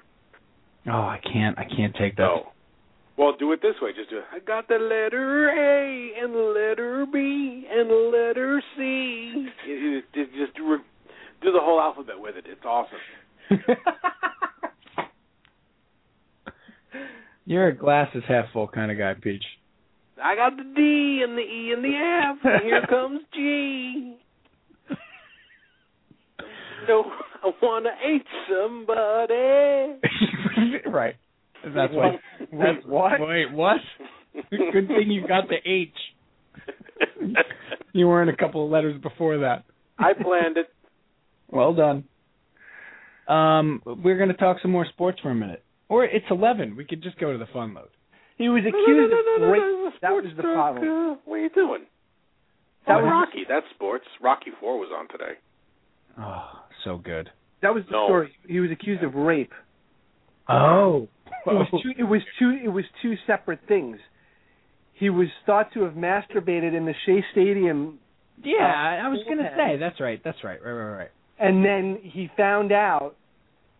[0.87, 2.23] Oh, I can't I can't take that.
[2.23, 2.51] Oh.
[3.17, 3.91] Well, do it this way.
[3.95, 4.17] Just do.
[4.19, 4.25] it.
[4.31, 9.47] I got the letter A and the letter B and the letter C.
[10.13, 10.77] Just do,
[11.41, 12.45] do the whole alphabet with it.
[12.47, 12.99] It's awesome.
[17.45, 19.43] You're a glasses half full kind of guy, Peach.
[20.23, 22.37] I got the D and the E and the F.
[22.43, 24.17] And here comes G.
[26.87, 27.03] No,
[27.43, 29.99] I wanna hate somebody.
[30.89, 31.15] right.
[31.63, 32.11] That's why.
[32.39, 33.19] Wait, That's what?
[33.19, 33.77] Wait, what?
[34.51, 35.89] Good thing you got the H.
[37.93, 39.63] You weren't a couple of letters before that.
[39.97, 40.67] I planned it.
[41.49, 42.03] Well done.
[43.27, 45.63] Um, we're going to talk some more sports for a minute.
[45.89, 46.75] Or it's 11.
[46.75, 47.89] We could just go to the fun load.
[48.37, 49.93] He was accused of rape.
[50.01, 50.83] That was the problem.
[50.87, 51.85] Uh, what are you doing?
[52.85, 53.45] That oh, was- Rocky.
[53.47, 54.05] That's sports.
[54.21, 55.39] Rocky Four was on today.
[56.19, 57.29] Oh, so good.
[57.61, 58.05] That was the No.
[58.07, 58.31] story.
[58.47, 59.53] He was accused of rape.
[60.47, 61.07] Oh.
[61.45, 61.91] It was two.
[61.97, 62.57] It was two.
[62.63, 63.97] It was two separate things.
[64.93, 67.99] He was thought to have masturbated in the Shea Stadium,
[68.43, 69.77] Yeah, I was going to say.
[69.77, 70.19] That's right.
[70.23, 70.59] That's right.
[70.63, 71.11] Right, right, right.
[71.39, 73.15] and then he found out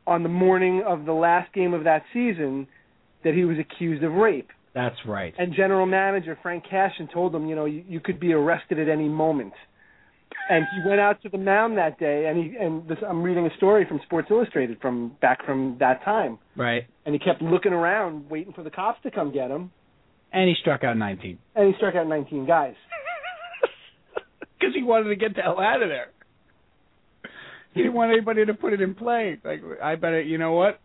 [0.05, 2.67] on the morning of the last game of that season
[3.23, 4.49] that he was accused of rape.
[4.73, 5.33] That's right.
[5.37, 8.87] And general manager Frank Cashen told him, you know, you, you could be arrested at
[8.89, 9.53] any moment.
[10.49, 13.45] And he went out to the mound that day, and he and this, I'm reading
[13.47, 16.83] a story from Sports Illustrated from back from that time, Right.
[17.05, 19.71] and he kept looking around, waiting for the cops to come get him,
[20.31, 21.37] And he struck out 19.
[21.55, 22.75] and he struck out 19 guys.
[24.59, 26.07] Because he wanted to get the hell out of there.
[27.73, 29.37] He didn't want anybody to put it in play.
[29.43, 30.79] Like, I better, you know what?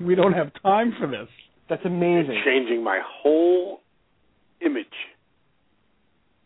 [0.00, 1.28] We don't have time for this.
[1.68, 2.40] That's amazing.
[2.44, 3.80] Changing my whole
[4.64, 4.86] image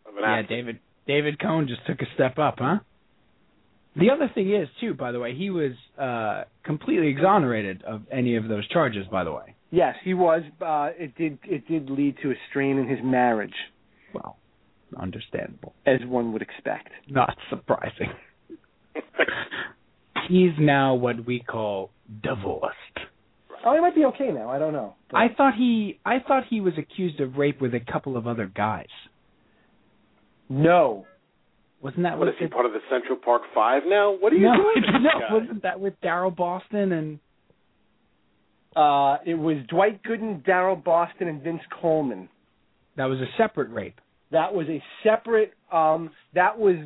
[0.07, 0.49] of an Yeah, athlete.
[0.49, 2.79] David David Cone just took a step up, huh?
[3.97, 8.37] The other thing is, too, by the way, he was uh completely exonerated of any
[8.37, 9.55] of those charges, by the way.
[9.73, 10.43] Yes, he was.
[10.61, 11.39] Uh, it did.
[11.45, 13.55] It did lead to a strain in his marriage,
[14.15, 14.37] Well,
[14.97, 15.75] understandable.
[15.87, 16.89] as one would expect.
[17.09, 18.11] Not surprising.
[20.29, 21.91] He's now what we call
[22.23, 22.75] divorced.
[23.65, 24.49] Oh, he might be okay now.
[24.49, 24.95] I don't know.
[25.11, 28.27] But- I thought he I thought he was accused of rape with a couple of
[28.27, 28.87] other guys.
[30.49, 31.07] no.
[31.83, 34.13] Wasn't that What what is he part of the Central Park Five now?
[34.15, 34.85] What are you no, doing?
[35.03, 35.33] no, guy?
[35.35, 37.19] wasn't that with Daryl Boston and
[38.77, 42.29] Uh, it was Dwight Gooden, Daryl Boston, and Vince Coleman.
[42.97, 43.99] that was a separate rape.
[44.31, 45.55] That was a separate.
[45.73, 46.77] Um, that was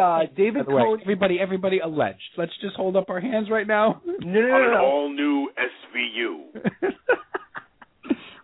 [0.00, 1.00] uh, David By the way, Cone.
[1.02, 2.22] everybody, everybody alleged.
[2.38, 4.00] Let's just hold up our hands right now.
[4.06, 4.80] No, no, On no, an no.
[4.84, 5.87] all new SVU.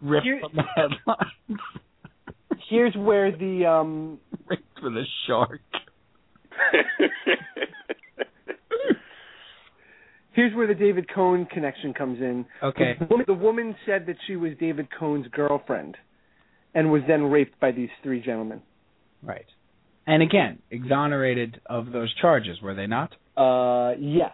[0.04, 1.32] Rip Here- from the headlines.
[2.70, 5.60] Here's where the um Ripped for the shark.
[10.32, 12.44] here's where the David Cone connection comes in.
[12.62, 12.94] Okay.
[12.98, 15.96] The woman, the woman said that she was David Cone's girlfriend,
[16.74, 18.62] and was then raped by these three gentlemen.
[19.22, 19.46] Right.
[20.06, 23.14] And again, exonerated of those charges, were they not?
[23.36, 24.32] Uh, yes,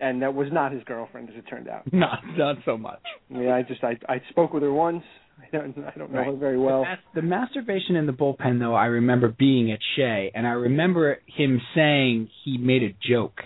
[0.00, 1.82] and that was not his girlfriend, as it turned out.
[1.92, 3.00] Not, not so much.
[3.30, 5.02] Yeah, I just I I spoke with her once.
[5.42, 6.26] I don't I don't know Right.
[6.26, 6.84] her very well.
[7.14, 11.60] The masturbation in the bullpen, though, I remember being at Shea, and I remember him
[11.74, 13.40] saying he made a joke.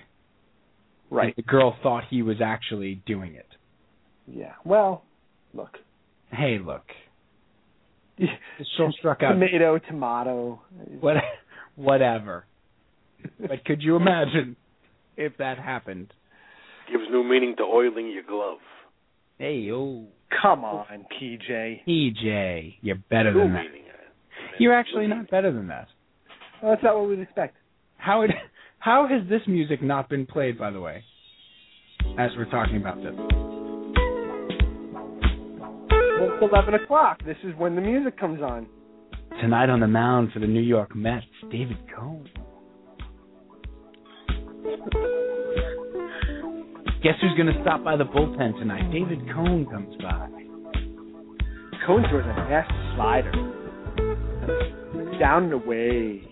[1.10, 1.36] Right.
[1.36, 3.46] The girl thought he was actually doing it.
[4.26, 4.52] Yeah.
[4.64, 5.04] Well,
[5.52, 5.76] look.
[6.30, 6.84] Hey, look.
[8.18, 9.32] The show struck out.
[9.32, 10.60] Tomato, tomato.
[11.00, 11.16] What,
[11.76, 12.44] whatever.
[13.40, 14.56] But could you imagine
[15.16, 16.12] if that happened?
[16.92, 18.58] Gives new meaning to oiling your glove.
[19.38, 20.06] Hey, oh,
[20.40, 20.84] Come on,
[21.20, 21.80] PJ.
[21.88, 23.64] EJ, you're better New than that.
[23.64, 23.82] meaning.
[24.58, 25.88] You're actually not better than that.
[26.62, 27.56] Well, that's not what we'd expect.
[27.96, 28.30] How it,
[28.78, 31.02] how has this music not been played, by the way?
[32.18, 33.14] As we're talking about this.
[36.20, 37.18] Well, it's eleven o'clock.
[37.24, 38.66] This is when the music comes on.
[39.40, 42.28] Tonight on the mound for the New York Mets, David Cone.
[47.02, 48.92] Guess who's going to stop by the bullpen tonight?
[48.92, 50.28] David Cone comes by.
[51.84, 53.32] Cone throws a nasty slider.
[55.18, 56.22] Down and away.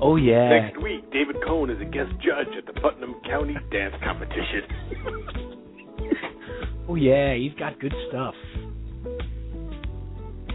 [0.00, 0.60] Oh yeah.
[0.60, 4.62] Next week, David Cone is a guest judge at the Putnam County Dance Competition.
[6.88, 8.34] Oh yeah, he's got good stuff.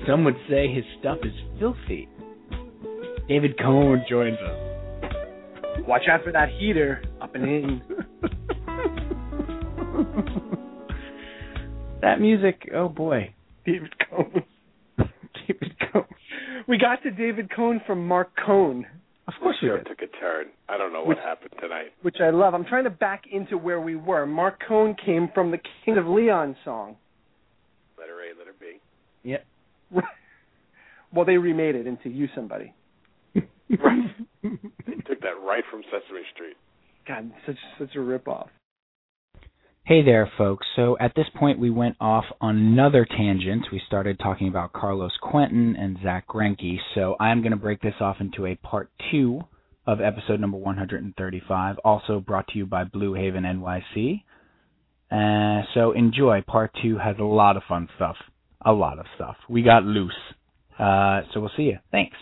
[0.08, 2.08] Some would say his stuff is filthy.
[3.28, 5.86] David Cone joins us.
[5.86, 7.82] Watch out for that heater up and in.
[12.02, 13.34] that music, oh boy.
[13.66, 14.44] David Cone.
[15.48, 16.06] David Cone.
[16.68, 18.86] We got to David Cone from Marc Cohn,
[19.28, 19.88] Of course we Show did.
[19.88, 20.46] took a turn.
[20.70, 21.94] I don't know what Which- happened tonight.
[22.04, 22.54] which I love.
[22.54, 24.26] I'm trying to back into where we were.
[24.28, 26.96] Marc Cohn came from the King of Leon song.
[27.98, 28.78] Letter A, letter B.
[29.24, 29.46] Yep.
[31.14, 32.74] well, they remade it into Use Somebody.
[33.36, 34.12] Right.
[34.44, 36.56] They took that right from Sesame Street.
[37.07, 38.49] God, such such a rip off.
[39.84, 40.65] Hey there, folks.
[40.76, 43.68] So at this point, we went off on another tangent.
[43.72, 46.80] We started talking about Carlos Quentin and Zack Greinke.
[46.95, 49.41] So I'm going to break this off into a part two
[49.86, 54.23] of episode number 135, also brought to you by Blue Haven NYC.
[55.11, 56.41] Uh, so enjoy.
[56.41, 58.15] Part two has a lot of fun stuff.
[58.65, 59.36] A lot of stuff.
[59.48, 60.14] We got loose.
[60.80, 61.77] Uh, so we'll see you.
[61.91, 62.18] Thanks.